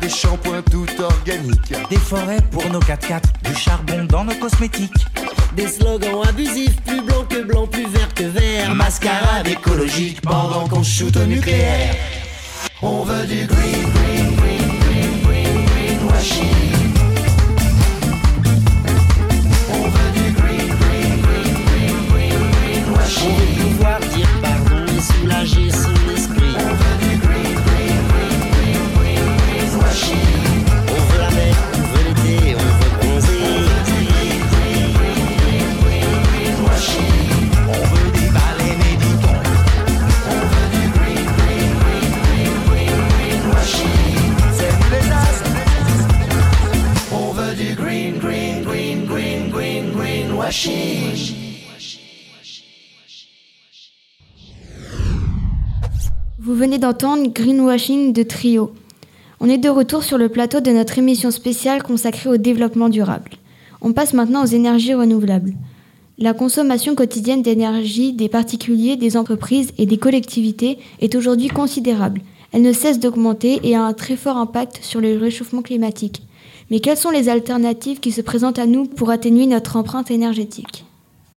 des 0.01 0.09
shampoings 0.09 0.63
tout 0.63 0.87
organiques. 1.01 1.75
Des 1.91 1.99
forêts 1.99 2.41
pour 2.51 2.65
nos 2.71 2.81
4x4, 2.81 3.21
du 3.45 3.55
charbon 3.55 4.05
dans 4.05 4.25
nos 4.25 4.35
cosmétiques. 4.37 5.07
Des 5.55 5.69
slogans 5.69 6.23
abusifs, 6.27 6.81
plus 6.87 7.03
blanc 7.03 7.25
que 7.29 7.43
blanc, 7.43 7.67
plus 7.67 7.87
vert 7.89 8.15
que 8.15 8.25
vert. 8.25 8.75
Mascarade 8.75 9.47
écologique 9.47 10.23
pendant 10.23 10.67
qu'on 10.69 10.83
shoot 10.83 11.15
au 11.17 11.27
nucléaire. 11.27 11.95
On 12.81 13.03
veut 13.03 13.27
du 13.27 13.47
green, 13.47 13.93
green, 13.95 14.37
green, 14.37 14.81
green, 14.81 15.23
green, 15.23 15.67
greenwashing. 15.67 16.73
On 16.77 16.82
d'entendre 56.83 57.33
Greenwashing 57.33 58.13
de 58.13 58.25
Trio. 58.25 58.73
On 59.39 59.49
est 59.49 59.59
de 59.59 59.69
retour 59.69 60.03
sur 60.03 60.19
le 60.19 60.29
plateau 60.29 60.61
de 60.61 60.73
notre 60.73 60.99
émission 60.99 61.31
spéciale 61.31 61.85
consacrée 61.85 62.29
au 62.29 62.39
développement 62.39 62.89
durable. 62.89 63.31
On 63.83 63.93
passe 63.93 64.15
maintenant 64.15 64.43
aux 64.43 64.47
énergies 64.49 64.93
renouvelables. 64.93 65.55
La 66.19 66.35
consommation 66.35 66.97
quotidienne 66.97 67.41
d'énergie 67.41 68.13
des 68.13 68.29
particuliers, 68.29 68.97
des 68.97 69.17
entreprises 69.17 69.73
et 69.79 69.87
des 69.87 69.97
collectivités 69.97 70.79
est 71.01 71.15
aujourd'hui 71.15 71.47
considérable. 71.47 72.21
Elle 72.51 72.63
ne 72.63 72.73
cesse 72.73 72.99
d'augmenter 72.99 73.61
et 73.63 73.77
a 73.77 73.85
un 73.85 73.93
très 73.93 74.17
fort 74.17 74.37
impact 74.37 74.81
sur 74.83 75.01
le 75.01 75.17
réchauffement 75.17 75.63
climatique. 75.63 76.23
Mais 76.73 76.81
quelles 76.81 76.97
sont 76.97 77.11
les 77.11 77.29
alternatives 77.29 78.01
qui 78.01 78.11
se 78.11 78.23
présentent 78.23 78.59
à 78.59 78.67
nous 78.67 78.87
pour 78.87 79.11
atténuer 79.11 79.47
notre 79.47 79.77
empreinte 79.77 80.11
énergétique? 80.11 80.85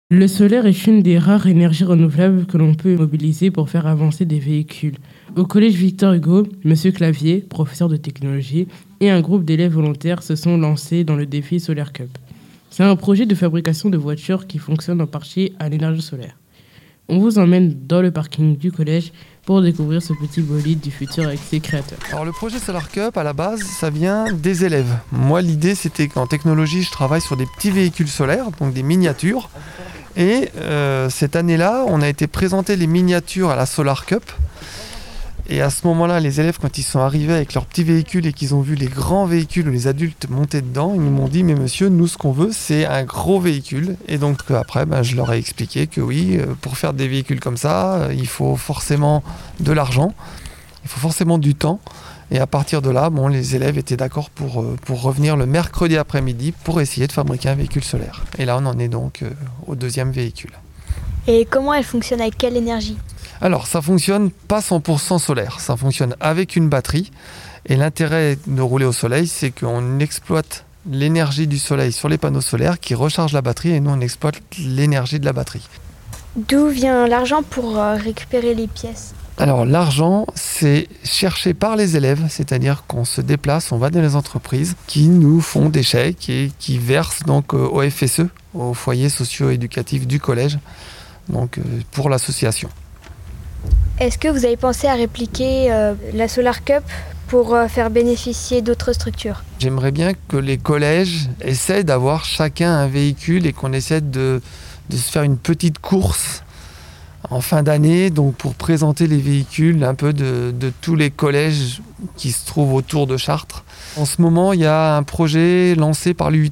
Le 0.10 0.28
solaire 0.28 0.68
est 0.68 0.86
une 0.86 1.02
des 1.02 1.18
rares 1.18 1.48
énergies 1.48 1.86
renouvelables 1.86 2.46
que 2.46 2.58
l'on 2.58 2.76
peut 2.76 2.96
mobiliser 2.96 3.50
pour 3.50 3.70
faire 3.70 3.88
avancer 3.88 4.26
des 4.26 4.38
véhicules. 4.38 4.98
Au 5.36 5.48
collège 5.48 5.74
Victor 5.74 6.14
Hugo, 6.14 6.48
M. 6.64 6.76
Clavier, 6.94 7.40
professeur 7.40 7.90
de 7.90 7.98
technologie, 7.98 8.68
et 9.00 9.10
un 9.10 9.20
groupe 9.20 9.44
d'élèves 9.44 9.74
volontaires 9.74 10.22
se 10.22 10.36
sont 10.36 10.58
lancés 10.58 11.04
dans 11.04 11.16
le 11.16 11.26
défi 11.26 11.60
Solar 11.60 11.92
Cup. 11.92 12.10
C'est 12.70 12.84
un 12.84 12.96
projet 12.96 13.26
de 13.26 13.34
fabrication 13.34 13.90
de 13.90 13.98
voitures 13.98 14.46
qui 14.46 14.60
fonctionne 14.60 15.02
en 15.02 15.08
partie 15.08 15.54
à 15.58 15.70
l'énergie 15.70 16.04
solaire. 16.04 16.38
On 17.10 17.18
vous 17.18 17.40
emmène 17.40 17.74
dans 17.88 18.04
le 18.04 18.12
parking 18.12 18.56
du 18.58 18.72
collège 18.72 19.12
pour 19.44 19.64
découvrir 19.64 20.04
ce 20.04 20.14
petit 20.14 20.42
bolide 20.42 20.80
du 20.80 20.92
futur 20.92 21.26
avec 21.26 21.40
ses 21.40 21.60
créateurs. 21.60 21.98
Alors 22.12 22.26
le 22.26 22.32
projet 22.32 22.60
Solar 22.60 22.88
Cup, 22.90 23.18
à 23.18 23.24
la 23.24 23.34
base, 23.34 23.62
ça 23.64 23.90
vient 23.90 24.32
des 24.32 24.66
élèves. 24.66 25.00
Moi, 25.12 25.42
l'idée, 25.42 25.74
c'était 25.74 26.08
qu'en 26.08 26.28
technologie, 26.28 26.84
je 26.84 26.92
travaille 26.92 27.22
sur 27.22 27.38
des 27.38 27.48
petits 27.58 27.72
véhicules 27.72 28.08
solaires, 28.08 28.52
donc 28.60 28.72
des 28.74 28.84
miniatures. 28.84 29.50
Et 30.16 30.50
euh, 30.58 31.10
cette 31.10 31.36
année-là, 31.36 31.86
on 31.88 32.04
a 32.04 32.08
été 32.08 32.28
présenter 32.28 32.76
les 32.76 32.88
miniatures 32.88 33.50
à 33.50 33.56
la 33.56 33.66
Solar 33.66 34.06
Cup. 34.06 34.24
Et 35.50 35.62
à 35.62 35.70
ce 35.70 35.86
moment-là, 35.88 36.22
les 36.22 36.40
élèves, 36.40 36.58
quand 36.60 36.78
ils 36.78 36.84
sont 36.84 37.00
arrivés 37.00 37.34
avec 37.34 37.54
leurs 37.54 37.66
petits 37.66 37.84
véhicules 37.84 38.26
et 38.26 38.32
qu'ils 38.32 38.56
ont 38.56 38.62
vu 38.62 38.76
les 38.76 38.88
grands 38.88 39.26
véhicules 39.26 39.68
où 39.68 39.72
les 39.72 39.88
adultes 39.88 40.30
montaient 40.30 40.62
dedans, 40.62 40.94
ils 40.96 41.02
m'ont 41.02 41.28
dit 41.28 41.44
Mais 41.44 41.56
monsieur, 41.56 41.90
nous, 41.90 42.08
ce 42.08 42.18
qu'on 42.18 42.32
veut, 42.32 42.52
c'est 42.54 42.86
un 42.86 43.04
gros 43.04 43.42
véhicule. 43.42 43.98
Et 44.08 44.18
donc, 44.18 44.40
euh, 44.50 44.56
après, 44.56 44.86
ben, 44.86 45.04
je 45.04 45.18
leur 45.18 45.34
ai 45.34 45.38
expliqué 45.38 45.88
que 45.88 46.00
oui, 46.00 46.38
euh, 46.40 46.54
pour 46.62 46.78
faire 46.78 46.94
des 46.94 47.10
véhicules 47.10 47.42
comme 47.42 47.58
ça, 47.58 47.96
euh, 47.96 48.14
il 48.14 48.28
faut 48.28 48.56
forcément 48.56 49.22
de 49.60 49.74
l'argent, 49.74 50.14
il 50.84 50.90
faut 50.90 51.02
forcément 51.02 51.38
du 51.38 51.56
temps. 51.56 51.82
Et 52.32 52.40
à 52.40 52.48
partir 52.48 52.82
de 52.82 52.90
là, 52.90 53.10
bon, 53.10 53.28
les 53.28 53.56
élèves 53.56 53.78
étaient 53.78 53.98
d'accord 53.98 54.30
pour, 54.30 54.66
pour 54.86 55.02
revenir 55.02 55.36
le 55.36 55.46
mercredi 55.46 55.98
après-midi 55.98 56.54
pour 56.64 56.80
essayer 56.80 57.06
de 57.06 57.12
fabriquer 57.12 57.50
un 57.50 57.56
véhicule 57.56 57.84
solaire. 57.84 58.24
Et 58.40 58.46
là, 58.46 58.58
on 58.60 58.66
en 58.66 58.80
est 58.80 58.88
donc 58.88 59.24
au 59.68 59.76
deuxième 59.76 60.12
véhicule. 60.12 60.54
Et 61.28 61.46
comment 61.46 61.74
elle 61.74 61.84
fonctionne? 61.84 62.22
Avec 62.22 62.38
quelle 62.38 62.58
énergie? 62.58 62.98
Alors, 63.44 63.68
ça 63.68 63.82
fonctionne 63.82 64.32
pas 64.32 64.62
100% 64.62 65.20
solaire, 65.20 65.60
ça 65.60 65.76
fonctionne 65.76 66.16
avec 66.22 66.56
une 66.56 66.70
batterie. 66.70 67.12
Et 67.66 67.76
l'intérêt 67.76 68.38
de 68.48 68.62
rouler 68.62 68.86
au 68.86 68.94
soleil, 68.94 69.28
c'est 69.28 69.52
qu'on 69.52 70.00
exploite 70.00 70.64
l'énergie 70.90 71.46
du 71.46 71.60
soleil 71.60 71.92
sur 71.92 72.08
les 72.08 72.18
panneaux 72.18 72.40
solaires 72.40 72.80
qui 72.80 72.96
rechargent 72.96 73.34
la 73.34 73.42
batterie 73.42 73.72
et 73.72 73.82
nous, 73.82 73.90
on 73.92 74.00
exploite 74.00 74.36
l'énergie 74.58 75.20
de 75.20 75.26
la 75.26 75.34
batterie. 75.34 75.68
D'où 76.38 76.70
vient 76.70 77.06
l'argent 77.06 77.44
pour 77.44 77.78
euh, 77.78 77.96
récupérer 77.96 78.54
les 78.54 78.68
pièces? 78.68 79.14
Alors, 79.38 79.66
l'argent, 79.66 80.26
c'est 80.36 80.88
cherché 81.04 81.54
par 81.54 81.76
les 81.76 81.98
élèves, 81.98 82.26
c'est-à-dire 82.30 82.86
qu'on 82.88 83.04
se 83.04 83.20
déplace, 83.20 83.74
on 83.74 83.78
va 83.78 83.90
dans 83.90 84.02
les 84.02 84.16
entreprises 84.16 84.78
qui 84.88 85.10
nous 85.10 85.42
font 85.42 85.68
des 85.68 85.84
chèques 85.84 86.30
et 86.30 86.50
qui 86.60 86.78
versent 86.78 87.24
donc 87.24 87.54
euh, 87.54 87.58
au 87.58 87.82
FSE, 87.90 88.22
au 88.54 88.74
foyer 88.74 89.10
socio-éducatif 89.10 90.08
du 90.08 90.22
collège, 90.22 90.60
donc 91.28 91.58
euh, 91.58 91.62
pour 91.92 92.10
l'association. 92.10 92.70
Est-ce 94.00 94.18
que 94.18 94.28
vous 94.28 94.44
avez 94.46 94.58
pensé 94.58 94.88
à 94.88 94.96
répliquer 94.96 95.72
euh, 95.72 95.94
la 96.14 96.28
Solar 96.28 96.64
Cup 96.64 96.84
pour 97.28 97.54
euh, 97.54 97.68
faire 97.68 97.92
bénéficier 97.92 98.64
d'autres 98.64 98.92
structures? 98.94 99.44
J'aimerais 99.60 99.92
bien 99.92 100.14
que 100.28 100.38
les 100.38 100.58
collèges 100.58 101.30
essaient 101.42 101.84
d'avoir 101.84 102.26
chacun 102.26 102.74
un 102.74 102.88
véhicule 102.88 103.46
et 103.46 103.54
qu'on 103.54 103.72
essaie 103.72 104.02
de, 104.02 104.42
de 104.90 104.98
se 104.98 105.12
faire 105.12 105.24
une 105.24 105.38
petite 105.38 105.78
course 105.78 106.44
en 107.30 107.40
fin 107.40 107.64
d'année, 107.64 108.10
donc 108.10 108.36
pour 108.36 108.56
présenter 108.56 109.08
les 109.08 109.20
véhicules 109.20 109.84
un 109.84 109.96
peu 109.96 110.12
de, 110.12 110.52
de, 110.52 110.74
tous 110.82 110.96
les 110.96 111.10
collèges 111.10 111.82
qui 112.18 112.32
se 112.32 112.46
trouvent 112.46 112.74
autour 112.74 113.08
de 113.08 113.16
Chartres. 113.16 113.64
En 113.96 114.06
ce 114.06 114.22
moment, 114.22 114.54
il 114.54 114.60
y 114.60 114.66
a 114.66 114.98
un 114.98 115.04
projet 115.04 115.76
lancé 115.76 116.14
par 116.14 116.32
l'UT 116.32 116.52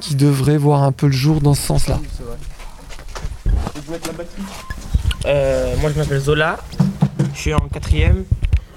qui 0.00 0.14
devrait 0.14 0.58
voir 0.58 0.82
un 0.82 0.92
peu 0.92 1.06
le 1.06 1.12
jour 1.12 1.40
dans 1.40 1.54
ce 1.54 1.62
sens-là. 1.62 1.98
Euh, 5.26 5.74
moi, 5.80 5.90
je 5.92 5.98
m'appelle 5.98 6.20
Zola, 6.20 6.56
je 7.34 7.40
suis 7.40 7.54
en 7.54 7.68
quatrième 7.68 8.24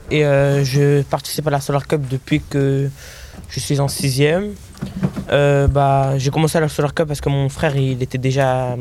et 0.10 0.26
euh, 0.26 0.64
je 0.64 1.04
participe 1.04 1.46
à 1.48 1.52
la 1.52 1.62
Solar 1.62 1.86
Cup 1.86 2.02
depuis 2.10 2.42
que 2.42 2.90
je 3.50 3.60
suis 3.60 3.80
en 3.80 3.88
sixième. 3.88 4.54
Euh, 5.32 5.68
bah, 5.68 6.18
j'ai 6.18 6.32
commencé 6.32 6.58
à 6.58 6.62
la 6.62 6.68
Solar 6.68 6.96
Cup 6.96 7.08
parce 7.08 7.22
que 7.22 7.30
mon 7.30 7.50
frère 7.50 7.76
il 7.76 8.02
était 8.02 8.18
déjà 8.18 8.72
euh, 8.72 8.78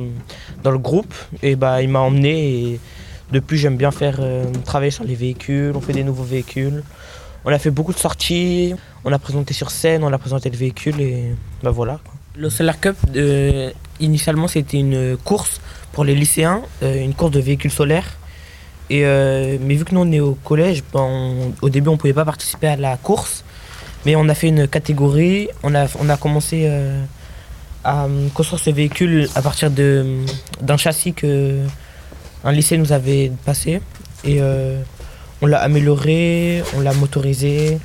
dans 0.63 0.71
le 0.71 0.79
groupe 0.79 1.13
et 1.43 1.57
bah, 1.57 1.83
il 1.83 1.91
m'a 1.91 1.99
emmené 1.99 2.55
et 2.55 2.81
depuis 3.33 3.59
j'aime 3.59 3.77
bien 3.77 3.91
faire 3.91 4.19
travailler 4.65 4.91
sur 4.91 5.05
les 5.05 5.15
véhicules, 5.15 5.73
on 5.75 5.83
fait 5.83 5.93
des 5.93 6.05
nouveaux 6.05 6.25
véhicules. 6.25 6.83
On 7.45 7.53
a 7.53 7.59
fait 7.59 7.71
beaucoup 7.71 7.93
de 7.93 7.99
sorties, 7.99 8.75
on 9.05 9.13
a 9.13 9.19
présenté 9.19 9.53
sur 9.53 9.71
scène, 9.71 10.03
on 10.05 10.13
a 10.13 10.19
présenté 10.19 10.49
le 10.49 10.57
véhicule 10.57 10.99
et 11.01 11.35
bah 11.63 11.71
voilà. 11.71 12.01
Le 12.35 12.49
Solar 12.49 12.81
Cup, 12.81 12.97
initialement 14.01 14.49
c'était 14.49 14.79
une 14.79 15.19
course 15.23 15.61
pour 15.93 16.05
les 16.05 16.15
lycéens, 16.15 16.63
euh, 16.83 17.03
une 17.03 17.15
course 17.15 17.33
de 17.33 17.41
véhicules 17.41 17.71
solaires. 17.71 18.17
Et, 18.91 19.05
euh, 19.05 19.59
mais 19.61 19.75
vu 19.75 19.85
que 19.85 19.95
nous 19.95 20.01
on 20.01 20.13
est 20.13 20.21
au 20.21 20.35
collège, 20.35 20.83
ben, 20.93 21.53
au 21.61 21.69
début 21.69 21.89
on 21.89 21.97
pouvait 21.97 22.13
pas 22.13 22.25
participer 22.25 22.69
à 22.69 22.77
la 22.77 22.97
course. 22.97 23.45
Mais 24.07 24.17
on 24.17 24.29
a 24.29 24.35
fait 24.35 24.49
une 24.49 24.69
catégorie, 24.69 25.49
on 25.63 25.75
a, 25.75 25.87
on 25.99 26.09
a 26.09 26.17
commencé 26.17 26.63
euh, 26.65 27.03
à 27.85 28.07
construire 28.35 28.61
ce 28.61 28.71
véhicule 28.71 29.29
à 29.35 29.43
partir 29.43 29.71
d'un 29.71 30.77
châssis 30.77 31.13
que 31.13 31.59
un 32.45 32.53
lycée 32.53 32.79
nous 32.79 32.93
avait 32.93 33.33
passé. 33.45 33.81
Et 34.25 34.41
on 35.41 35.47
l'a 35.47 35.61
amélioré, 35.61 36.63
on 36.77 36.81
l'a 36.81 36.93
motorisé, 36.93 37.79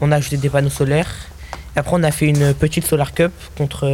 on 0.00 0.12
a 0.12 0.16
ajouté 0.16 0.36
des 0.36 0.48
panneaux 0.48 0.70
solaires. 0.70 1.14
Et 1.76 1.78
après 1.78 1.92
on 1.94 2.02
a 2.02 2.10
fait 2.10 2.26
une 2.26 2.54
petite 2.54 2.86
Solar 2.86 3.12
Cup 3.14 3.32
contre, 3.56 3.86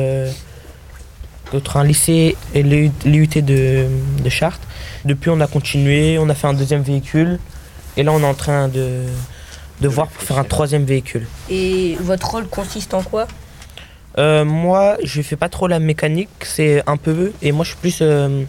contre 1.55 1.77
un 1.77 1.85
lycée 1.85 2.37
et 2.53 2.63
l'UT 2.65 3.29
de, 3.43 3.87
de 4.25 4.29
Chartres. 4.29 4.67
Depuis 5.05 5.31
on 5.31 5.41
a 5.41 5.47
continué, 5.47 6.19
on 6.19 6.29
a 6.29 6.35
fait 6.35 6.49
un 6.49 6.53
deuxième 6.55 6.83
véhicule. 6.83 7.39
Et 7.97 8.03
là 8.03 8.11
on 8.13 8.21
est 8.21 8.27
en 8.27 8.35
train 8.35 8.67
de, 8.67 9.03
de 9.81 9.89
voir 9.89 10.09
pour 10.09 10.21
faire 10.23 10.39
un 10.39 10.45
troisième 10.45 10.85
véhicule. 10.85 11.27
Et 11.49 11.97
votre 12.01 12.29
rôle 12.33 12.49
consiste 12.49 12.93
en 12.93 13.03
quoi? 13.03 13.29
Euh, 14.19 14.45
moi, 14.45 14.97
je 15.03 15.23
fais 15.23 15.37
pas 15.37 15.49
trop 15.49 15.67
la 15.69 15.79
mécanique, 15.81 16.29
c'est 16.43 16.83
un 16.89 16.97
peu. 16.97 17.33
Et 17.43 17.51
moi, 17.51 17.65
je 17.65 17.71
suis 17.71 17.79
plus 17.79 17.99
euh, 18.01 18.43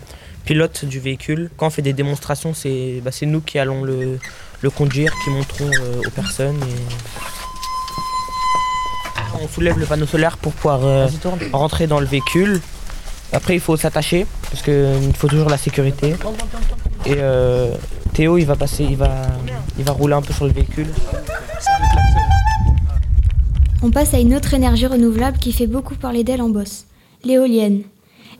pilote 0.45 0.85
du 0.85 0.99
véhicule. 0.99 1.49
Quand 1.57 1.67
on 1.67 1.69
fait 1.71 1.81
des 1.81 1.93
démonstrations, 1.93 2.53
c'est 2.53 3.01
bah, 3.03 3.09
nous 3.23 3.41
qui 3.41 3.57
allons 3.57 3.83
le, 3.83 4.19
le 4.61 4.69
conduire, 4.69 5.11
qui 5.23 5.29
montrons 5.31 5.69
euh, 5.81 6.01
aux 6.07 6.11
personnes. 6.11 6.57
et- 6.63 6.81
On 9.41 9.47
soulève 9.47 9.77
le 9.79 9.85
panneau 9.87 10.05
solaire 10.05 10.37
pour 10.37 10.53
pouvoir 10.53 10.79
rentrer 11.51 11.87
dans 11.87 11.99
le 11.99 12.05
véhicule. 12.05 12.61
Après, 13.35 13.53
il 13.53 13.59
faut 13.59 13.75
s'attacher 13.75 14.25
parce 14.49 14.63
qu'il 14.63 15.13
faut 15.13 15.27
toujours 15.27 15.49
la 15.49 15.57
sécurité. 15.57 16.15
Et 17.05 17.15
euh, 17.17 17.75
Théo, 18.13 18.37
il 18.37 18.45
va 18.45 18.55
passer, 18.55 18.85
il 18.85 18.95
va, 18.95 19.11
il 19.77 19.83
va 19.83 19.91
rouler 19.91 20.13
un 20.13 20.21
peu 20.21 20.33
sur 20.33 20.45
le 20.45 20.53
véhicule. 20.53 20.87
On 23.83 23.91
passe 23.91 24.13
à 24.13 24.19
une 24.19 24.33
autre 24.33 24.53
énergie 24.53 24.87
renouvelable 24.87 25.37
qui 25.37 25.51
fait 25.51 25.67
beaucoup 25.67 25.95
parler 25.95 26.23
d'elle 26.23 26.41
en 26.41 26.47
Bosse, 26.47 26.85
l'éolienne. 27.25 27.81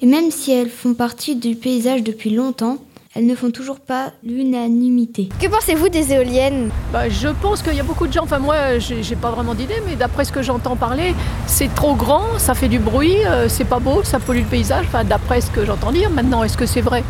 Et 0.02 0.06
même 0.06 0.32
si 0.32 0.54
elles 0.54 0.70
font 0.70 0.94
partie 0.94 1.36
du 1.36 1.56
paysage 1.56 2.02
depuis 2.02 2.30
longtemps, 2.30 2.78
elles 3.18 3.26
ne 3.26 3.36
font 3.36 3.50
toujours 3.50 3.80
pas 3.80 4.12
l'unanimité. 4.26 5.30
Que 5.40 5.48
pensez-vous 5.48 5.88
des 5.88 6.12
éoliennes 6.12 6.70
Bah, 6.92 7.08
je 7.08 7.30
pense 7.30 7.62
qu'il 7.62 7.74
y 7.74 7.80
a 7.80 7.84
beaucoup 7.84 8.08
de 8.08 8.14
gens, 8.14 8.24
enfin 8.24 8.40
moi 8.40 8.78
j'ai 8.80 9.16
pas 9.16 9.32
vraiment 9.32 9.56
d'idée, 9.56 9.82
mais 9.88 9.96
d'après 9.96 10.26
ce 10.26 10.34
que 10.34 10.42
j'entends 10.42 10.76
parler, 10.76 11.16
c'est 11.48 11.74
trop 11.74 11.96
grand, 11.96 12.24
ça 12.40 12.56
fait 12.56 12.68
du 12.68 12.78
bruit, 12.78 13.16
euh, 13.26 13.48
c'est 13.48 13.64
pas 13.64 13.80
beau, 13.80 14.04
ça 14.04 14.20
pollue 14.20 14.40
le 14.40 14.44
paysage, 14.44 14.86
enfin 14.88 15.06
d'après 15.06 15.40
ce 15.40 15.50
que 15.50 15.66
j'entends 15.66 15.94
dire. 15.94 16.10
Maintenant, 16.10 16.44
est-ce 16.44 16.58
que 16.58 16.66
c'est 16.66 16.82
vrai 16.82 17.06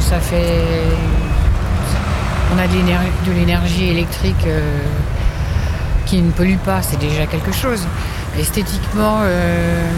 Ça 0.00 0.18
fait. 0.18 0.64
On 2.52 2.58
a 2.58 2.66
de 2.66 3.32
l'énergie 3.32 3.90
électrique 3.90 4.46
euh, 4.48 4.60
qui 6.04 6.20
ne 6.20 6.32
pollue 6.32 6.58
pas, 6.64 6.82
c'est 6.82 6.98
déjà 6.98 7.26
quelque 7.26 7.52
chose. 7.52 7.86
Esthétiquement, 8.36 9.18
euh, 9.22 9.88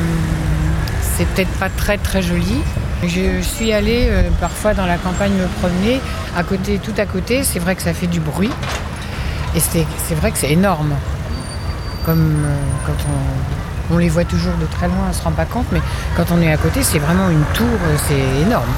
c'est 1.01 1.27
peut-être 1.29 1.53
pas 1.59 1.71
très 1.71 1.97
très 1.97 2.21
joli. 2.21 2.61
Je 3.05 3.41
suis 3.43 3.73
allée 3.73 4.09
euh, 4.09 4.31
parfois 4.41 4.75
dans 4.75 4.87
la 4.87 4.97
campagne 4.97 5.33
me 5.33 5.47
promener, 5.61 6.01
à 6.37 6.43
côté, 6.43 6.79
tout 6.79 6.95
à 6.97 7.05
côté, 7.05 7.45
c'est 7.45 7.59
vrai 7.59 7.77
que 7.77 7.83
ça 7.83 7.93
fait 7.93 8.07
du 8.07 8.21
bruit. 8.21 8.51
Et 9.55 9.61
c'est 9.61 10.15
vrai 10.15 10.33
que 10.33 10.39
c'est 10.39 10.51
énorme. 10.51 10.95
Comme 12.05 12.45
euh, 12.45 12.57
quand 12.87 12.95
on, 13.91 13.95
on 13.95 13.99
les 13.99 14.09
voit 14.09 14.25
toujours 14.25 14.55
de 14.55 14.67
très 14.67 14.89
loin, 14.89 15.09
on 15.11 15.13
se 15.13 15.23
rend 15.23 15.33
pas 15.33 15.45
compte, 15.45 15.67
mais 15.73 15.81
quand 16.17 16.25
on 16.33 16.41
est 16.41 16.51
à 16.51 16.57
côté, 16.57 16.83
c'est 16.83 16.99
vraiment 16.99 17.29
une 17.29 17.45
tour, 17.55 17.67
euh, 17.67 17.97
c'est 18.09 18.43
énorme. 18.47 18.71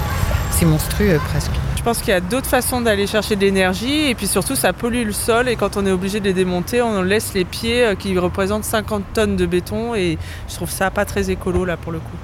C'est 0.51 0.67
monstrueux 0.67 1.21
presque. 1.31 1.53
Je 1.77 1.83
pense 1.83 1.99
qu'il 1.99 2.09
y 2.09 2.17
a 2.17 2.21
d'autres 2.21 2.49
façons 2.49 2.81
d'aller 2.81 3.07
chercher 3.07 3.37
de 3.37 3.43
l'énergie 3.43 4.11
et 4.11 4.15
puis 4.15 4.27
surtout 4.27 4.57
ça 4.57 4.73
pollue 4.73 5.05
le 5.05 5.13
sol 5.13 5.49
et 5.49 5.55
quand 5.55 5.77
on 5.77 5.87
est 5.87 5.93
obligé 5.93 6.19
de 6.19 6.25
les 6.25 6.33
démonter, 6.35 6.83
on 6.83 7.03
laisse 7.03 7.33
les 7.35 7.45
pieds 7.45 7.95
qui 7.99 8.19
représentent 8.19 8.65
50 8.65 9.05
tonnes 9.15 9.37
de 9.37 9.47
béton 9.47 9.95
et 9.95 10.19
je 10.49 10.55
trouve 10.57 10.71
ça 10.71 10.91
pas 10.91 11.05
très 11.05 11.31
écolo 11.31 11.65
là 11.65 11.77
pour 11.77 11.93
le 11.93 12.01
coup. 12.01 12.17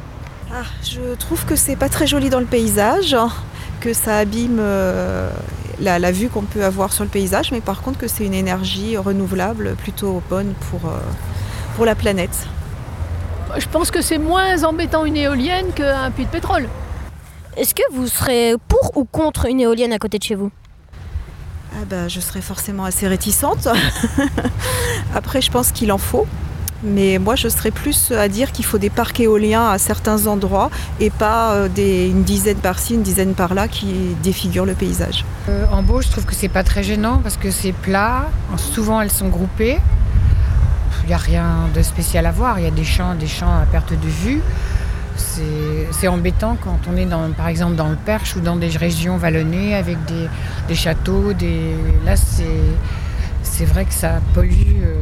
Ah, 0.57 0.63
je 0.85 1.15
trouve 1.17 1.45
que 1.47 1.57
c'est 1.57 1.75
pas 1.75 1.89
très 1.89 2.07
joli 2.07 2.31
dans 2.31 2.39
le 2.39 2.47
paysage, 2.47 3.17
que 3.81 3.93
ça 3.93 4.19
abîme 4.19 4.59
euh, 4.61 5.29
la, 5.81 5.99
la 5.99 6.13
vue 6.13 6.29
qu'on 6.29 6.43
peut 6.43 6.65
avoir 6.65 6.93
sur 6.93 7.03
le 7.03 7.11
paysage, 7.11 7.51
mais 7.51 7.61
par 7.61 7.83
contre 7.83 7.99
que 7.99 8.07
c'est 8.07 8.25
une 8.25 8.35
énergie 8.35 8.97
renouvelable 8.97 9.75
plutôt 9.75 10.23
bonne 10.31 10.55
pour, 10.71 10.89
euh, 10.89 10.97
pour 11.75 11.85
la 11.85 11.97
planète. 11.97 12.47
Je 13.59 13.67
pense 13.67 13.91
que 13.91 14.01
c'est 14.01 14.19
moins 14.19 14.63
embêtant 14.63 15.05
une 15.05 15.17
éolienne 15.17 15.73
qu'un 15.75 16.13
puits 16.13 16.27
de 16.27 16.31
pétrole. 16.31 16.69
Est-ce 17.57 17.75
que 17.75 17.83
vous 17.93 18.07
serez 18.07 18.55
pour 18.69 18.97
ou 18.97 19.05
contre 19.05 19.47
une 19.47 19.59
éolienne 19.59 19.93
à 19.93 19.99
côté 19.99 20.21
de 20.21 20.23
chez 20.23 20.37
vous? 20.37 20.53
Ah 21.73 21.85
bah, 21.91 22.07
je 22.07 22.21
serais 22.21 22.41
forcément 22.41 22.85
assez 22.85 23.09
réticente. 23.09 23.67
Après, 25.17 25.41
je 25.41 25.51
pense 25.51 25.73
qu'il 25.73 25.91
en 25.91 25.99
faut. 25.99 26.29
Mais 26.85 27.19
moi, 27.19 27.35
je 27.35 27.49
serais 27.49 27.71
plus 27.71 28.13
à 28.13 28.29
dire 28.29 28.53
qu'il 28.53 28.65
faut 28.65 28.79
des 28.79 28.91
parcs 28.91 29.19
éoliens 29.19 29.69
à 29.69 29.79
certains 29.79 30.27
endroits 30.27 30.71
et 31.01 31.11
pas 31.11 31.55
euh, 31.55 31.69
une 31.77 32.23
dizaine 32.25 32.59
par-ci, 32.59 32.95
une 32.95 33.03
dizaine 33.03 33.35
par-là 33.35 33.69
qui 33.69 34.15
défigurent 34.23 34.67
le 34.67 34.75
paysage. 34.75 35.25
Euh, 35.49 35.65
en 35.73 35.83
beau, 35.83 36.03
je 36.03 36.09
trouve 36.09 36.25
que 36.27 36.35
c'est 36.35 36.49
pas 36.49 36.63
très 36.63 36.83
gênant 36.83 37.21
parce 37.23 37.39
que 37.39 37.51
c'est 37.51 37.73
plat. 37.73 38.27
Souvent, 38.57 39.01
elles 39.01 39.11
sont 39.11 39.29
groupées. 39.29 39.79
Il 41.05 41.09
n'y 41.09 41.15
a 41.15 41.19
rien 41.19 41.69
de 41.75 41.83
spécial 41.83 42.27
à 42.27 42.33
voir. 42.33 42.59
Il 42.59 42.65
y 42.65 42.69
a 42.69 42.71
des 42.71 42.85
champs, 42.85 43.15
des 43.15 43.27
champs 43.27 43.61
à 43.63 43.67
perte 43.67 43.93
de 43.93 44.09
vue. 44.09 44.43
C'est 45.17 46.09
embêtant 46.09 46.57
quand 46.63 46.79
on 46.91 46.97
est 46.97 47.07
dans, 47.07 47.31
par 47.33 47.49
exemple 47.49 47.77
dans 47.77 47.89
le 47.89 47.97
Perche 47.97 48.37
ou 48.37 48.41
dans 48.41 48.57
des 48.57 48.69
régions 48.69 49.17
vallonnées 49.17 49.75
avec 49.75 49.97
des, 50.07 50.75
châteaux. 50.75 51.33
Là, 52.05 52.17
c'est 52.17 52.45
c'est 53.43 53.65
vrai 53.65 53.85
que 53.85 53.95
ça 53.95 54.21
pollue 54.35 54.83
euh, 54.83 54.95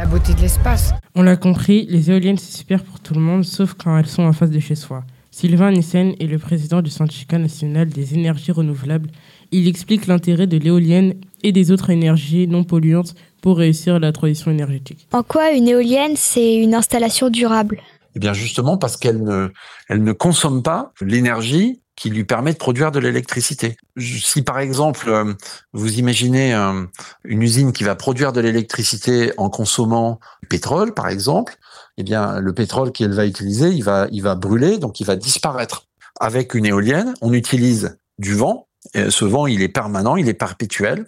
la 0.00 0.06
beauté 0.06 0.32
de 0.32 0.40
l'espace. 0.40 0.94
On 1.14 1.20
l'a 1.20 1.36
compris, 1.36 1.84
les 1.90 2.10
éoliennes 2.10 2.38
c'est 2.38 2.56
super 2.56 2.82
pour 2.82 3.00
tout 3.00 3.12
le 3.12 3.20
monde, 3.20 3.44
sauf 3.44 3.74
quand 3.74 3.98
elles 3.98 4.06
sont 4.06 4.22
en 4.22 4.32
face 4.32 4.48
de 4.48 4.58
chez 4.58 4.74
soi. 4.74 5.04
Sylvain 5.30 5.72
Nissen 5.72 6.14
est 6.18 6.26
le 6.26 6.38
président 6.38 6.80
du 6.80 6.88
syndicat 6.88 7.36
national 7.36 7.90
des 7.90 8.14
énergies 8.14 8.50
renouvelables. 8.50 9.10
Il 9.52 9.68
explique 9.68 10.06
l'intérêt 10.06 10.46
de 10.46 10.56
l'éolienne 10.56 11.16
et 11.42 11.52
des 11.52 11.70
autres 11.70 11.90
énergies 11.90 12.48
non 12.48 12.64
polluantes 12.64 13.14
pour 13.42 13.58
réussir 13.58 14.00
la 14.00 14.10
transition 14.10 14.50
énergétique. 14.50 15.06
En 15.12 15.22
quoi 15.22 15.52
une 15.52 15.68
éolienne, 15.68 16.12
c'est 16.16 16.56
une 16.56 16.74
installation 16.74 17.28
durable? 17.28 17.78
Eh 18.16 18.20
bien 18.20 18.32
justement 18.32 18.78
parce 18.78 18.96
qu'elle 18.96 19.22
ne, 19.22 19.50
elle 19.90 20.02
ne 20.02 20.12
consomme 20.12 20.62
pas 20.62 20.94
l'énergie 21.02 21.82
qui 22.00 22.08
lui 22.08 22.24
permet 22.24 22.54
de 22.54 22.58
produire 22.58 22.92
de 22.92 22.98
l'électricité. 22.98 23.76
Si 23.98 24.40
par 24.40 24.58
exemple 24.58 25.10
euh, 25.10 25.34
vous 25.74 25.98
imaginez 25.98 26.54
euh, 26.54 26.86
une 27.24 27.42
usine 27.42 27.72
qui 27.72 27.84
va 27.84 27.94
produire 27.94 28.32
de 28.32 28.40
l'électricité 28.40 29.34
en 29.36 29.50
consommant 29.50 30.18
du 30.42 30.48
pétrole 30.48 30.94
par 30.94 31.08
exemple, 31.08 31.56
eh 31.98 32.02
bien 32.02 32.40
le 32.40 32.54
pétrole 32.54 32.90
qu'elle 32.90 33.12
va 33.12 33.26
utiliser, 33.26 33.68
il 33.68 33.84
va, 33.84 34.06
il 34.12 34.22
va 34.22 34.34
brûler, 34.34 34.78
donc 34.78 35.00
il 35.00 35.04
va 35.04 35.14
disparaître. 35.14 35.88
Avec 36.18 36.54
une 36.54 36.64
éolienne, 36.64 37.12
on 37.20 37.34
utilise 37.34 37.98
du 38.18 38.34
vent. 38.34 38.66
Et 38.94 39.10
ce 39.10 39.26
vent, 39.26 39.46
il 39.46 39.60
est 39.60 39.68
permanent, 39.68 40.16
il 40.16 40.28
est 40.28 40.34
perpétuel. 40.34 41.06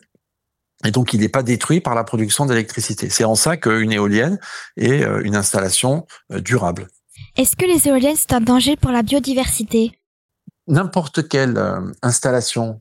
Et 0.85 0.91
donc, 0.91 1.15
il 1.15 1.21
n'est 1.21 1.29
pas 1.29 1.43
détruit 1.43 1.81
par 1.81 1.95
la 1.95 2.05
production 2.05 2.45
d'électricité. 2.45 3.09
C'est 3.09 3.25
en 3.25 3.35
ça 3.35 3.57
qu'une 3.57 3.93
éolienne 3.93 4.39
est 4.77 5.05
euh, 5.05 5.23
une 5.23 5.37
installation 5.37 6.07
durable. 6.31 6.89
Est-ce 7.37 7.57
que 7.57 7.67
les 7.67 7.89
éoliennes, 7.89 8.17
c'est 8.17 8.33
un 8.33 8.41
danger 8.41 8.77
pour 8.77 8.91
la 8.91 9.03
biodiversité? 9.03 9.93
N'importe 10.69 11.29
quelle 11.29 11.57
euh, 11.57 11.81
installation 12.03 12.81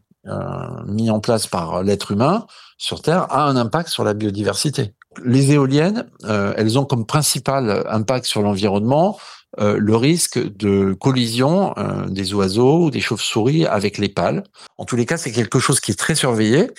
mis 0.85 1.09
en 1.09 1.19
place 1.19 1.47
par 1.47 1.81
l'être 1.81 2.11
humain 2.11 2.45
sur 2.77 3.01
Terre 3.01 3.25
a 3.33 3.45
un 3.45 3.55
impact 3.55 3.89
sur 3.89 4.03
la 4.03 4.13
biodiversité. 4.13 4.93
Les 5.25 5.51
éoliennes, 5.51 6.05
elles 6.27 6.77
ont 6.77 6.85
comme 6.85 7.07
principal 7.07 7.83
impact 7.89 8.25
sur 8.25 8.43
l'environnement 8.43 9.17
le 9.57 9.95
risque 9.95 10.37
de 10.37 10.93
collision 10.93 11.73
des 12.07 12.35
oiseaux 12.35 12.85
ou 12.85 12.91
des 12.91 13.01
chauves-souris 13.01 13.65
avec 13.65 13.97
les 13.97 14.09
pales. 14.09 14.43
En 14.77 14.85
tous 14.85 14.95
les 14.95 15.07
cas, 15.07 15.17
c'est 15.17 15.31
quelque 15.31 15.57
chose 15.57 15.79
qui 15.79 15.89
est 15.89 15.99
très 15.99 16.13
surveillé. 16.13 16.69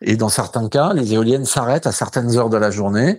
Et 0.00 0.16
dans 0.16 0.28
certains 0.28 0.68
cas, 0.68 0.92
les 0.92 1.12
éoliennes 1.12 1.44
s'arrêtent 1.44 1.88
à 1.88 1.92
certaines 1.92 2.36
heures 2.36 2.50
de 2.50 2.56
la 2.56 2.70
journée 2.70 3.18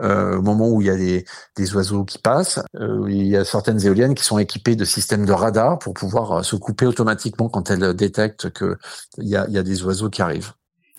euh, 0.00 0.38
au 0.38 0.42
moment 0.42 0.68
où 0.68 0.80
il 0.80 0.86
y 0.86 0.90
a 0.90 0.96
des, 0.96 1.24
des 1.56 1.74
oiseaux 1.74 2.04
qui 2.04 2.18
passent. 2.18 2.60
Euh, 2.76 3.04
il 3.08 3.26
y 3.26 3.36
a 3.36 3.44
certaines 3.44 3.84
éoliennes 3.84 4.14
qui 4.14 4.24
sont 4.24 4.38
équipées 4.38 4.76
de 4.76 4.84
systèmes 4.84 5.24
de 5.24 5.32
radar 5.32 5.78
pour 5.78 5.94
pouvoir 5.94 6.32
euh, 6.32 6.42
se 6.42 6.56
couper 6.56 6.86
automatiquement 6.86 7.48
quand 7.48 7.70
elles 7.70 7.94
détectent 7.94 8.52
qu'il 8.52 8.76
y 9.18 9.36
a, 9.36 9.48
y 9.48 9.58
a 9.58 9.62
des 9.62 9.82
oiseaux 9.84 10.10
qui 10.10 10.22
arrivent. 10.22 10.52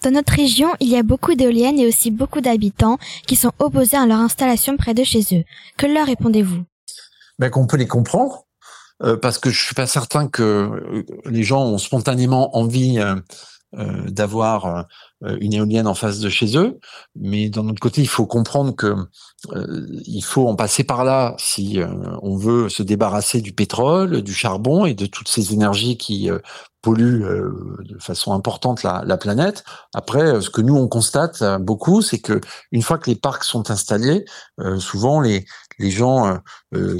Dans 0.03 0.11
notre 0.11 0.33
région, 0.33 0.69
il 0.79 0.89
y 0.89 0.97
a 0.97 1.03
beaucoup 1.03 1.35
d'éoliennes 1.35 1.79
et 1.79 1.87
aussi 1.87 2.11
beaucoup 2.11 2.41
d'habitants 2.41 2.97
qui 3.27 3.35
sont 3.35 3.51
opposés 3.59 3.97
à 3.97 4.05
leur 4.05 4.19
installation 4.19 4.77
près 4.77 4.93
de 4.93 5.03
chez 5.03 5.21
eux. 5.31 5.43
Que 5.77 5.87
leur 5.87 6.05
répondez-vous? 6.05 6.63
Ben, 7.39 7.49
Qu'on 7.49 7.65
peut 7.65 7.77
les 7.77 7.87
comprendre, 7.87 8.45
euh, 9.03 9.17
parce 9.17 9.39
que 9.39 9.49
je 9.49 9.65
suis 9.65 9.75
pas 9.75 9.87
certain 9.87 10.27
que 10.27 10.43
euh, 10.43 11.03
les 11.25 11.43
gens 11.43 11.63
ont 11.63 11.77
spontanément 11.77 12.55
envie 12.55 12.99
euh, 13.77 14.09
d'avoir 14.09 14.65
euh, 14.65 14.83
une 15.21 15.53
éolienne 15.53 15.87
en 15.87 15.95
face 15.95 16.19
de 16.19 16.29
chez 16.29 16.57
eux. 16.57 16.79
Mais 17.15 17.49
d'un 17.49 17.67
autre 17.67 17.79
côté, 17.79 18.01
il 18.01 18.07
faut 18.07 18.25
comprendre 18.25 18.75
que 18.75 18.95
euh, 19.53 19.87
il 20.05 20.23
faut 20.23 20.47
en 20.47 20.55
passer 20.55 20.83
par 20.83 21.03
là 21.03 21.35
si 21.37 21.81
euh, 21.81 21.87
on 22.21 22.35
veut 22.35 22.69
se 22.69 22.83
débarrasser 22.83 23.41
du 23.41 23.53
pétrole, 23.53 24.21
du 24.21 24.33
charbon 24.33 24.85
et 24.85 24.93
de 24.93 25.05
toutes 25.05 25.27
ces 25.27 25.53
énergies 25.53 25.97
qui 25.97 26.29
polluent 26.81 27.25
de 27.79 27.97
façon 27.99 28.33
importante 28.33 28.83
la, 28.83 29.03
la, 29.05 29.17
planète. 29.17 29.63
Après, 29.93 30.41
ce 30.41 30.49
que 30.49 30.61
nous 30.61 30.75
on 30.75 30.87
constate 30.87 31.43
beaucoup, 31.59 32.01
c'est 32.01 32.19
que 32.19 32.39
une 32.71 32.83
fois 32.83 32.99
que 32.99 33.09
les 33.09 33.15
parcs 33.15 33.43
sont 33.43 33.71
installés, 33.71 34.25
souvent 34.77 35.21
les 35.21 35.45
les 35.79 35.91
gens 35.91 36.39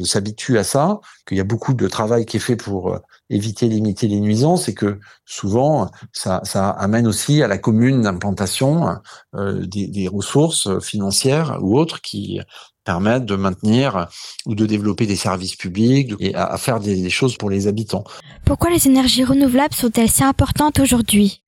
s'habituent 0.04 0.58
à 0.58 0.64
ça, 0.64 1.00
qu'il 1.26 1.38
y 1.38 1.40
a 1.40 1.46
beaucoup 1.46 1.74
de 1.74 1.88
travail 1.88 2.26
qui 2.26 2.38
est 2.38 2.42
fait 2.42 2.56
pour 2.58 3.00
éviter, 3.30 3.68
limiter 3.68 4.08
les 4.08 4.20
nuisances 4.20 4.68
et 4.70 4.74
que 4.74 5.00
souvent 5.26 5.90
ça, 6.12 6.42
ça 6.44 6.70
amène 6.70 7.08
aussi 7.08 7.42
à 7.42 7.48
la 7.48 7.58
commune 7.58 8.02
d'implantation 8.02 8.98
euh, 9.36 9.66
des, 9.66 9.88
des, 9.88 10.08
ressources 10.08 10.80
financières 10.80 11.58
ou 11.62 11.78
autres 11.80 12.02
qui 12.02 12.40
permettent 12.84 13.26
de 13.26 13.36
maintenir 13.36 14.08
ou 14.46 14.56
de 14.56 14.66
développer 14.66 15.08
des 15.08 15.16
services 15.16 15.56
publics 15.56 16.14
et 16.20 16.36
à, 16.36 16.58
faire 16.58 16.80
des, 16.80 17.02
des 17.02 17.10
choses 17.10 17.36
pour 17.38 17.50
les 17.50 17.68
habitants. 17.68 18.04
Pourquoi 18.46 18.70
les 18.70 18.88
énergies 18.88 19.24
renouvelables 19.24 19.74
sont-elles 19.74 20.12
si 20.12 20.24
importantes 20.24 20.80
aujourd'hui? 20.80 21.42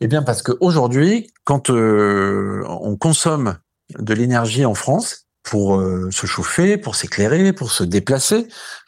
Eh 0.00 0.06
bien 0.06 0.22
parce 0.22 0.42
qu'aujourd'hui, 0.42 1.28
quand 1.44 1.70
euh, 1.70 2.64
on 2.68 2.96
consomme 2.96 3.58
de 3.98 4.14
l'énergie 4.14 4.64
en 4.64 4.74
France 4.74 5.26
pour 5.42 5.76
euh, 5.76 6.08
se 6.10 6.26
chauffer, 6.26 6.78
pour 6.78 6.94
s'éclairer, 6.94 7.52
pour 7.52 7.72
se 7.72 7.84
déplacer, 7.84 8.46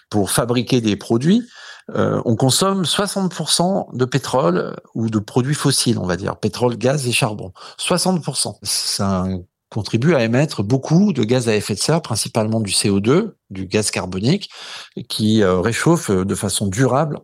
pour 0.09 0.31
fabriquer 0.31 0.81
des 0.81 0.97
produits, 0.97 1.43
euh, 1.91 2.23
on 2.25 2.37
consomme 2.37 2.83
60% 2.83 3.97
de 3.97 4.05
pétrole 4.05 4.77
ou 4.95 5.11
de 5.11 5.19
produits 5.19 5.55
fossiles, 5.55 5.99
on 5.99 6.07
va 6.07 6.17
dire, 6.17 6.37
pétrole, 6.37 6.77
gaz 6.77 7.07
et 7.07 7.13
charbon. 7.13 7.53
60%. 7.79 8.57
Ça 8.63 9.27
contribue 9.69 10.15
à 10.15 10.23
émettre 10.23 10.63
beaucoup 10.63 11.13
de 11.13 11.25
gaz 11.25 11.49
à 11.49 11.57
effet 11.57 11.75
de 11.75 11.79
serre, 11.79 12.03
principalement 12.03 12.61
du 12.61 12.73
CO2, 12.73 13.33
du 13.51 13.67
gaz 13.67 13.91
carbonique, 13.91 14.51
qui 15.09 15.43
euh, 15.43 15.61
réchauffe 15.61 16.11
de 16.11 16.35
façon 16.35 16.67
durable 16.67 17.21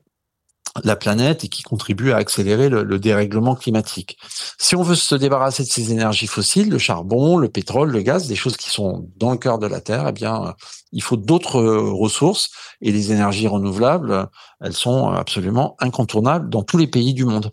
la 0.85 0.97
planète 0.97 1.45
et 1.45 1.49
qui 1.49 1.63
contribue 1.63 2.13
à 2.13 2.17
accélérer 2.17 2.69
le, 2.69 2.99
dérèglement 2.99 3.55
climatique. 3.55 4.19
Si 4.59 4.75
on 4.75 4.83
veut 4.83 4.95
se 4.95 5.15
débarrasser 5.15 5.63
de 5.63 5.69
ces 5.69 5.93
énergies 5.93 6.27
fossiles, 6.27 6.71
le 6.71 6.79
charbon, 6.79 7.37
le 7.37 7.49
pétrole, 7.49 7.91
le 7.91 8.03
gaz, 8.03 8.27
des 8.27 8.37
choses 8.37 8.57
qui 8.57 8.71
sont 8.71 9.09
dans 9.17 9.31
le 9.31 9.39
cœur 9.39 9.59
de 9.59 9.67
la 9.67 9.81
Terre, 9.81 10.07
eh 10.09 10.13
bien, 10.13 10.55
il 10.93 11.03
faut 11.03 11.17
d'autres 11.17 11.63
ressources 11.63 12.51
et 12.81 12.93
les 12.93 13.13
énergies 13.13 13.49
renouvelables, 13.49 14.29
elles 14.61 14.73
sont 14.73 15.09
absolument 15.09 15.77
incontournables 15.81 16.51
dans 16.51 16.63
tous 16.63 16.79
les 16.79 16.87
pays 16.87 17.15
du 17.15 17.25
monde. 17.25 17.51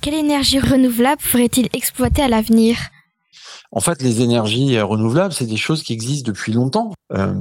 Quelle 0.00 0.14
énergie 0.14 0.60
renouvelable 0.60 1.22
ferait-il 1.22 1.68
exploiter 1.72 2.22
à 2.22 2.28
l'avenir? 2.28 2.76
En 3.72 3.80
fait, 3.80 4.02
les 4.02 4.20
énergies 4.20 4.76
euh, 4.76 4.84
renouvelables, 4.84 5.34
c'est 5.34 5.46
des 5.46 5.56
choses 5.56 5.82
qui 5.82 5.92
existent 5.92 6.26
depuis 6.26 6.52
longtemps. 6.52 6.92
Euh, 7.12 7.34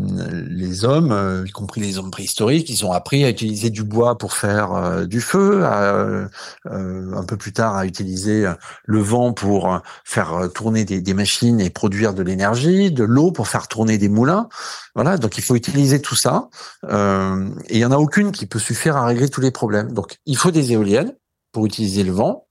les 0.49 0.83
hommes, 0.83 1.11
euh, 1.11 1.45
y 1.45 1.51
compris 1.51 1.79
les 1.81 1.99
hommes 1.99 2.09
préhistoriques, 2.09 2.69
ils 2.69 2.85
ont 2.85 2.91
appris 2.91 3.23
à 3.23 3.29
utiliser 3.29 3.69
du 3.69 3.83
bois 3.83 4.17
pour 4.17 4.33
faire 4.33 5.05
du 5.07 5.21
feu, 5.21 5.63
un 5.63 7.23
peu 7.27 7.37
plus 7.37 7.53
tard 7.53 7.75
à 7.75 7.85
utiliser 7.85 8.51
le 8.85 8.99
vent 8.99 9.33
pour 9.33 9.79
faire 10.03 10.49
tourner 10.53 10.85
des, 10.85 11.01
des 11.01 11.13
machines 11.13 11.59
et 11.59 11.69
produire 11.69 12.13
de 12.13 12.23
l'énergie, 12.23 12.91
de 12.91 13.03
l'eau 13.03 13.31
pour 13.31 13.47
faire 13.47 13.67
tourner 13.67 13.97
des 13.97 14.09
moulins. 14.09 14.49
Voilà, 14.95 15.17
donc 15.17 15.37
il 15.37 15.43
faut 15.43 15.55
utiliser 15.55 16.01
tout 16.01 16.15
ça. 16.15 16.49
et 16.89 17.75
il 17.75 17.77
y 17.77 17.85
en 17.85 17.91
a 17.91 17.97
aucune 17.97 18.31
qui 18.31 18.45
peut 18.45 18.59
suffire 18.59 18.97
à 18.97 19.05
régler 19.05 19.29
tous 19.29 19.41
les 19.41 19.51
problèmes. 19.51 19.91
Donc 19.91 20.17
il 20.25 20.37
faut 20.37 20.51
des 20.51 20.71
éoliennes 20.71 21.13
pour 21.51 21.65
utiliser 21.65 22.03
le 22.03 22.11
vent. 22.11 22.47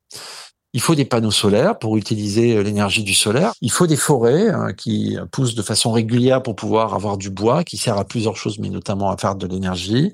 Il 0.75 0.81
faut 0.81 0.95
des 0.95 1.05
panneaux 1.05 1.31
solaires 1.31 1.79
pour 1.79 1.97
utiliser 1.97 2.57
euh, 2.57 2.63
l'énergie 2.63 3.03
du 3.03 3.15
solaire. 3.15 3.53
Il 3.61 3.71
faut 3.71 3.87
des 3.87 3.97
forêts 3.97 4.49
hein, 4.49 4.73
qui 4.73 5.19
poussent 5.31 5.55
de 5.55 5.63
façon 5.63 5.93
régulière 5.93 6.43
pour 6.43 6.57
pouvoir 6.57 6.95
avoir 6.95 7.19
du 7.19 7.29
bois 7.29 7.63
qui 7.63 7.77
sert 7.77 7.99
à 7.99 8.05
plusieurs 8.05 8.37
choses, 8.37 8.59
mais 8.59 8.71
notamment 8.71 9.11
à 9.11 9.17
faire 9.19 9.35
de 9.35 9.47
l'énergie. 9.47 10.13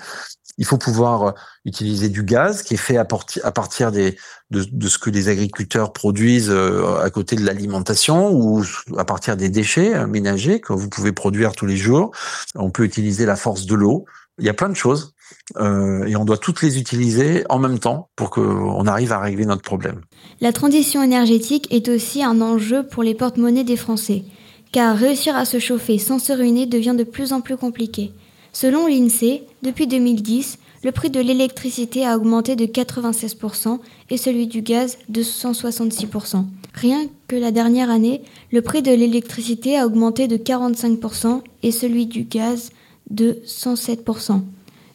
Il 0.56 0.64
faut 0.64 0.78
pouvoir 0.78 1.22
euh, 1.22 1.32
utiliser 1.64 2.08
du 2.08 2.24
gaz 2.24 2.62
qui 2.62 2.74
est 2.74 2.78
fait 2.78 2.96
à, 2.96 3.04
partir 3.04 3.92
de, 3.92 4.14
de, 4.50 4.88
ce 4.88 4.98
que 4.98 5.10
les 5.10 5.28
agriculteurs 5.28 5.92
produisent 5.92 6.50
euh, 6.50 6.98
à 7.00 7.10
côté 7.10 7.36
de 7.36 7.44
l'alimentation 7.44 8.32
ou 8.32 8.64
à 8.96 9.04
partir 9.04 9.36
des 9.36 9.50
déchets 9.50 10.06
ménagers 10.06 10.60
que 10.60 10.72
vous 10.72 10.88
pouvez 10.88 11.12
produire 11.12 11.52
tous 11.52 11.66
les 11.66 11.76
jours. 11.76 12.10
On 12.56 12.70
peut 12.70 12.84
utiliser 12.84 13.26
la 13.26 13.36
force 13.36 13.66
de 13.66 13.76
l'eau. 13.76 14.06
Il 14.40 14.44
y 14.44 14.48
a 14.48 14.54
plein 14.54 14.68
de 14.68 14.74
choses 14.74 15.14
euh, 15.56 16.04
et 16.06 16.16
on 16.16 16.24
doit 16.24 16.36
toutes 16.36 16.62
les 16.62 16.78
utiliser 16.78 17.44
en 17.48 17.58
même 17.58 17.78
temps 17.78 18.08
pour 18.16 18.30
qu'on 18.30 18.86
arrive 18.86 19.12
à 19.12 19.20
régler 19.20 19.46
notre 19.46 19.62
problème. 19.62 20.02
La 20.40 20.52
transition 20.52 21.02
énergétique 21.02 21.66
est 21.70 21.88
aussi 21.88 22.22
un 22.22 22.40
enjeu 22.40 22.86
pour 22.86 23.02
les 23.02 23.14
porte-monnaies 23.14 23.64
des 23.64 23.76
Français, 23.76 24.24
car 24.72 24.96
réussir 24.96 25.36
à 25.36 25.44
se 25.44 25.58
chauffer 25.58 25.98
sans 25.98 26.18
se 26.18 26.32
ruiner 26.32 26.66
devient 26.66 26.94
de 26.96 27.04
plus 27.04 27.32
en 27.32 27.40
plus 27.40 27.56
compliqué. 27.56 28.12
Selon 28.52 28.86
l'INSEE, 28.86 29.42
depuis 29.62 29.86
2010, 29.86 30.58
le 30.84 30.92
prix 30.92 31.10
de 31.10 31.20
l'électricité 31.20 32.06
a 32.06 32.16
augmenté 32.16 32.54
de 32.54 32.64
96% 32.64 33.78
et 34.10 34.16
celui 34.16 34.46
du 34.46 34.62
gaz 34.62 34.98
de 35.08 35.22
166%. 35.22 36.44
Rien 36.74 37.06
que 37.26 37.36
la 37.36 37.50
dernière 37.50 37.90
année, 37.90 38.22
le 38.52 38.62
prix 38.62 38.82
de 38.82 38.92
l'électricité 38.92 39.76
a 39.76 39.86
augmenté 39.86 40.28
de 40.28 40.36
45% 40.36 41.42
et 41.62 41.72
celui 41.72 42.06
du 42.06 42.22
gaz 42.22 42.70
de 43.10 43.38
107%. 43.44 44.42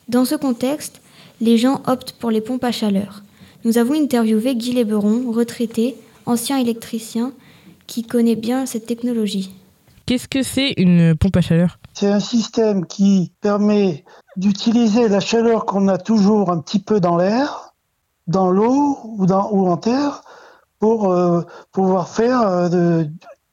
Dans 0.07 0.25
ce 0.25 0.35
contexte, 0.35 1.01
les 1.41 1.57
gens 1.57 1.81
optent 1.85 2.13
pour 2.13 2.31
les 2.31 2.41
pompes 2.41 2.63
à 2.63 2.71
chaleur. 2.71 3.23
Nous 3.65 3.77
avons 3.77 3.93
interviewé 3.93 4.55
Guy 4.55 4.73
Léberon, 4.73 5.31
retraité, 5.31 5.95
ancien 6.25 6.57
électricien, 6.57 7.31
qui 7.87 8.03
connaît 8.03 8.35
bien 8.35 8.65
cette 8.65 8.85
technologie. 8.85 9.51
Qu'est-ce 10.05 10.27
que 10.27 10.43
c'est 10.43 10.73
une 10.77 11.15
pompe 11.15 11.37
à 11.37 11.41
chaleur? 11.41 11.79
C'est 11.93 12.11
un 12.11 12.19
système 12.19 12.85
qui 12.85 13.31
permet 13.39 14.03
d'utiliser 14.35 15.07
la 15.07 15.21
chaleur 15.21 15.65
qu'on 15.65 15.87
a 15.87 15.97
toujours 15.97 16.51
un 16.51 16.59
petit 16.59 16.79
peu 16.79 16.99
dans 16.99 17.15
l'air, 17.15 17.73
dans 18.27 18.51
l'eau 18.51 18.97
ou, 19.03 19.25
ou 19.25 19.69
en 19.69 19.77
terre, 19.77 20.23
pour 20.79 21.11
euh, 21.11 21.43
pouvoir 21.71 22.09
faire 22.09 22.41
euh, 22.41 23.05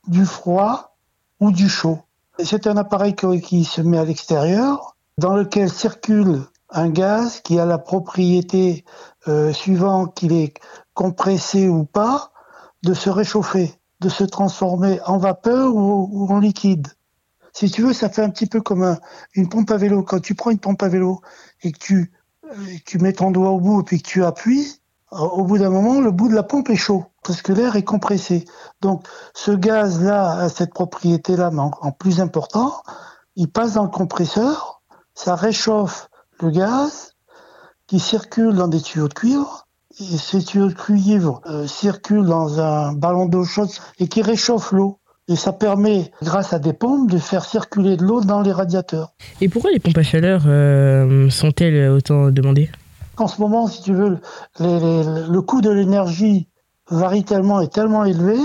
du 0.08 0.26
froid 0.26 0.96
ou 1.38 1.52
du 1.52 1.68
chaud. 1.68 2.00
C'est 2.42 2.66
un 2.66 2.76
appareil 2.76 3.14
qui 3.14 3.64
se 3.64 3.80
met 3.80 3.98
à 3.98 4.04
l'extérieur, 4.04 4.89
dans 5.20 5.36
lequel 5.36 5.68
circule 5.70 6.46
un 6.70 6.88
gaz 6.88 7.40
qui 7.40 7.58
a 7.58 7.66
la 7.66 7.76
propriété, 7.76 8.86
euh, 9.28 9.52
suivant 9.52 10.06
qu'il 10.06 10.32
est 10.32 10.54
compressé 10.94 11.68
ou 11.68 11.84
pas, 11.84 12.32
de 12.82 12.94
se 12.94 13.10
réchauffer, 13.10 13.74
de 14.00 14.08
se 14.08 14.24
transformer 14.24 14.98
en 15.04 15.18
vapeur 15.18 15.74
ou, 15.74 16.26
en 16.30 16.38
liquide. 16.38 16.88
Si 17.52 17.70
tu 17.70 17.82
veux, 17.82 17.92
ça 17.92 18.08
fait 18.08 18.22
un 18.22 18.30
petit 18.30 18.46
peu 18.46 18.62
comme 18.62 18.96
une 19.34 19.50
pompe 19.50 19.70
à 19.70 19.76
vélo. 19.76 20.02
Quand 20.02 20.20
tu 20.20 20.34
prends 20.34 20.50
une 20.50 20.58
pompe 20.58 20.82
à 20.82 20.88
vélo 20.88 21.20
et 21.62 21.72
que 21.72 21.78
tu, 21.78 22.12
euh, 22.46 22.98
mets 22.98 23.12
ton 23.12 23.30
doigt 23.30 23.50
au 23.50 23.60
bout 23.60 23.82
et 23.82 23.84
puis 23.84 24.00
que 24.00 24.08
tu 24.08 24.24
appuies, 24.24 24.80
au 25.10 25.44
bout 25.44 25.58
d'un 25.58 25.70
moment, 25.70 26.00
le 26.00 26.12
bout 26.12 26.28
de 26.28 26.34
la 26.34 26.44
pompe 26.44 26.70
est 26.70 26.76
chaud 26.76 27.04
parce 27.24 27.42
que 27.42 27.52
l'air 27.52 27.76
est 27.76 27.82
compressé. 27.82 28.46
Donc, 28.80 29.06
ce 29.34 29.50
gaz-là 29.50 30.30
a 30.30 30.48
cette 30.48 30.72
propriété-là, 30.72 31.50
mais 31.50 31.60
en, 31.60 31.92
plus 31.92 32.20
important, 32.20 32.72
il 33.36 33.50
passe 33.50 33.74
dans 33.74 33.82
le 33.82 33.90
compresseur, 33.90 34.79
ça 35.24 35.34
réchauffe 35.34 36.08
le 36.40 36.50
gaz 36.50 37.12
qui 37.86 37.98
circule 38.00 38.54
dans 38.54 38.68
des 38.68 38.80
tuyaux 38.80 39.08
de 39.08 39.14
cuivre. 39.14 39.66
Et 39.98 40.16
ces 40.16 40.42
tuyaux 40.42 40.68
de 40.68 40.72
cuivre 40.74 41.42
euh, 41.46 41.66
circulent 41.66 42.24
dans 42.26 42.58
un 42.60 42.92
ballon 42.94 43.26
d'eau 43.26 43.44
chaude 43.44 43.68
et 43.98 44.08
qui 44.08 44.22
réchauffe 44.22 44.72
l'eau. 44.72 44.98
Et 45.28 45.36
ça 45.36 45.52
permet, 45.52 46.10
grâce 46.22 46.52
à 46.54 46.58
des 46.58 46.72
pompes, 46.72 47.10
de 47.10 47.18
faire 47.18 47.44
circuler 47.44 47.96
de 47.96 48.04
l'eau 48.04 48.20
dans 48.22 48.40
les 48.40 48.50
radiateurs. 48.52 49.12
Et 49.42 49.48
pourquoi 49.48 49.70
les 49.72 49.78
pompes 49.78 49.98
à 49.98 50.02
chaleur 50.02 50.42
euh, 50.46 51.28
sont-elles 51.28 51.90
autant 51.90 52.30
demandées? 52.30 52.70
Qu'en 53.16 53.28
ce 53.28 53.40
moment, 53.40 53.66
si 53.66 53.82
tu 53.82 53.92
veux, 53.92 54.18
les- 54.58 54.80
les- 54.80 55.26
le 55.28 55.42
coût 55.42 55.60
de 55.60 55.70
l'énergie 55.70 56.48
varie 56.90 57.24
tellement 57.24 57.60
et 57.60 57.68
tellement 57.68 58.04
élevé. 58.04 58.38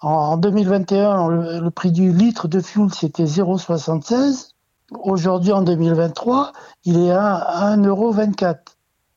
En, 0.00 0.08
en 0.10 0.36
2021, 0.36 1.28
le, 1.28 1.60
le 1.60 1.70
prix 1.70 1.92
du 1.92 2.12
litre 2.12 2.48
de 2.48 2.60
fuel, 2.60 2.88
c'était 2.92 3.24
0,76. 3.24 4.50
Aujourd'hui, 4.92 5.52
en 5.52 5.60
2023, 5.60 6.52
il 6.84 6.98
est 6.98 7.10
à 7.10 7.76
1,24€. 7.76 8.56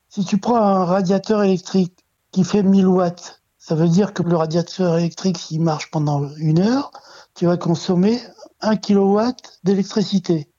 Si 0.10 0.26
tu 0.26 0.38
prends 0.38 0.58
un 0.58 0.84
radiateur 0.84 1.44
électrique 1.44 2.06
qui 2.32 2.44
fait 2.44 2.62
1000 2.62 2.88
watts, 2.88 3.42
ça 3.58 3.76
veut 3.76 3.88
dire 3.88 4.14
que 4.14 4.22
le 4.22 4.36
radiateur 4.36 4.98
électrique, 4.98 5.38
s'il 5.38 5.62
marche 5.62 5.90
pendant 5.90 6.28
une 6.36 6.60
heure, 6.60 6.92
tu 7.36 7.46
vas 7.46 7.56
consommer 7.56 8.20
1 8.60 8.76
kilowatt 8.76 9.38
d'électricité. 9.64 10.50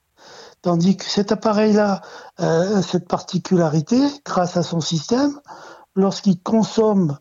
Tandis 0.63 0.97
que 0.97 1.05
cet 1.05 1.31
appareil-là, 1.31 2.01
euh, 2.41 2.81
cette 2.81 3.07
particularité, 3.07 3.99
grâce 4.25 4.57
à 4.57 4.63
son 4.63 4.81
système, 4.81 5.39
lorsqu'il 5.95 6.41
consomme 6.41 7.19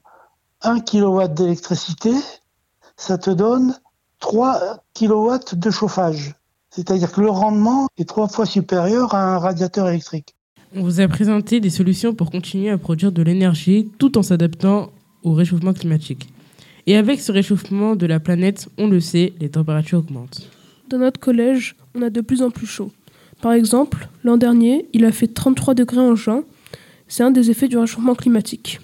1 0.62 0.80
kilowatt 0.80 1.34
d'électricité, 1.34 2.14
ça 2.96 3.18
te 3.18 3.32
donne 3.32 3.78
3 4.20 4.78
kilowatts 4.94 5.56
de 5.56 5.72
chauffage. 5.72 6.36
C'est-à-dire 6.72 7.12
que 7.12 7.22
le 7.22 7.30
rendement 7.30 7.88
est 7.98 8.08
trois 8.08 8.30
fois 8.30 8.46
supérieur 8.46 9.14
à 9.14 9.36
un 9.36 9.38
radiateur 9.38 9.90
électrique. 9.90 10.36
On 10.74 10.84
vous 10.84 11.02
a 11.02 11.08
présenté 11.10 11.60
des 11.60 11.70
solutions 11.70 12.16
pour 12.16 12.32
continuer 12.32 12.70
à 12.70 12.78
produire 12.78 13.12
de 13.12 13.22
l'énergie 13.22 13.90
tout 13.98 14.18
en 14.18 14.24
s'adaptant 14.24 14.90
au 15.24 15.34
réchauffement 15.34 15.74
climatique. 15.74 16.30
Et 16.88 16.96
avec 16.96 17.20
ce 17.20 17.34
réchauffement 17.34 17.98
de 17.98 18.06
la 18.06 18.22
planète, 18.22 18.70
on 18.78 18.88
le 18.88 19.02
sait, 19.02 19.34
les 19.42 19.50
températures 19.50 20.00
augmentent. 20.00 20.50
Dans 20.90 20.98
notre 20.98 21.20
collège, 21.20 21.76
on 21.94 22.02
a 22.02 22.10
de 22.10 22.22
plus 22.22 22.42
en 22.42 22.50
plus 22.50 22.68
chaud. 22.68 22.92
Par 23.42 23.52
exemple, 23.52 24.08
l'an 24.24 24.38
dernier, 24.38 24.88
il 24.94 25.04
a 25.04 25.12
fait 25.12 25.28
33 25.28 25.74
degrés 25.74 26.00
en 26.00 26.16
juin. 26.16 26.44
C'est 27.10 27.24
un 27.24 27.32
des 27.32 27.52
effets 27.52 27.68
du 27.68 27.78
réchauffement 27.78 28.16
climatique. 28.16 28.80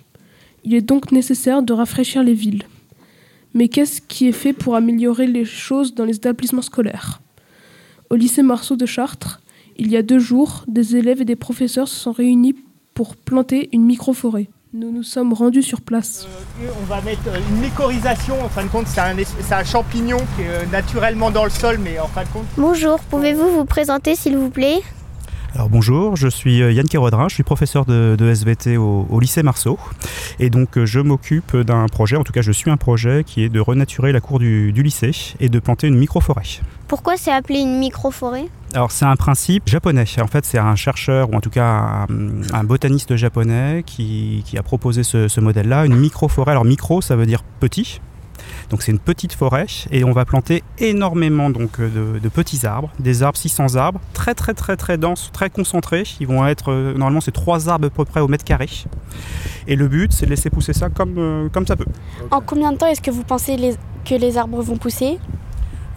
Il 0.66 0.76
est 0.76 0.82
donc 0.82 1.14
nécessaire 1.14 1.64
de 1.64 1.72
rafraîchir 1.72 2.22
les 2.22 2.34
villes. 2.34 2.64
Mais 3.54 3.70
qu'est-ce 3.70 4.02
qui 4.02 4.28
est 4.28 4.34
fait 4.34 4.52
pour 4.52 4.76
améliorer 4.76 5.26
les 5.26 5.46
choses 5.46 5.96
dans 5.96 6.04
les 6.04 6.18
établissements 6.18 6.62
scolaires? 6.62 7.22
Au 8.10 8.16
lycée 8.16 8.42
Marceau 8.42 8.78
de 8.78 8.86
Chartres, 8.86 9.42
il 9.76 9.92
y 9.92 9.98
a 9.98 10.02
deux 10.02 10.20
jours, 10.20 10.64
des 10.68 10.96
élèves 10.96 11.22
et 11.22 11.26
des 11.26 11.36
professeurs 11.36 11.90
se 11.90 11.96
sont 12.00 12.14
réunis 12.14 12.56
pour 12.94 13.18
planter 13.18 13.68
une 13.74 13.84
micro-forêt. 13.84 14.48
Nous 14.74 14.92
nous 14.92 15.04
sommes 15.04 15.34
rendus 15.34 15.62
sur 15.64 15.82
place. 15.82 16.26
On 16.82 16.86
va 16.86 17.02
mettre 17.02 17.28
euh, 17.28 17.38
une 17.50 17.62
mycorhisation, 17.62 18.42
en 18.42 18.48
fin 18.48 18.64
de 18.64 18.70
compte 18.70 18.88
c'est 18.88 19.02
un, 19.02 19.16
un 19.52 19.64
champignon 19.64 20.18
qui 20.36 20.44
est 20.44 20.50
euh, 20.50 20.66
naturellement 20.72 21.32
dans 21.32 21.44
le 21.44 21.50
sol 21.50 21.80
mais 21.84 22.00
en 22.00 22.08
fin 22.08 22.24
de 22.24 22.30
compte... 22.30 22.46
Bonjour, 22.58 23.00
pouvez-vous 23.00 23.50
vous 23.50 23.66
présenter 23.66 24.16
s'il 24.16 24.38
vous 24.38 24.50
plaît? 24.50 24.82
Alors 25.58 25.70
bonjour, 25.70 26.16
je 26.16 26.28
suis 26.28 26.62
euh, 26.62 26.72
Yann 26.72 26.88
Kérodrin, 26.88 27.30
je 27.30 27.34
suis 27.34 27.42
professeur 27.42 27.86
de, 27.86 28.16
de 28.16 28.30
SVT 28.30 28.78
au, 28.78 29.08
au 29.10 29.20
lycée 29.20 29.42
Marceau 29.42 29.80
et 30.38 30.52
donc 30.52 30.78
euh, 30.78 30.86
je 30.86 31.00
m'occupe 31.00 31.58
d'un 31.58 31.88
projet, 31.88 32.16
en 32.16 32.24
tout 32.24 32.32
cas 32.32 32.44
je 32.44 32.52
suis 32.52 32.70
un 32.70 32.78
projet 32.78 33.24
qui 33.26 33.42
est 33.42 33.50
de 33.50 33.60
renaturer 33.60 34.12
la 34.12 34.22
cour 34.22 34.38
du, 34.38 34.72
du 34.72 34.84
lycée 34.84 35.34
et 35.40 35.50
de 35.50 35.58
planter 35.58 35.88
une 35.88 35.98
micro-forêt. 35.98 36.44
Pourquoi 36.88 37.18
c'est 37.18 37.32
appelé 37.32 37.62
une 37.62 37.80
micro-forêt? 37.80 38.50
Alors 38.76 38.92
c'est 38.92 39.06
un 39.06 39.16
principe 39.16 39.64
japonais, 39.68 40.06
en 40.22 40.28
fait 40.28 40.46
c'est 40.46 40.60
un 40.60 40.76
chercheur 40.76 41.32
ou 41.32 41.36
en 41.36 41.42
tout 41.42 41.50
cas 41.50 41.66
un, 41.66 42.08
un 42.54 42.64
botaniste 42.64 43.16
japonais 43.16 43.82
qui, 43.84 44.44
qui 44.46 44.60
a 44.60 44.62
proposé 44.62 45.02
ce, 45.02 45.28
ce 45.28 45.42
modèle-là, 45.42 45.88
une 45.88 45.96
micro-forêt. 45.96 46.52
Alors 46.52 46.66
micro 46.66 47.02
ça 47.02 47.16
veut 47.16 47.26
dire 47.26 47.42
petit, 47.60 48.00
donc 48.70 48.82
c'est 48.84 48.92
une 48.92 49.00
petite 49.00 49.34
forêt 49.34 49.66
et 49.92 50.04
on 50.04 50.12
va 50.12 50.26
planter 50.26 50.64
énormément 50.78 51.50
donc 51.50 51.80
euh, 51.80 52.14
de, 52.16 52.20
de 52.20 52.30
petits 52.30 52.66
arbres, 52.66 52.90
des 53.00 53.24
arbres 53.24 53.38
600 53.38 53.76
arbres, 53.76 54.02
très 54.14 54.34
très 54.34 54.54
très 54.54 54.76
très 54.76 54.98
denses, 54.98 55.30
très 55.32 55.50
concentrés. 55.50 56.04
Ils 56.20 56.28
vont 56.28 56.46
être 56.46 56.72
euh, 56.72 56.94
normalement 56.94 57.22
c'est 57.22 57.32
trois 57.32 57.70
arbres 57.70 57.88
à 57.88 57.90
peu 57.90 58.04
près 58.06 58.20
au 58.20 58.28
mètre 58.28 58.44
carré. 58.44 58.68
Et 59.68 59.76
le 59.76 59.88
but 59.88 60.12
c'est 60.12 60.26
de 60.26 60.32
laisser 60.32 60.50
pousser 60.50 60.74
ça 60.74 60.90
comme 60.90 61.16
euh, 61.18 61.50
comme 61.50 61.66
ça 61.66 61.76
peut. 61.76 61.86
En 62.32 62.42
combien 62.42 62.72
de 62.74 62.78
temps 62.78 62.88
est-ce 62.88 63.02
que 63.02 63.12
vous 63.12 63.24
pensez 63.24 63.56
les- 63.58 63.76
que 64.06 64.16
les 64.16 64.38
arbres 64.38 64.62
vont 64.62 64.78
pousser? 64.78 65.18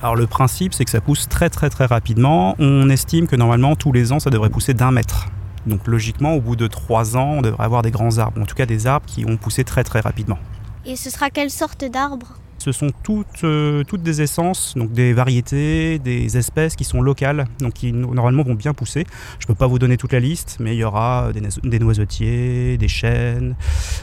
Alors 0.03 0.17
le 0.17 0.27
principe 0.27 0.73
c'est 0.73 0.85
que 0.85 0.91
ça 0.91 1.01
pousse 1.01 1.29
très 1.29 1.51
très 1.51 1.71
très 1.71 1.87
rapidement. 1.87 2.55
On 2.61 2.89
estime 2.89 3.27
que 3.27 3.37
normalement 3.37 3.75
tous 3.77 3.93
les 3.93 4.13
ans 4.13 4.21
ça 4.21 4.31
devrait 4.31 4.51
pousser 4.51 4.75
d'un 4.75 4.93
mètre. 4.93 5.27
Donc 5.67 5.87
logiquement 5.87 6.35
au 6.35 6.41
bout 6.41 6.57
de 6.57 6.69
trois 6.69 7.17
ans 7.17 7.33
on 7.39 7.43
devrait 7.43 7.65
avoir 7.65 7.83
des 7.83 7.91
grands 7.91 8.17
arbres, 8.19 8.41
en 8.41 8.47
tout 8.47 8.55
cas 8.55 8.65
des 8.67 8.87
arbres 8.87 9.07
qui 9.07 9.25
ont 9.27 9.37
poussé 9.37 9.65
très 9.65 9.83
très 9.85 10.01
rapidement. 10.01 10.39
Et 10.87 10.97
ce 10.97 11.11
sera 11.11 11.29
quelle 11.31 11.51
sorte 11.51 11.85
d'arbre? 11.85 12.29
Ce 12.61 12.73
sont 12.73 12.91
toutes, 13.03 13.43
euh, 13.45 13.85
toutes 13.85 14.03
des 14.03 14.21
essences, 14.21 14.75
donc 14.77 14.93
des 14.93 15.15
variétés, 15.15 15.99
des 15.99 16.37
espèces 16.37 16.77
qui 16.77 16.85
sont 16.85 17.01
locales, 17.01 17.47
qui 17.75 17.91
no- 17.93 18.15
normalement 18.15 18.43
vont 18.43 18.53
bien 18.55 18.75
pousser. 18.75 19.07
Je 19.39 19.45
ne 19.45 19.47
peux 19.47 19.55
pas 19.55 19.67
vous 19.67 19.79
donner 19.79 19.97
toute 19.97 20.13
la 20.13 20.21
liste, 20.21 20.59
mais 20.61 20.77
il 20.77 20.79
y 20.79 20.85
aura 20.85 21.31
des, 21.33 21.41
noise- 21.41 21.59
des 21.65 21.79
noisetiers, 21.79 22.77
des 22.77 22.87
chênes, 22.89 23.57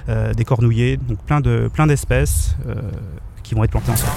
euh, 0.10 0.34
des 0.34 0.44
cornouillers, 0.44 0.98
donc 0.98 1.20
plein 1.20 1.86
d'espèces 1.88 2.56
euh, 2.68 2.74
qui 3.44 3.54
vont 3.54 3.64
être 3.64 3.70
plantées 3.70 3.92
ensemble. 3.92 4.12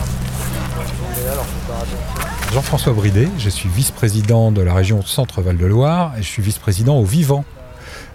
Jean-François 2.55 2.93
Bridet, 2.95 3.29
je 3.39 3.51
suis 3.51 3.69
vice-président 3.69 4.51
de 4.53 4.63
la 4.63 4.73
région 4.73 5.03
Centre-Val 5.03 5.59
de 5.59 5.67
Loire 5.67 6.15
et 6.19 6.23
je 6.23 6.27
suis 6.29 6.43
vice-président 6.43 6.99
au 6.99 7.05
Vivant. 7.05 7.45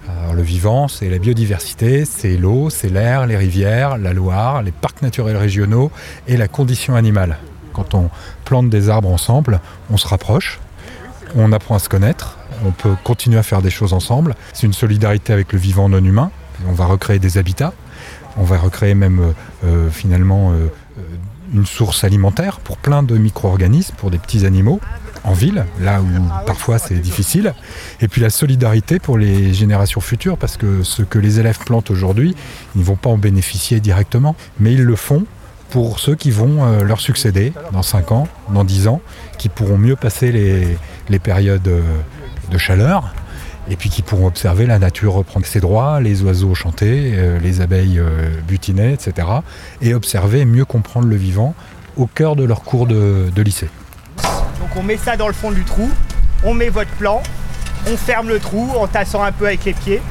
Alors, 0.07 0.33
le 0.33 0.41
vivant, 0.41 0.87
c'est 0.87 1.09
la 1.09 1.17
biodiversité, 1.17 2.05
c'est 2.05 2.37
l'eau, 2.37 2.69
c'est 2.69 2.89
l'air, 2.89 3.25
les 3.25 3.37
rivières, 3.37 3.97
la 3.97 4.13
Loire, 4.13 4.61
les 4.61 4.71
parcs 4.71 5.01
naturels 5.01 5.37
régionaux 5.37 5.91
et 6.27 6.37
la 6.37 6.47
condition 6.47 6.95
animale. 6.95 7.37
Quand 7.73 7.95
on 7.95 8.09
plante 8.45 8.69
des 8.69 8.89
arbres 8.89 9.09
ensemble, 9.09 9.59
on 9.89 9.97
se 9.97 10.07
rapproche, 10.07 10.59
on 11.35 11.51
apprend 11.51 11.75
à 11.75 11.79
se 11.79 11.89
connaître, 11.89 12.37
on 12.65 12.71
peut 12.71 12.95
continuer 13.03 13.37
à 13.37 13.43
faire 13.43 13.61
des 13.61 13.69
choses 13.69 13.93
ensemble. 13.93 14.35
C'est 14.53 14.67
une 14.67 14.73
solidarité 14.73 15.33
avec 15.33 15.51
le 15.53 15.59
vivant 15.59 15.89
non 15.89 16.03
humain. 16.03 16.31
On 16.67 16.71
va 16.71 16.85
recréer 16.85 17.19
des 17.19 17.37
habitats, 17.37 17.73
on 18.37 18.43
va 18.43 18.57
recréer 18.57 18.95
même 18.95 19.19
euh, 19.19 19.31
euh, 19.65 19.89
finalement 19.89 20.51
euh, 20.51 20.67
euh, 20.97 21.01
une 21.53 21.65
source 21.65 22.03
alimentaire 22.03 22.59
pour 22.59 22.77
plein 22.77 23.03
de 23.03 23.17
micro-organismes, 23.17 23.95
pour 23.97 24.11
des 24.11 24.17
petits 24.17 24.45
animaux 24.45 24.79
en 25.25 25.33
ville, 25.33 25.65
là 25.81 26.01
où 26.01 26.45
parfois 26.45 26.77
c'est 26.79 26.95
difficile. 26.95 27.53
Et 28.01 28.07
puis 28.07 28.21
la 28.21 28.29
solidarité 28.29 28.99
pour 28.99 29.17
les 29.17 29.53
générations 29.53 30.01
futures, 30.01 30.37
parce 30.37 30.57
que 30.57 30.83
ce 30.83 31.03
que 31.03 31.19
les 31.19 31.39
élèves 31.39 31.59
plantent 31.59 31.91
aujourd'hui, 31.91 32.35
ils 32.75 32.81
ne 32.81 32.85
vont 32.85 32.95
pas 32.95 33.09
en 33.09 33.17
bénéficier 33.17 33.79
directement, 33.79 34.35
mais 34.59 34.73
ils 34.73 34.83
le 34.83 34.95
font 34.95 35.25
pour 35.71 35.99
ceux 35.99 36.15
qui 36.15 36.31
vont 36.31 36.63
euh, 36.63 36.83
leur 36.83 37.01
succéder 37.01 37.51
dans 37.73 37.81
5 37.81 38.11
ans, 38.11 38.27
dans 38.53 38.63
10 38.63 38.87
ans, 38.87 39.01
qui 39.37 39.49
pourront 39.49 39.77
mieux 39.77 39.95
passer 39.95 40.31
les, 40.31 40.77
les 41.09 41.19
périodes 41.19 41.67
euh, 41.67 41.81
de 42.51 42.57
chaleur, 42.57 43.13
et 43.69 43.75
puis 43.75 43.89
qui 43.89 44.01
pourront 44.01 44.27
observer 44.27 44.65
la 44.65 44.79
nature 44.79 45.13
reprendre 45.13 45.45
ses 45.45 45.59
droits, 45.59 45.99
les 45.99 46.21
oiseaux 46.23 46.53
chanter, 46.53 47.13
euh, 47.15 47.39
les 47.39 47.61
abeilles 47.61 47.99
euh, 47.99 48.29
butiner, 48.47 48.93
etc. 48.93 49.27
Et 49.81 49.93
observer 49.93 50.41
et 50.41 50.45
mieux 50.45 50.65
comprendre 50.65 51.07
le 51.07 51.15
vivant 51.15 51.55
au 51.97 52.07
cœur 52.07 52.35
de 52.35 52.43
leur 52.43 52.61
cours 52.61 52.87
de, 52.87 53.29
de 53.33 53.41
lycée. 53.41 53.69
On 54.77 54.83
met 54.83 54.97
ça 54.97 55.15
dans 55.15 55.27
le 55.27 55.33
fond 55.33 55.51
du 55.51 55.63
trou, 55.63 55.89
on 56.43 56.53
met 56.53 56.69
votre 56.69 56.91
plan, 56.91 57.23
on 57.87 57.95
ferme 57.95 58.27
le 58.27 58.39
trou 58.39 58.69
en 58.77 58.87
tassant 58.87 59.23
un 59.23 59.31
peu 59.31 59.47
avec 59.47 59.63
les 59.63 59.73
pieds 59.73 60.01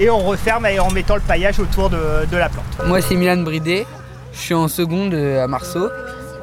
et 0.00 0.10
on 0.10 0.18
referme 0.18 0.66
en 0.80 0.90
mettant 0.90 1.16
le 1.16 1.20
paillage 1.20 1.58
autour 1.58 1.90
de, 1.90 1.98
la 2.36 2.48
plante. 2.48 2.64
Moi, 2.86 3.00
c'est 3.00 3.14
Milan 3.14 3.38
Bridet. 3.38 3.86
Je 4.32 4.38
suis 4.38 4.54
en 4.54 4.68
seconde 4.68 5.14
euh, 5.14 5.44
à 5.44 5.48
Marceau. 5.48 5.88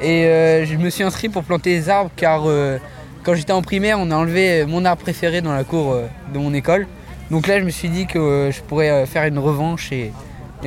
Et 0.00 0.26
euh, 0.26 0.66
je 0.66 0.76
me 0.76 0.90
suis 0.90 1.04
inscrit 1.04 1.28
pour 1.28 1.44
planter 1.44 1.78
des 1.78 1.88
arbres 1.88 2.10
car 2.16 2.42
euh, 2.46 2.78
quand 3.22 3.34
j'étais 3.34 3.52
en 3.52 3.62
primaire, 3.62 3.98
on 3.98 4.10
a 4.10 4.16
enlevé 4.16 4.64
mon 4.66 4.84
arbre 4.84 5.02
préféré 5.02 5.40
dans 5.40 5.52
la 5.52 5.64
cour 5.64 5.96
de 6.32 6.38
mon 6.38 6.52
école. 6.52 6.86
Donc 7.30 7.46
là, 7.46 7.58
je 7.58 7.64
me 7.64 7.70
suis 7.70 7.88
dit 7.88 8.06
que 8.06 8.50
je 8.52 8.60
pourrais 8.62 9.06
faire 9.06 9.24
une 9.24 9.38
revanche 9.38 9.92
et, 9.92 10.12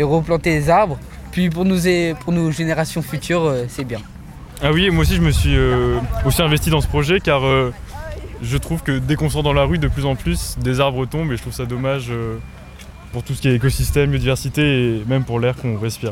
replanter 0.01 0.59
des 0.59 0.69
arbres. 0.69 0.97
Puis 1.31 1.49
pour, 1.49 1.65
nous, 1.65 1.87
et- 1.87 2.15
pour 2.21 2.33
nos 2.33 2.51
générations 2.51 3.01
futures, 3.01 3.53
c'est 3.67 3.83
bien. 3.83 3.99
Ah 4.61 4.71
oui, 4.71 4.89
moi 4.89 5.03
aussi 5.03 5.15
je 5.15 5.21
me 5.21 5.31
suis 5.31 5.55
euh, 5.55 5.99
aussi 6.25 6.41
investi 6.41 6.71
dans 6.71 6.81
ce 6.81 6.87
projet 6.87 7.19
car 7.19 7.45
euh, 7.45 7.71
je 8.41 8.57
trouve 8.57 8.81
que 8.81 8.97
dès 8.97 9.15
qu'on 9.15 9.29
sort 9.29 9.43
dans 9.43 9.53
la 9.53 9.63
rue, 9.63 9.77
de 9.77 9.87
plus 9.87 10.05
en 10.05 10.15
plus, 10.15 10.55
des 10.59 10.79
arbres 10.79 11.05
tombent 11.05 11.31
et 11.31 11.37
je 11.37 11.41
trouve 11.41 11.53
ça 11.53 11.65
dommage 11.65 12.07
euh, 12.09 12.37
pour 13.11 13.21
tout 13.21 13.35
ce 13.35 13.41
qui 13.41 13.49
est 13.49 13.55
écosystème, 13.55 14.09
biodiversité 14.09 14.61
et 14.61 15.03
même 15.07 15.25
pour 15.25 15.39
l'air 15.39 15.55
qu'on 15.55 15.77
respire. 15.77 16.11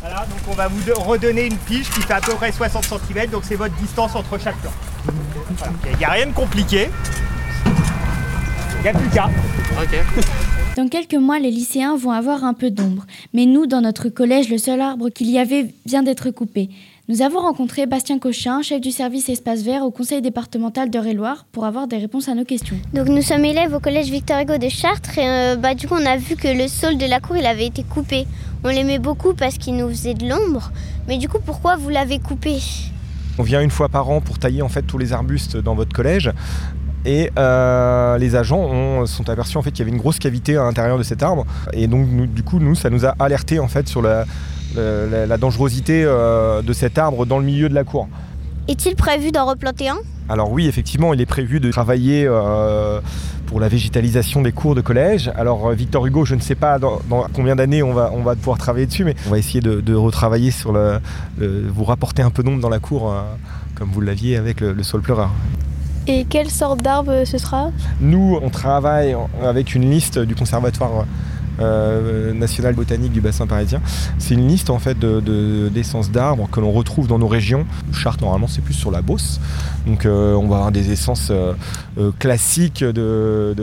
Voilà, 0.00 0.20
donc 0.20 0.38
on 0.48 0.54
va 0.54 0.68
vous 0.68 0.80
redonner 1.00 1.46
une 1.46 1.58
fiche 1.66 1.90
qui 1.90 2.00
fait 2.02 2.14
à 2.14 2.20
peu 2.20 2.32
près 2.34 2.52
60 2.52 2.84
cm, 2.84 3.30
donc 3.30 3.42
c'est 3.44 3.56
votre 3.56 3.74
distance 3.76 4.14
entre 4.14 4.40
chaque 4.40 4.56
plan. 4.58 4.70
Il 5.90 5.98
n'y 5.98 6.04
a 6.04 6.10
rien 6.10 6.26
de 6.26 6.32
compliqué. 6.32 6.88
Il 8.78 8.82
n'y 8.82 8.88
a 8.88 8.92
plus 8.92 9.08
qu'à. 9.10 9.28
Dans 10.76 10.88
quelques 10.88 11.14
mois, 11.14 11.38
les 11.38 11.50
lycéens 11.50 11.96
vont 11.96 12.12
avoir 12.12 12.44
un 12.44 12.54
peu 12.54 12.70
d'ombre. 12.70 13.04
Mais 13.34 13.44
nous, 13.44 13.66
dans 13.66 13.80
notre 13.80 14.08
collège, 14.08 14.48
le 14.48 14.56
seul 14.56 14.80
arbre 14.80 15.10
qu'il 15.10 15.30
y 15.30 15.38
avait 15.38 15.74
vient 15.84 16.02
d'être 16.02 16.30
coupé. 16.30 16.70
Nous 17.10 17.22
avons 17.22 17.40
rencontré 17.40 17.86
Bastien 17.86 18.20
Cochin, 18.20 18.62
chef 18.62 18.80
du 18.80 18.92
service 18.92 19.28
espace 19.28 19.62
vert 19.64 19.82
au 19.82 19.90
conseil 19.90 20.22
départemental 20.22 20.90
d'Eure-et-Loire, 20.90 21.44
pour 21.50 21.64
avoir 21.64 21.88
des 21.88 21.96
réponses 21.96 22.28
à 22.28 22.36
nos 22.36 22.44
questions. 22.44 22.76
Donc 22.94 23.08
nous 23.08 23.20
sommes 23.20 23.44
élèves 23.44 23.74
au 23.74 23.80
collège 23.80 24.08
Victor 24.12 24.38
Hugo 24.38 24.58
de 24.58 24.68
Chartres 24.68 25.18
et 25.18 25.28
euh, 25.28 25.56
bah, 25.56 25.74
du 25.74 25.88
coup 25.88 25.96
on 26.00 26.06
a 26.06 26.16
vu 26.16 26.36
que 26.36 26.46
le 26.46 26.68
sol 26.68 26.98
de 26.98 27.06
la 27.06 27.18
cour 27.18 27.36
il 27.36 27.46
avait 27.46 27.66
été 27.66 27.82
coupé. 27.82 28.28
On 28.62 28.68
l'aimait 28.68 29.00
beaucoup 29.00 29.34
parce 29.34 29.58
qu'il 29.58 29.74
nous 29.74 29.88
faisait 29.88 30.14
de 30.14 30.28
l'ombre, 30.28 30.70
mais 31.08 31.18
du 31.18 31.28
coup 31.28 31.38
pourquoi 31.44 31.74
vous 31.74 31.88
l'avez 31.88 32.20
coupé? 32.20 32.58
On 33.40 33.42
vient 33.42 33.60
une 33.60 33.70
fois 33.70 33.88
par 33.88 34.08
an 34.08 34.20
pour 34.20 34.38
tailler 34.38 34.62
en 34.62 34.68
fait 34.68 34.82
tous 34.82 34.98
les 34.98 35.12
arbustes 35.12 35.56
dans 35.56 35.74
votre 35.74 35.92
collège. 35.92 36.30
Et 37.04 37.32
euh, 37.36 38.18
les 38.18 38.36
agents 38.36 38.60
ont, 38.60 39.06
sont 39.06 39.28
aperçus 39.28 39.56
en 39.56 39.62
fait 39.62 39.72
qu'il 39.72 39.80
y 39.80 39.82
avait 39.82 39.90
une 39.90 40.00
grosse 40.00 40.20
cavité 40.20 40.56
à 40.56 40.62
l'intérieur 40.62 40.96
de 40.96 41.02
cet 41.02 41.24
arbre. 41.24 41.44
Et 41.72 41.88
donc 41.88 42.06
nous, 42.08 42.26
du 42.26 42.44
coup, 42.44 42.60
nous, 42.60 42.76
ça 42.76 42.88
nous 42.88 43.04
a 43.04 43.16
alerté 43.18 43.58
en 43.58 43.68
fait 43.68 43.88
sur 43.88 44.00
la, 44.00 44.26
la, 44.76 45.26
la 45.26 45.36
dangerosité 45.38 46.04
euh, 46.04 46.62
de 46.62 46.72
cet 46.72 46.98
arbre 46.98 47.26
dans 47.26 47.38
le 47.38 47.44
milieu 47.44 47.68
de 47.68 47.74
la 47.74 47.84
cour. 47.84 48.08
Est-il 48.68 48.94
prévu 48.94 49.32
d'en 49.32 49.46
replanter 49.46 49.88
un? 49.88 49.98
Alors 50.28 50.52
oui, 50.52 50.68
effectivement, 50.68 51.12
il 51.12 51.20
est 51.20 51.26
prévu 51.26 51.58
de 51.58 51.72
travailler 51.72 52.24
euh, 52.24 53.00
pour 53.46 53.58
la 53.58 53.66
végétalisation 53.66 54.42
des 54.42 54.52
cours 54.52 54.76
de 54.76 54.80
collège. 54.80 55.32
Alors 55.36 55.66
euh, 55.66 55.74
Victor 55.74 56.06
Hugo, 56.06 56.24
je 56.24 56.36
ne 56.36 56.40
sais 56.40 56.54
pas 56.54 56.78
dans, 56.78 57.00
dans 57.08 57.26
combien 57.34 57.56
d'années 57.56 57.82
on 57.82 57.92
va, 57.92 58.12
on 58.14 58.22
va 58.22 58.36
pouvoir 58.36 58.58
travailler 58.58 58.86
dessus, 58.86 59.02
mais 59.02 59.16
on 59.26 59.30
va 59.30 59.38
essayer 59.38 59.60
de, 59.60 59.80
de 59.80 59.94
retravailler 59.94 60.52
sur 60.52 60.72
le, 60.72 61.00
le- 61.38 61.66
vous 61.68 61.82
rapporter 61.82 62.22
un 62.22 62.30
peu 62.30 62.44
d'ombre 62.44 62.60
dans 62.60 62.68
la 62.68 62.78
cour, 62.78 63.10
euh, 63.10 63.22
comme 63.74 63.90
vous 63.90 64.00
l'aviez 64.00 64.36
avec 64.36 64.60
le, 64.60 64.72
le 64.72 64.82
saule 64.84 65.02
pleureur. 65.02 65.30
Et 66.06 66.24
quelle 66.24 66.50
sorte 66.50 66.80
d'arbre 66.80 67.24
ce 67.24 67.38
sera? 67.38 67.70
Nous, 68.00 68.38
on 68.40 68.50
travaille 68.50 69.16
avec 69.42 69.74
une 69.74 69.90
liste 69.90 70.18
du 70.18 70.34
Conservatoire 70.34 71.06
euh, 71.60 72.32
national 72.32 72.74
botanique 72.74 73.12
du 73.12 73.20
bassin 73.20 73.46
parisien. 73.46 73.80
C'est 74.18 74.34
une 74.34 74.48
liste 74.48 74.70
en 74.70 74.78
fait 74.78 74.98
de- 74.98 75.20
de- 75.20 75.68
d'essences 75.68 76.10
d'arbres 76.10 76.48
que 76.50 76.60
l'on 76.60 76.72
retrouve 76.72 77.06
dans 77.06 77.18
nos 77.18 77.28
régions. 77.28 77.66
Chartres, 77.92 78.22
normalement, 78.22 78.46
c'est 78.48 78.62
plus 78.62 78.74
sur 78.74 78.90
la 78.90 79.02
Beauce. 79.02 79.40
Donc, 79.86 80.06
euh, 80.06 80.34
on 80.34 80.48
va 80.48 80.56
avoir 80.56 80.72
des 80.72 80.90
essences 80.90 81.30
euh, 81.30 81.52
classiques 82.18 82.84
de- 82.84 83.54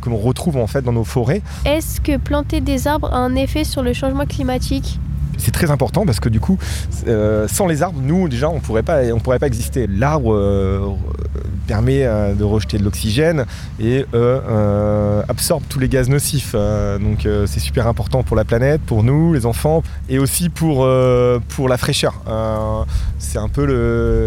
que 0.00 0.10
l'on 0.10 0.16
retrouve 0.18 0.56
en 0.56 0.66
fait 0.66 0.82
dans 0.82 0.92
nos 0.92 1.04
forêts. 1.04 1.42
Est-ce 1.64 2.00
que 2.00 2.16
planter 2.16 2.60
des 2.60 2.86
arbres 2.86 3.12
a 3.12 3.16
un 3.18 3.34
effet 3.36 3.64
sur 3.64 3.82
le 3.82 3.92
changement 3.92 4.26
climatique? 4.26 4.98
C'est 5.38 5.52
très 5.52 5.70
important 5.70 6.04
parce 6.04 6.20
que 6.20 6.28
du 6.28 6.38
coup, 6.38 6.58
euh, 7.06 7.48
sans 7.48 7.66
les 7.66 7.82
arbres, 7.82 7.98
nous 8.02 8.28
déjà, 8.28 8.50
on 8.50 8.60
pourrait 8.60 8.82
pas, 8.82 8.98
on 9.14 9.20
pourrait 9.20 9.38
pas 9.38 9.46
exister. 9.46 9.86
L'arbre 9.86 10.34
euh, 10.34 10.80
permet 11.70 12.02
euh, 12.02 12.34
de 12.34 12.42
rejeter 12.42 12.78
de 12.78 12.82
l'oxygène 12.82 13.44
et 13.78 14.04
euh, 14.12 14.40
euh, 14.48 15.22
absorbe 15.28 15.62
tous 15.68 15.78
les 15.78 15.88
gaz 15.88 16.08
nocifs. 16.08 16.56
Donc 17.00 17.28
c'est 17.46 17.60
super 17.60 17.86
important 17.86 18.24
pour 18.24 18.36
la 18.36 18.44
planète, 18.44 18.80
pour 18.80 19.04
nous, 19.04 19.32
les 19.32 19.46
enfants, 19.46 19.84
et 20.08 20.18
aussi 20.18 20.48
pour 20.48 20.88
pour 21.54 21.68
la 21.68 21.78
fraîcheur. 21.78 22.14
C'est 23.18 23.38
un 23.38 23.48
peu 23.48 23.64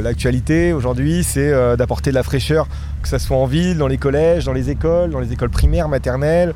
l'actualité 0.02 0.72
aujourd'hui, 0.72 1.24
c'est 1.24 1.52
d'apporter 1.76 2.12
de 2.12 2.16
la 2.16 2.24
fraîcheur, 2.24 2.68
que 3.02 3.10
ça 3.10 3.20
soit 3.20 3.38
en 3.38 3.46
ville, 3.46 3.78
dans 3.78 3.88
les 3.88 3.98
collèges, 3.98 4.46
dans 4.46 4.54
les 4.54 4.70
écoles, 4.70 5.10
dans 5.10 5.20
les 5.20 5.34
écoles 5.34 5.50
primaires, 5.50 5.90
maternelles, 5.90 6.54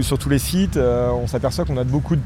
sur 0.00 0.18
tous 0.18 0.30
les 0.30 0.38
sites. 0.38 0.78
On 0.78 1.26
s'aperçoit 1.26 1.66
qu'on 1.66 1.76
a 1.76 1.84
beaucoup 1.84 2.16
de 2.16 2.22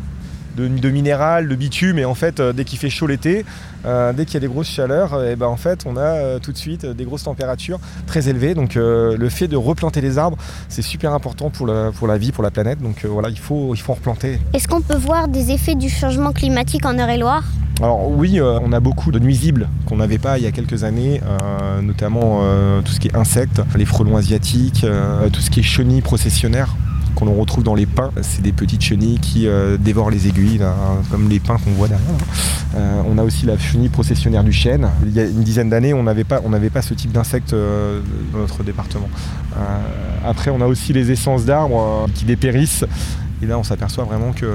de, 0.57 0.69
de 0.69 0.91
minéral, 0.91 1.49
de 1.49 1.55
bitume, 1.55 1.99
et 1.99 2.05
en 2.05 2.15
fait, 2.15 2.41
euh, 2.41 2.53
dès 2.53 2.65
qu'il 2.65 2.79
fait 2.79 2.91
chaud 2.91 3.07
l'été, 3.07 3.45
euh, 3.87 4.13
dès 4.13 4.25
qu'il 4.25 4.35
y 4.35 4.37
a 4.37 4.41
des 4.41 4.49
grosses 4.49 4.69
chaleurs, 4.69 5.23
et 5.25 5.37
ben 5.37 5.47
en 5.47 5.57
fait, 5.57 5.85
on 5.87 5.97
a 5.97 6.01
euh, 6.01 6.39
tout 6.39 6.53
de 6.53 6.59
suite 6.59 6.85
euh, 6.85 6.95
des 6.95 7.05
grosses 7.05 7.25
températures 7.25 7.81
très 8.07 8.29
élevées. 8.29 8.55
Donc, 8.55 8.77
euh, 8.77 9.17
le 9.17 9.29
fait 9.29 9.49
de 9.49 9.57
replanter 9.57 10.01
les 10.01 10.19
arbres, 10.19 10.37
c'est 10.69 10.83
super 10.83 11.13
important 11.13 11.51
pour 11.51 11.67
la, 11.67 11.91
pour 11.93 12.07
la 12.07 12.19
vie, 12.19 12.33
pour 12.33 12.45
la 12.45 12.51
planète. 12.51 12.81
Donc, 12.83 13.05
euh, 13.05 13.09
voilà, 13.09 13.29
il 13.29 13.39
faut, 13.39 13.75
il 13.75 13.81
faut 13.81 13.93
en 13.93 13.97
replanter. 13.97 14.39
Est-ce 14.53 14.69
qu'on 14.69 14.83
peut 14.83 14.97
voir 14.97 15.29
des 15.29 15.51
effets 15.51 15.75
du 15.75 15.89
changement 15.89 16.33
climatique 16.33 16.85
en 16.85 16.99
Eure-et-Loire? 16.99 17.45
Alors 17.83 18.11
oui, 18.11 18.39
euh, 18.39 18.59
on 18.63 18.75
a 18.75 18.81
beaucoup 18.81 19.11
de 19.11 19.19
nuisibles 19.19 19.67
qu'on 19.87 19.97
n'avait 19.97 20.19
pas 20.19 20.37
il 20.37 20.45
y 20.45 20.47
a 20.47 20.53
quelques 20.53 20.85
années, 20.85 21.23
euh, 21.25 21.81
notamment 21.81 22.41
euh, 22.43 22.83
tout 22.83 22.93
ce 22.93 23.01
qui 23.01 23.09
est 23.09 23.17
insectes, 23.17 23.63
les 23.75 23.87
frelons 23.87 24.19
asiatiques, 24.19 24.85
euh, 24.85 25.31
tout 25.31 25.41
ce 25.41 25.49
qui 25.49 25.61
est 25.61 25.63
chenilles 25.63 26.03
processionnaires 26.03 26.77
qu'on 27.15 27.33
retrouve 27.35 27.65
dans 27.65 27.75
les 27.75 27.87
pins. 27.87 28.11
C'est 28.23 28.43
des 28.43 28.53
petites 28.53 28.83
chenilles 28.83 29.19
qui 29.19 29.47
euh, 29.47 29.77
dévorent 29.77 30.11
les 30.11 30.29
aiguilles, 30.29 30.61
comme 31.11 31.29
les 31.29 31.41
pins 31.41 31.59
qu'on 31.59 31.73
voit 31.73 31.89
derrière. 31.89 32.09
là. 32.09 32.25
Euh, 32.77 33.03
on 33.07 33.19
a 33.19 33.25
aussi 33.25 33.47
la 33.47 33.59
chenille 33.59 33.89
processionnaire 33.89 34.45
du 34.45 34.53
chêne. 34.53 34.89
Il 35.05 35.13
y 35.13 35.21
a 35.21 35.25
une 35.25 35.43
dizaine 35.43 35.71
d'années, 35.71 35.93
on 35.93 36.03
n'avait 36.03 36.25
pas, 36.25 36.41
on 36.45 36.51
n'avait 36.51 36.71
pas 36.71 36.83
ce 36.83 36.95
type 36.95 37.13
d'insectes 37.13 37.53
euh, 37.53 38.01
dans 38.33 38.39
notre 38.39 38.63
département. 38.63 39.09
Après, 40.25 40.51
on 40.51 40.61
a 40.61 40.67
aussi 40.67 40.93
les 40.93 41.11
essences 41.11 41.45
d'arbres 41.45 42.07
qui 42.15 42.25
dépérissent. 42.25 42.85
Et 43.43 43.47
là, 43.47 43.59
on 43.59 43.63
s'aperçoit 43.63 44.05
vraiment 44.05 44.33
que 44.33 44.47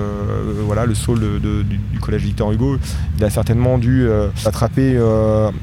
voilà, 0.64 0.86
le 0.86 0.93
saule 0.93 1.41
du, 1.41 1.99
collège 1.99 2.22
Victor 2.22 2.51
Hugo, 2.51 2.78
il 3.18 3.24
a 3.24 3.32
certainement 3.32 3.80
dû 3.80 4.08
attraper 4.45 4.97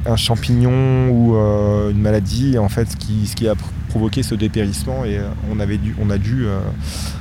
un 0.06 0.16
champignon 0.16 1.08
ou 1.08 1.34
une 1.36 2.00
maladie, 2.00 2.58
en 2.58 2.68
fait, 2.68 2.90
ce 2.90 2.96
qui, 2.96 3.26
ce 3.26 3.36
qui 3.36 3.48
a 3.48 3.54
pr- 3.92 3.98
provoqué 3.98 4.22
ce 4.22 4.34
dépérissement. 4.34 5.04
Et 5.04 5.18
euh, 5.18 5.28
on, 5.50 5.60
avait 5.60 5.78
dû, 5.78 5.94
on 6.00 6.10
a 6.10 6.18
dû 6.18 6.46
euh, 6.46 6.60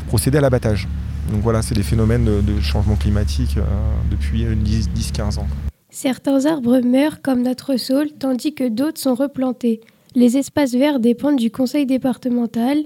procéder 0.08 0.38
à 0.38 0.42
l'abattage. 0.42 0.88
Donc 1.32 1.42
voilà, 1.42 1.62
c'est 1.62 1.76
des 1.76 1.84
phénomènes 1.84 2.26
de, 2.26 2.42
de 2.42 2.60
changement 2.62 2.96
climatique 2.96 3.58
euh, 3.58 3.62
depuis 4.10 4.46
euh, 4.46 4.56
10 4.56 4.90
10-15 4.90 5.40
ans. 5.40 5.48
Certains 5.90 6.46
arbres 6.46 6.80
meurent 6.80 7.22
comme 7.22 7.42
notre 7.44 7.78
saule, 7.78 8.12
tandis 8.18 8.54
que 8.54 8.68
d'autres 8.68 9.00
sont 9.00 9.16
replantés. 9.16 9.82
Les 10.16 10.38
espaces 10.38 10.74
verts 10.74 11.00
dépendent 11.00 11.38
du 11.38 11.52
conseil 11.52 11.86
départemental. 11.86 12.78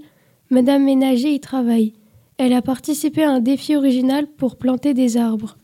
Madame 0.49 0.83
Ménager 0.83 1.33
y 1.33 1.39
travaille. 1.39 1.93
Elle 2.37 2.53
a 2.53 2.61
participé 2.61 3.23
à 3.23 3.31
un 3.31 3.39
défi 3.39 3.75
original 3.75 4.27
pour 4.37 4.57
planter 4.57 4.93
des 4.93 5.17
arbres. 5.17 5.57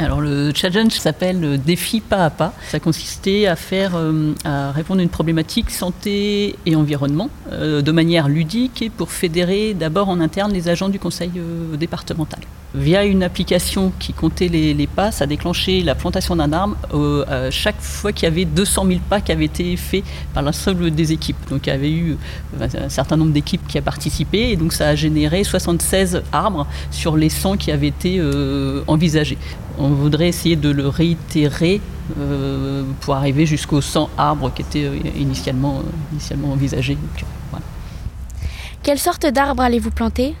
Alors 0.00 0.20
le 0.20 0.52
challenge 0.54 0.92
s'appelle 0.92 1.60
défi 1.60 2.00
pas 2.00 2.24
à 2.24 2.30
pas. 2.30 2.52
Ça 2.68 2.78
consistait 2.78 3.46
à 3.46 3.56
faire, 3.56 3.96
euh, 3.96 4.32
à 4.44 4.70
répondre 4.70 5.00
à 5.00 5.02
une 5.02 5.08
problématique 5.08 5.70
santé 5.70 6.54
et 6.66 6.76
environnement 6.76 7.30
euh, 7.50 7.82
de 7.82 7.90
manière 7.90 8.28
ludique 8.28 8.80
et 8.80 8.90
pour 8.90 9.10
fédérer 9.10 9.74
d'abord 9.74 10.08
en 10.08 10.20
interne 10.20 10.52
les 10.52 10.68
agents 10.68 10.88
du 10.88 11.00
conseil 11.00 11.32
euh, 11.36 11.76
départemental. 11.76 12.40
Via 12.76 13.04
une 13.04 13.24
application 13.24 13.92
qui 13.98 14.12
comptait 14.12 14.46
les, 14.46 14.86
pas, 14.86 15.10
ça 15.10 15.26
déclenchait 15.26 15.80
la 15.80 15.94
plantation 15.94 16.36
d'un 16.36 16.52
arbre 16.52 16.76
chaque 17.50 17.80
fois 17.80 18.12
qu'il 18.12 18.24
y 18.24 18.26
avait 18.26 18.44
200 18.44 18.86
000 18.86 19.00
pas 19.08 19.22
qui 19.22 19.32
avaient 19.32 19.46
été 19.46 19.74
faits 19.78 20.04
par 20.34 20.42
l'ensemble 20.42 20.90
des 20.90 21.12
équipes. 21.12 21.38
Donc 21.48 21.66
il 21.66 21.70
y 21.70 21.72
avait 21.72 21.90
eu 21.90 22.18
un 22.60 22.90
certain 22.90 23.16
nombre 23.16 23.32
d'équipes 23.32 23.66
qui 23.66 23.78
a 23.78 23.82
participé 23.82 24.50
et 24.50 24.56
donc 24.56 24.74
ça 24.74 24.88
a 24.88 24.94
généré 24.94 25.44
76 25.44 26.20
arbres 26.30 26.66
sur 26.90 27.16
les 27.16 27.30
100 27.30 27.56
qui 27.56 27.72
avaient 27.72 27.88
été 27.88 28.20
envisagés. 28.86 29.38
On 29.78 29.90
voudrait 29.90 30.28
essayer 30.28 30.56
de 30.56 30.70
le 30.70 30.88
réitérer 30.88 31.80
euh, 32.18 32.82
pour 33.00 33.14
arriver 33.14 33.46
jusqu'aux 33.46 33.80
100 33.80 34.10
arbres 34.16 34.52
qui 34.52 34.62
étaient 34.62 34.84
euh, 34.84 34.96
initialement, 35.16 35.78
euh, 35.78 36.12
initialement 36.12 36.52
envisagés. 36.52 36.94
Donc, 36.94 37.24
voilà. 37.50 37.64
Quelle 38.82 38.98
sorte 38.98 39.26
d'arbre 39.26 39.62
allez-vous 39.62 39.90
planter? 39.90 40.34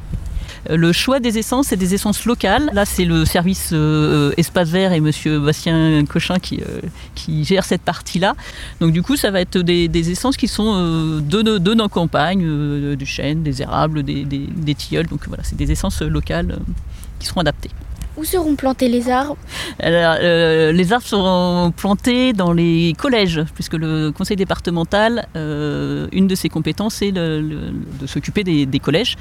Le 0.68 0.92
choix 0.92 1.20
des 1.20 1.38
essences, 1.38 1.68
c'est 1.68 1.76
des 1.76 1.94
essences 1.94 2.24
locales. 2.24 2.70
Là, 2.72 2.84
c'est 2.84 3.04
le 3.04 3.24
service 3.24 3.70
euh, 3.72 4.32
Espace 4.36 4.68
Vert 4.68 4.92
et 4.92 5.00
Monsieur 5.00 5.38
Bastien 5.38 6.04
Cochin 6.04 6.38
qui, 6.38 6.60
euh, 6.60 6.80
qui 7.14 7.44
gère 7.44 7.64
cette 7.64 7.82
partie-là. 7.82 8.34
Donc, 8.80 8.92
du 8.92 9.02
coup, 9.02 9.16
ça 9.16 9.30
va 9.30 9.40
être 9.40 9.58
des, 9.58 9.88
des 9.88 10.10
essences 10.10 10.36
qui 10.36 10.48
sont 10.48 10.74
euh, 10.74 11.20
de, 11.20 11.74
nos 11.74 11.88
campagnes, 11.88 12.96
du 12.96 13.06
chêne, 13.06 13.42
des 13.42 13.62
érables, 13.62 14.02
des, 14.02 14.24
des, 14.24 14.46
des 14.46 14.74
tilleuls. 14.74 15.06
Donc, 15.06 15.26
voilà, 15.28 15.42
c'est 15.42 15.56
des 15.56 15.70
essences 15.70 16.02
locales 16.02 16.58
qui 17.18 17.26
seront 17.26 17.40
adaptées. 17.40 17.70
Où 18.18 18.24
seront 18.24 18.56
plantés 18.56 18.88
les 18.88 19.08
arbres 19.10 19.36
euh, 19.84 20.72
les 20.72 20.92
arbres 20.92 21.06
seront 21.06 21.72
plantés 21.76 22.32
dans 22.32 22.52
les 22.52 22.94
collèges, 22.98 23.42
puisque 23.54 23.74
le 23.74 24.10
conseil 24.10 24.36
départemental, 24.36 25.28
euh, 25.36 26.08
une 26.10 26.26
de 26.26 26.34
ses 26.34 26.48
compétences, 26.48 26.94
c'est 26.94 27.12
de 27.12 27.72
s'occuper 28.06 28.42
des, 28.42 28.78
collèges. 28.80 29.16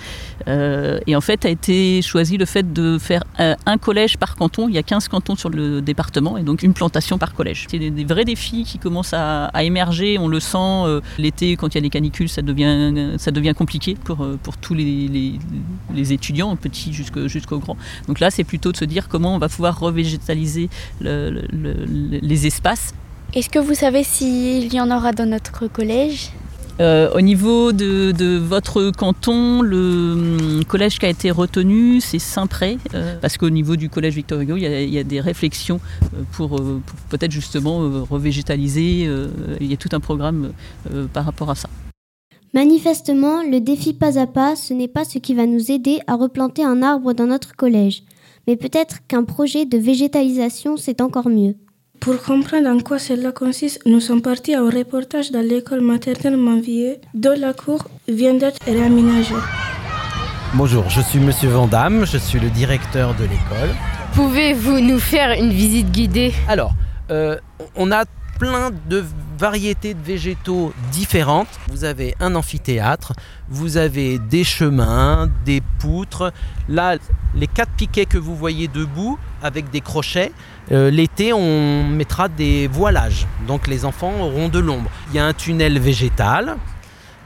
Euh, 0.48 1.00
et 1.06 1.16
en 1.16 1.22
fait, 1.22 1.46
a 1.46 1.50
été 1.50 2.02
choisi 2.02 2.38
le 2.38 2.46
fait 2.46 2.74
de 2.74 2.98
faire 2.98 3.24
un, 3.38 3.78
collège 3.78 4.18
par 4.18 4.36
canton. 4.36 4.68
Il 4.68 4.74
y 4.74 4.78
a 4.80 4.84
15 4.84 5.08
cantons 5.08 5.36
sur 5.36 5.50
le 5.50 5.82
département, 5.82 6.38
et 6.38 6.44
donc 6.44 6.64
une 6.64 6.74
plantation 6.74 7.20
par 7.20 7.36
collège. 7.36 7.68
C'est 7.70 7.78
des, 7.78 8.04
vrais 8.04 8.26
défis 8.26 8.64
qui 8.64 8.80
commencent 8.80 9.14
à, 9.14 9.52
émerger. 9.64 10.18
On 10.20 10.28
le 10.28 10.40
sent 10.40 11.02
l'été, 11.20 11.56
quand 11.56 11.68
il 11.68 11.76
y 11.76 11.78
a 11.78 11.82
des 11.82 11.90
canicules, 11.90 12.30
ça 12.30 12.42
devient, 12.42 13.54
compliqué 13.56 13.96
pour, 14.04 14.18
tous 14.60 14.74
les, 14.74 15.40
étudiants, 16.12 16.56
petits 16.56 16.94
jusqu'au 16.94 17.28
jusqu'aux 17.28 17.60
grands. 17.60 17.78
Donc 18.08 18.20
là, 18.20 18.32
c'est 18.32 18.44
plutôt 18.44 18.72
de 18.72 18.78
se 18.78 18.86
dire 18.88 19.08
comment 19.08 19.36
on 19.36 19.38
va 19.38 19.50
pouvoir 19.50 19.80
revégétaliser 19.80 20.70
le- 21.02 21.30
le- 21.30 21.46
le- 21.52 22.20
les 22.22 22.48
espaces. 22.48 22.94
Est-ce 23.34 23.50
que 23.50 23.60
vous 23.60 23.76
savez 23.76 24.04
s'il 24.04 24.74
y 24.74 24.80
en 24.82 24.90
aura 24.90 25.12
dans 25.12 25.30
notre 25.30 25.68
collège? 25.68 26.32
Euh, 26.80 27.10
au 27.16 27.22
niveau 27.22 27.72
de, 27.72 28.12
de 28.12 28.38
votre 28.38 28.92
canton, 28.92 29.64
le 29.64 30.14
hum, 30.14 30.64
collège 30.66 31.00
qui 31.00 31.08
a 31.08 31.10
été 31.10 31.32
retenu, 31.32 32.00
c'est 32.02 32.20
Saint-Pré, 32.20 32.78
euh, 32.94 33.16
parce 33.20 33.36
qu'au 33.38 33.50
niveau 33.50 33.76
du 33.76 33.90
collège 33.90 34.14
Victor 34.14 34.40
Hugo, 34.42 34.56
il 34.58 34.62
y 34.62 34.68
a, 34.68 34.82
il 34.82 34.94
y 34.94 35.00
a 35.00 35.04
des 35.04 35.20
réflexions 35.20 35.80
euh, 36.04 36.22
pour, 36.34 36.50
pour 36.50 36.96
peut-être 37.10 37.32
justement 37.32 37.82
euh, 37.82 38.04
revégétaliser. 38.08 39.06
euh, 39.08 39.28
il 39.60 39.72
y 39.72 39.74
a 39.74 39.78
tout 39.78 39.90
un 39.92 40.00
programme 40.00 40.52
euh, 40.94 41.08
par 41.12 41.26
rapport 41.26 41.50
à 41.50 41.56
ça. 41.56 41.68
Manifestement, 42.54 43.42
le 43.44 43.60
défi 43.60 43.94
pas 43.94 44.20
à 44.20 44.28
pas, 44.28 44.56
ce 44.56 44.74
n'est 44.74 44.88
pas 44.88 45.04
ce 45.04 45.18
qui 45.18 45.34
va 45.34 45.46
nous 45.46 45.72
aider 45.72 46.00
à 46.08 46.16
replanter 46.16 46.64
un 46.64 46.82
arbre 46.82 47.14
dans 47.14 47.26
notre 47.28 47.56
collège. 47.56 48.04
Mais 48.48 48.56
peut-être 48.56 49.06
qu'un 49.10 49.26
projet 49.26 49.66
de 49.66 49.78
végétalisation, 49.78 50.78
c'est 50.78 51.02
encore 51.02 51.28
mieux. 51.28 51.56
Pour 52.00 52.22
comprendre 52.24 52.70
en 52.70 52.80
quoi 52.80 52.98
cela 52.98 53.34
consiste, 53.34 53.82
nous 53.86 54.00
sommes 54.00 54.22
partis 54.22 54.56
au 54.58 54.68
reportage 54.68 55.32
dans 55.32 55.42
l'école 55.42 55.82
maternelle 55.82 56.38
Manvier, 56.38 57.02
dont 57.14 57.38
la 57.38 57.54
cour 57.54 57.84
vient 58.08 58.36
d'être 58.36 58.64
réaménagée. 58.66 59.36
Bonjour, 60.54 60.90
je 60.90 61.02
suis 61.02 61.20
Monsieur 61.20 61.50
Vandamme, 61.50 62.06
je 62.06 62.18
suis 62.18 62.40
le 62.40 62.50
directeur 62.50 63.14
de 63.16 63.24
l'école. 63.24 63.76
Pouvez-vous 64.14 64.80
nous 64.80 65.00
faire 65.00 65.32
une 65.32 65.52
visite 65.52 65.92
guidée? 65.92 66.32
Alors, 66.48 66.72
euh, 67.12 67.38
on 67.76 67.92
a 67.92 68.06
plein 68.38 68.72
de 68.90 69.04
variétés 69.38 69.94
de 69.94 70.02
végétaux 70.02 70.74
différentes. 70.92 71.48
Vous 71.70 71.84
avez 71.84 72.16
un 72.20 72.36
amphithéâtre, 72.36 73.14
vous 73.50 73.78
avez 73.78 74.20
des 74.20 74.44
chemins, 74.44 75.30
des 75.46 75.62
poutres. 75.80 76.32
Là, 76.70 76.98
les 77.36 77.48
quatre 77.48 77.72
piquets 77.72 78.06
que 78.06 78.18
vous 78.18 78.36
voyez 78.36 78.68
debout 78.68 79.18
avec 79.42 79.70
des 79.70 79.82
crochets, 79.82 80.32
euh, 80.72 80.90
l'été, 80.90 81.34
on 81.34 81.84
mettra 81.84 82.28
des 82.30 82.68
voilages. 82.68 83.28
Donc 83.48 83.68
les 83.68 83.86
enfants 83.86 84.14
auront 84.20 84.50
de 84.50 84.60
l'ombre. 84.60 84.90
Il 85.10 85.16
y 85.16 85.20
a 85.20 85.26
un 85.26 85.34
tunnel 85.34 85.80
végétal. 85.80 86.58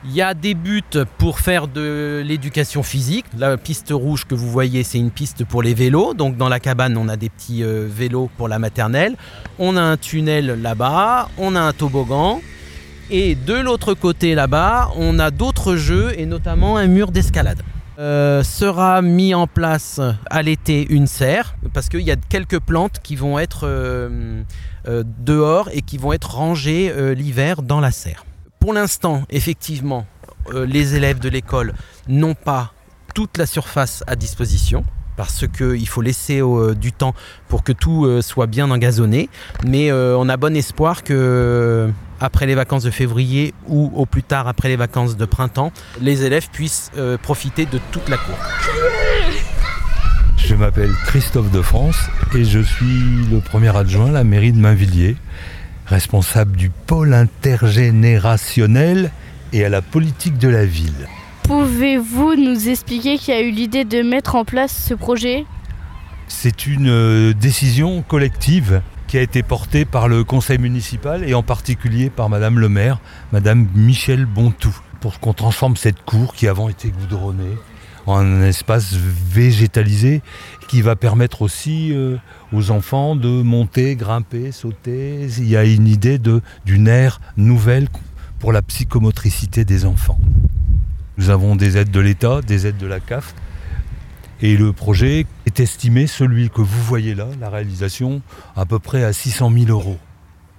Il 0.03 0.15
y 0.15 0.21
a 0.23 0.33
des 0.33 0.55
buts 0.55 0.81
pour 1.19 1.39
faire 1.39 1.67
de 1.67 2.23
l'éducation 2.25 2.81
physique. 2.81 3.25
La 3.37 3.55
piste 3.55 3.89
rouge 3.91 4.25
que 4.25 4.33
vous 4.33 4.49
voyez, 4.49 4.83
c'est 4.83 4.97
une 4.97 5.11
piste 5.11 5.45
pour 5.45 5.61
les 5.61 5.75
vélos. 5.75 6.15
Donc 6.15 6.37
dans 6.37 6.49
la 6.49 6.59
cabane, 6.59 6.97
on 6.97 7.07
a 7.07 7.17
des 7.17 7.29
petits 7.29 7.63
euh, 7.63 7.87
vélos 7.87 8.27
pour 8.35 8.47
la 8.47 8.57
maternelle. 8.57 9.15
On 9.59 9.77
a 9.77 9.81
un 9.81 9.97
tunnel 9.97 10.59
là-bas, 10.59 11.29
on 11.37 11.55
a 11.55 11.61
un 11.61 11.71
toboggan. 11.71 12.41
Et 13.11 13.35
de 13.35 13.53
l'autre 13.53 13.93
côté 13.93 14.33
là-bas, 14.33 14.89
on 14.95 15.19
a 15.19 15.29
d'autres 15.29 15.75
jeux 15.75 16.13
et 16.17 16.25
notamment 16.25 16.77
un 16.77 16.87
mur 16.87 17.11
d'escalade. 17.11 17.61
Euh, 17.99 18.41
sera 18.41 19.03
mis 19.03 19.35
en 19.35 19.45
place 19.45 20.01
à 20.31 20.41
l'été 20.41 20.87
une 20.89 21.05
serre 21.05 21.53
parce 21.73 21.89
qu'il 21.89 22.01
y 22.01 22.09
a 22.09 22.15
quelques 22.15 22.59
plantes 22.59 23.01
qui 23.03 23.15
vont 23.15 23.37
être 23.37 23.65
euh, 23.65 24.41
dehors 25.19 25.69
et 25.71 25.83
qui 25.83 25.99
vont 25.99 26.11
être 26.11 26.37
rangées 26.37 26.91
l'hiver 27.13 27.61
dans 27.61 27.79
la 27.79 27.91
serre. 27.91 28.25
Pour 28.61 28.73
l'instant, 28.73 29.23
effectivement, 29.29 30.05
les 30.53 30.95
élèves 30.95 31.19
de 31.19 31.27
l'école 31.27 31.73
n'ont 32.07 32.35
pas 32.35 32.73
toute 33.13 33.37
la 33.37 33.45
surface 33.45 34.03
à 34.07 34.15
disposition 34.15 34.85
parce 35.17 35.45
qu'il 35.45 35.87
faut 35.89 36.01
laisser 36.01 36.41
du 36.79 36.93
temps 36.93 37.13
pour 37.49 37.63
que 37.63 37.73
tout 37.73 38.21
soit 38.21 38.47
bien 38.47 38.71
engazonné. 38.71 39.29
Mais 39.65 39.91
on 39.91 40.29
a 40.29 40.37
bon 40.37 40.55
espoir 40.55 41.03
que 41.03 41.91
après 42.21 42.45
les 42.45 42.55
vacances 42.55 42.83
de 42.83 42.91
février 42.91 43.53
ou 43.67 43.91
au 43.95 44.05
plus 44.05 44.23
tard 44.23 44.47
après 44.47 44.69
les 44.69 44.75
vacances 44.75 45.17
de 45.17 45.25
printemps, 45.25 45.73
les 45.99 46.23
élèves 46.23 46.49
puissent 46.51 46.91
euh, 46.95 47.17
profiter 47.17 47.65
de 47.65 47.79
toute 47.91 48.07
la 48.07 48.17
cour. 48.17 48.35
Je 50.37 50.55
m'appelle 50.55 50.91
Christophe 51.07 51.49
de 51.51 51.61
France 51.61 51.97
et 52.35 52.45
je 52.45 52.59
suis 52.59 53.25
le 53.31 53.39
premier 53.39 53.75
adjoint 53.75 54.09
à 54.09 54.11
la 54.11 54.23
mairie 54.23 54.53
de 54.53 54.59
Mainvilliers, 54.59 55.15
responsable 55.91 56.55
du 56.55 56.69
pôle 56.69 57.13
intergénérationnel 57.13 59.11
et 59.51 59.65
à 59.65 59.69
la 59.69 59.81
politique 59.81 60.37
de 60.37 60.47
la 60.47 60.65
ville. 60.65 61.07
Pouvez-vous 61.43 62.35
nous 62.35 62.69
expliquer 62.69 63.17
qui 63.17 63.33
a 63.33 63.41
eu 63.41 63.51
l'idée 63.51 63.83
de 63.83 64.01
mettre 64.01 64.35
en 64.35 64.45
place 64.45 64.85
ce 64.87 64.93
projet? 64.93 65.45
C'est 66.29 66.65
une 66.65 66.89
euh, 66.89 67.33
décision 67.33 68.03
collective 68.03 68.81
qui 69.07 69.17
a 69.17 69.21
été 69.21 69.43
porté 69.43 69.83
par 69.83 70.07
le 70.07 70.23
conseil 70.23 70.57
municipal 70.59 71.27
et 71.27 71.33
en 71.33 71.43
particulier 71.43 72.09
par 72.09 72.29
Madame 72.29 72.57
le 72.59 72.69
maire, 72.69 73.01
Madame 73.33 73.67
Michel 73.75 74.25
Bontou, 74.25 74.73
pour 75.01 75.19
qu'on 75.19 75.33
transforme 75.33 75.75
cette 75.75 76.01
cour 76.05 76.33
qui 76.33 76.47
avant 76.47 76.69
était 76.69 76.87
goudronnée 76.87 77.57
en 78.05 78.17
un 78.17 78.43
espace 78.43 78.93
végétalisé 78.93 80.21
qui 80.67 80.81
va 80.81 80.95
permettre 80.95 81.41
aussi 81.41 81.93
euh, 81.93 82.17
aux 82.53 82.71
enfants 82.71 83.15
de 83.15 83.41
monter, 83.41 83.95
grimper, 83.95 84.51
sauter. 84.51 85.27
Il 85.37 85.47
y 85.47 85.57
a 85.57 85.63
une 85.63 85.87
idée 85.87 86.19
d'une 86.65 86.87
ère 86.87 87.19
nouvelle 87.37 87.87
pour 88.39 88.51
la 88.51 88.61
psychomotricité 88.61 89.65
des 89.65 89.85
enfants. 89.85 90.19
Nous 91.17 91.29
avons 91.29 91.55
des 91.55 91.77
aides 91.77 91.91
de 91.91 91.99
l'État, 91.99 92.41
des 92.41 92.67
aides 92.67 92.77
de 92.77 92.87
la 92.87 92.99
CAF, 92.99 93.35
et 94.41 94.57
le 94.57 94.73
projet 94.73 95.27
est 95.45 95.59
estimé, 95.59 96.07
celui 96.07 96.49
que 96.49 96.61
vous 96.61 96.83
voyez 96.83 97.13
là, 97.13 97.27
la 97.39 97.49
réalisation, 97.49 98.21
à 98.55 98.65
peu 98.65 98.79
près 98.79 99.03
à 99.03 99.13
600 99.13 99.51
000 99.51 99.65
euros. 99.69 99.99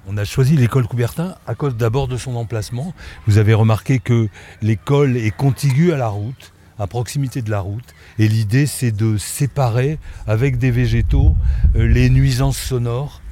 On 0.07 0.17
a 0.17 0.25
choisi 0.25 0.57
l'école 0.57 0.87
Coubertin 0.87 1.35
à 1.47 1.55
cause 1.55 1.77
d'abord 1.77 2.07
de 2.07 2.17
son 2.17 2.37
emplacement. 2.37 2.95
Vous 3.27 3.39
avez 3.39 3.55
remarqué 3.55 3.99
que 3.99 4.29
l'école 4.61 5.17
est 5.17 5.35
contiguë 5.35 5.93
à 5.93 5.97
la 5.97 6.09
route, 6.09 6.53
à 6.83 6.87
proximité 6.87 7.43
de 7.43 7.51
la 7.51 7.61
route. 7.61 7.95
Et 8.19 8.29
l'idée, 8.29 8.67
c'est 8.67 8.93
de 8.93 9.17
séparer 9.17 9.99
avec 10.27 10.59
des 10.59 10.71
végétaux 10.71 11.37
euh, 11.77 11.87
les 11.87 12.11
nuisances 12.11 12.59
sonores, 12.59 13.23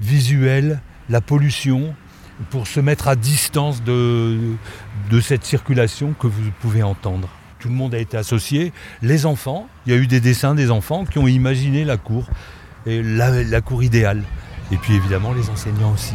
visuelles, 0.00 0.80
la 1.08 1.20
pollution, 1.20 1.94
pour 2.50 2.66
se 2.66 2.80
mettre 2.80 3.08
à 3.08 3.16
distance 3.16 3.82
de, 3.82 4.38
de 5.10 5.20
cette 5.20 5.44
circulation 5.44 6.14
que 6.18 6.26
vous 6.26 6.50
pouvez 6.60 6.82
entendre 6.82 7.28
tout 7.60 7.68
le 7.68 7.74
monde 7.74 7.94
a 7.94 7.98
été 7.98 8.16
associé. 8.16 8.72
Les 9.02 9.26
enfants, 9.26 9.68
il 9.86 9.92
y 9.92 9.94
a 9.94 9.98
eu 9.98 10.06
des 10.06 10.20
dessins 10.20 10.54
des 10.54 10.70
enfants 10.70 11.04
qui 11.04 11.18
ont 11.18 11.28
imaginé 11.28 11.84
la 11.84 11.98
cour, 11.98 12.24
et 12.86 13.02
la, 13.02 13.60
cour 13.60 13.82
idéale. 13.82 14.24
Et 14.72 14.76
puis 14.76 14.94
évidemment 14.94 15.32
les 15.32 15.48
enseignants 15.50 15.92
aussi. 15.92 16.14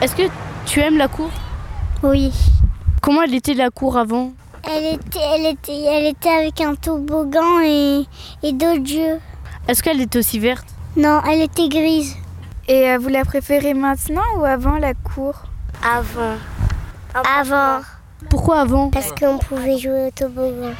Est-ce 0.00 0.16
que 0.16 0.22
tu 0.66 0.80
aimes 0.80 0.98
la 0.98 1.08
cour? 1.08 1.30
Oui. 2.02 2.32
Comment 3.02 3.22
elle 3.22 3.34
était 3.34 3.54
la 3.54 3.70
cour 3.70 3.98
avant 3.98 4.32
elle 4.64 4.94
était, 4.94 5.18
elle, 5.18 5.46
était, 5.46 5.82
elle 5.82 6.06
était 6.06 6.28
avec 6.28 6.60
un 6.60 6.76
toboggan 6.76 7.60
et, 7.64 8.04
et 8.44 8.52
d'autres 8.52 8.86
jeux. 8.86 9.18
Est-ce 9.66 9.82
qu'elle 9.82 10.00
était 10.00 10.20
aussi 10.20 10.38
verte 10.38 10.68
Non, 10.96 11.20
elle 11.28 11.40
était 11.40 11.68
grise. 11.68 12.14
Et 12.68 12.90
euh, 12.90 12.98
vous 12.98 13.08
la 13.08 13.24
préférez 13.24 13.74
maintenant 13.74 14.22
ou 14.38 14.44
avant 14.44 14.78
la 14.78 14.94
cour 14.94 15.34
Avant. 15.82 16.36
Avant. 17.36 17.82
Pourquoi 18.30 18.60
avant 18.60 18.88
Parce 18.90 19.10
qu'on 19.10 19.38
pouvait 19.38 19.78
jouer 19.78 20.06
au 20.06 20.10
toboggan. 20.12 20.72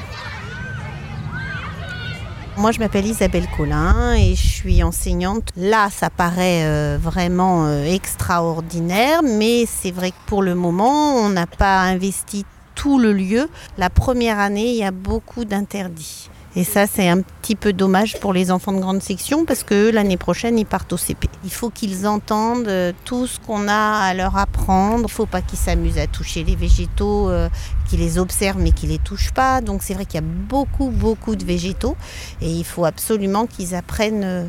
Moi, 2.59 2.71
je 2.71 2.79
m'appelle 2.81 3.07
Isabelle 3.07 3.47
Collin 3.57 4.13
et 4.15 4.35
je 4.35 4.47
suis 4.47 4.83
enseignante. 4.83 5.49
Là, 5.57 5.89
ça 5.91 6.11
paraît 6.11 6.65
euh, 6.65 6.99
vraiment 7.01 7.65
euh, 7.67 7.85
extraordinaire, 7.85 9.23
mais 9.23 9.65
c'est 9.67 9.91
vrai 9.91 10.11
que 10.11 10.17
pour 10.27 10.43
le 10.43 10.55
moment, 10.55 11.17
on 11.17 11.31
n'a 11.31 11.47
pas 11.47 11.81
investi 11.81 12.45
tout 12.75 12.99
le 12.99 13.15
lieu. 13.15 13.49
La 13.79 13.89
première 13.89 14.39
année, 14.39 14.71
il 14.71 14.77
y 14.77 14.85
a 14.85 14.91
beaucoup 14.91 15.47
d'interdits. 15.47 16.29
Et 16.55 16.65
ça, 16.65 16.87
c'est 16.87 17.09
un 17.09 17.23
petit 17.23 17.57
peu 17.57 17.73
dommage 17.73 18.21
pour 18.21 18.35
les 18.35 18.51
enfants 18.51 18.73
de 18.73 18.81
grande 18.81 19.03
section 19.03 19.47
parce 19.47 19.63
que 19.63 19.91
l'année 19.91 20.19
prochaine, 20.19 20.59
ils 20.59 20.67
partent 20.67 20.93
au 20.93 20.99
CP. 20.99 21.29
Il 21.45 21.51
faut 21.51 21.71
qu'ils 21.71 22.07
entendent 22.07 22.69
euh, 22.69 22.93
tout 23.07 23.27
ce 23.27 23.41
qu'on 23.41 23.69
a 23.69 24.01
à 24.01 24.13
leur 24.13 24.37
apprendre. 24.37 24.99
Il 24.99 25.03
ne 25.05 25.09
faut 25.09 25.25
pas 25.25 25.41
qu'ils 25.41 25.59
s'amusent 25.59 25.99
à 25.99 26.07
toucher 26.07 26.45
les 26.45 26.55
végétaux, 26.55 27.31
euh, 27.31 27.49
qu'ils 27.89 28.01
les 28.01 28.19
observent 28.19 28.61
mais 28.61 28.73
qu'ils 28.73 28.91
les 28.91 28.99
touchent 28.99 29.33
pas. 29.33 29.63
Donc 29.63 29.83
c'est 29.83 29.95
vrai 29.95 30.05
qu'il 30.05 30.17
y 30.17 30.25
a 30.25 30.27
beaucoup, 30.27 30.91
beaucoup 30.91 31.37
de 31.37 31.45
végétaux 31.45 31.97
et 32.43 32.51
il 32.51 32.65
faut 32.65 32.85
absolument 32.85 33.47
qu'ils 33.47 33.75
apprennent 33.75 34.25
euh, 34.25 34.45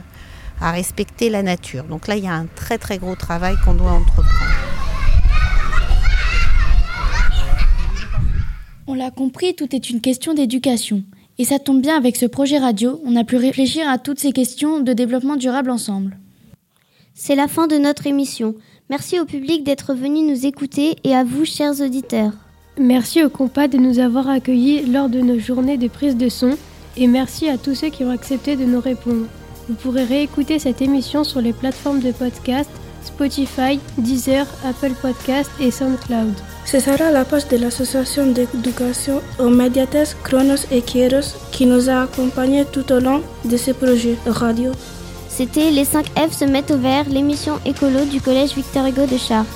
à 0.59 0.71
respecter 0.71 1.29
la 1.29 1.41
nature. 1.41 1.85
Donc 1.85 2.07
là, 2.07 2.17
il 2.17 2.25
y 2.25 2.27
a 2.27 2.33
un 2.33 2.47
très, 2.47 2.77
très 2.77 2.97
gros 2.97 3.15
travail 3.15 3.55
qu'on 3.63 3.75
doit 3.75 3.91
entreprendre. 3.91 4.29
On 8.87 8.93
l'a 8.93 9.11
compris, 9.11 9.55
tout 9.55 9.73
est 9.73 9.89
une 9.89 10.01
question 10.01 10.33
d'éducation. 10.33 11.03
Et 11.39 11.45
ça 11.45 11.59
tombe 11.59 11.81
bien 11.81 11.97
avec 11.97 12.15
ce 12.15 12.25
projet 12.25 12.59
radio, 12.59 13.01
on 13.05 13.15
a 13.15 13.23
pu 13.23 13.37
réfléchir 13.37 13.87
à 13.89 13.97
toutes 13.97 14.19
ces 14.19 14.31
questions 14.31 14.79
de 14.79 14.93
développement 14.93 15.35
durable 15.35 15.71
ensemble. 15.71 16.17
C'est 17.15 17.35
la 17.35 17.47
fin 17.47 17.67
de 17.67 17.77
notre 17.77 18.07
émission. 18.07 18.55
Merci 18.89 19.19
au 19.19 19.25
public 19.25 19.63
d'être 19.63 19.93
venu 19.93 20.21
nous 20.21 20.45
écouter 20.45 20.95
et 21.03 21.15
à 21.15 21.23
vous, 21.23 21.45
chers 21.45 21.81
auditeurs. 21.81 22.33
Merci 22.77 23.23
au 23.23 23.29
compas 23.29 23.67
de 23.67 23.77
nous 23.77 23.99
avoir 23.99 24.29
accueillis 24.29 24.85
lors 24.85 25.09
de 25.09 25.21
nos 25.21 25.39
journées 25.39 25.77
de 25.77 25.87
prise 25.87 26.17
de 26.17 26.29
son 26.29 26.57
et 26.97 27.07
merci 27.07 27.49
à 27.49 27.57
tous 27.57 27.75
ceux 27.75 27.89
qui 27.89 28.03
ont 28.03 28.11
accepté 28.11 28.55
de 28.55 28.65
nous 28.65 28.81
répondre. 28.81 29.25
Vous 29.67 29.75
pourrez 29.75 30.03
réécouter 30.03 30.59
cette 30.59 30.81
émission 30.81 31.23
sur 31.23 31.41
les 31.41 31.53
plateformes 31.53 32.01
de 32.01 32.11
podcast 32.11 32.69
Spotify, 33.03 33.79
Deezer, 33.97 34.47
Apple 34.65 34.93
Podcast 35.01 35.49
et 35.59 35.71
SoundCloud. 35.71 36.33
Ce 36.65 36.79
sera 36.79 37.11
la 37.11 37.25
page 37.25 37.47
de 37.49 37.57
l'association 37.57 38.27
d'éducation 38.27 39.21
aux 39.37 39.49
médiathèques 39.49 40.15
Chronos 40.23 40.65
et 40.71 40.81
Kieros 40.81 41.35
qui 41.51 41.65
nous 41.65 41.89
a 41.89 42.03
accompagnés 42.03 42.65
tout 42.65 42.91
au 42.91 42.99
long 42.99 43.21
de 43.45 43.57
ce 43.57 43.71
projet 43.71 44.17
radio. 44.25 44.71
C'était 45.29 45.71
Les 45.71 45.85
5 45.85 46.05
F 46.17 46.31
se 46.31 46.45
mettent 46.45 46.71
au 46.71 46.77
vert, 46.77 47.05
l'émission 47.09 47.59
écolo 47.65 48.05
du 48.05 48.21
Collège 48.21 48.55
Victor 48.55 48.85
Hugo 48.85 49.05
de 49.05 49.17
Chartres. 49.17 49.49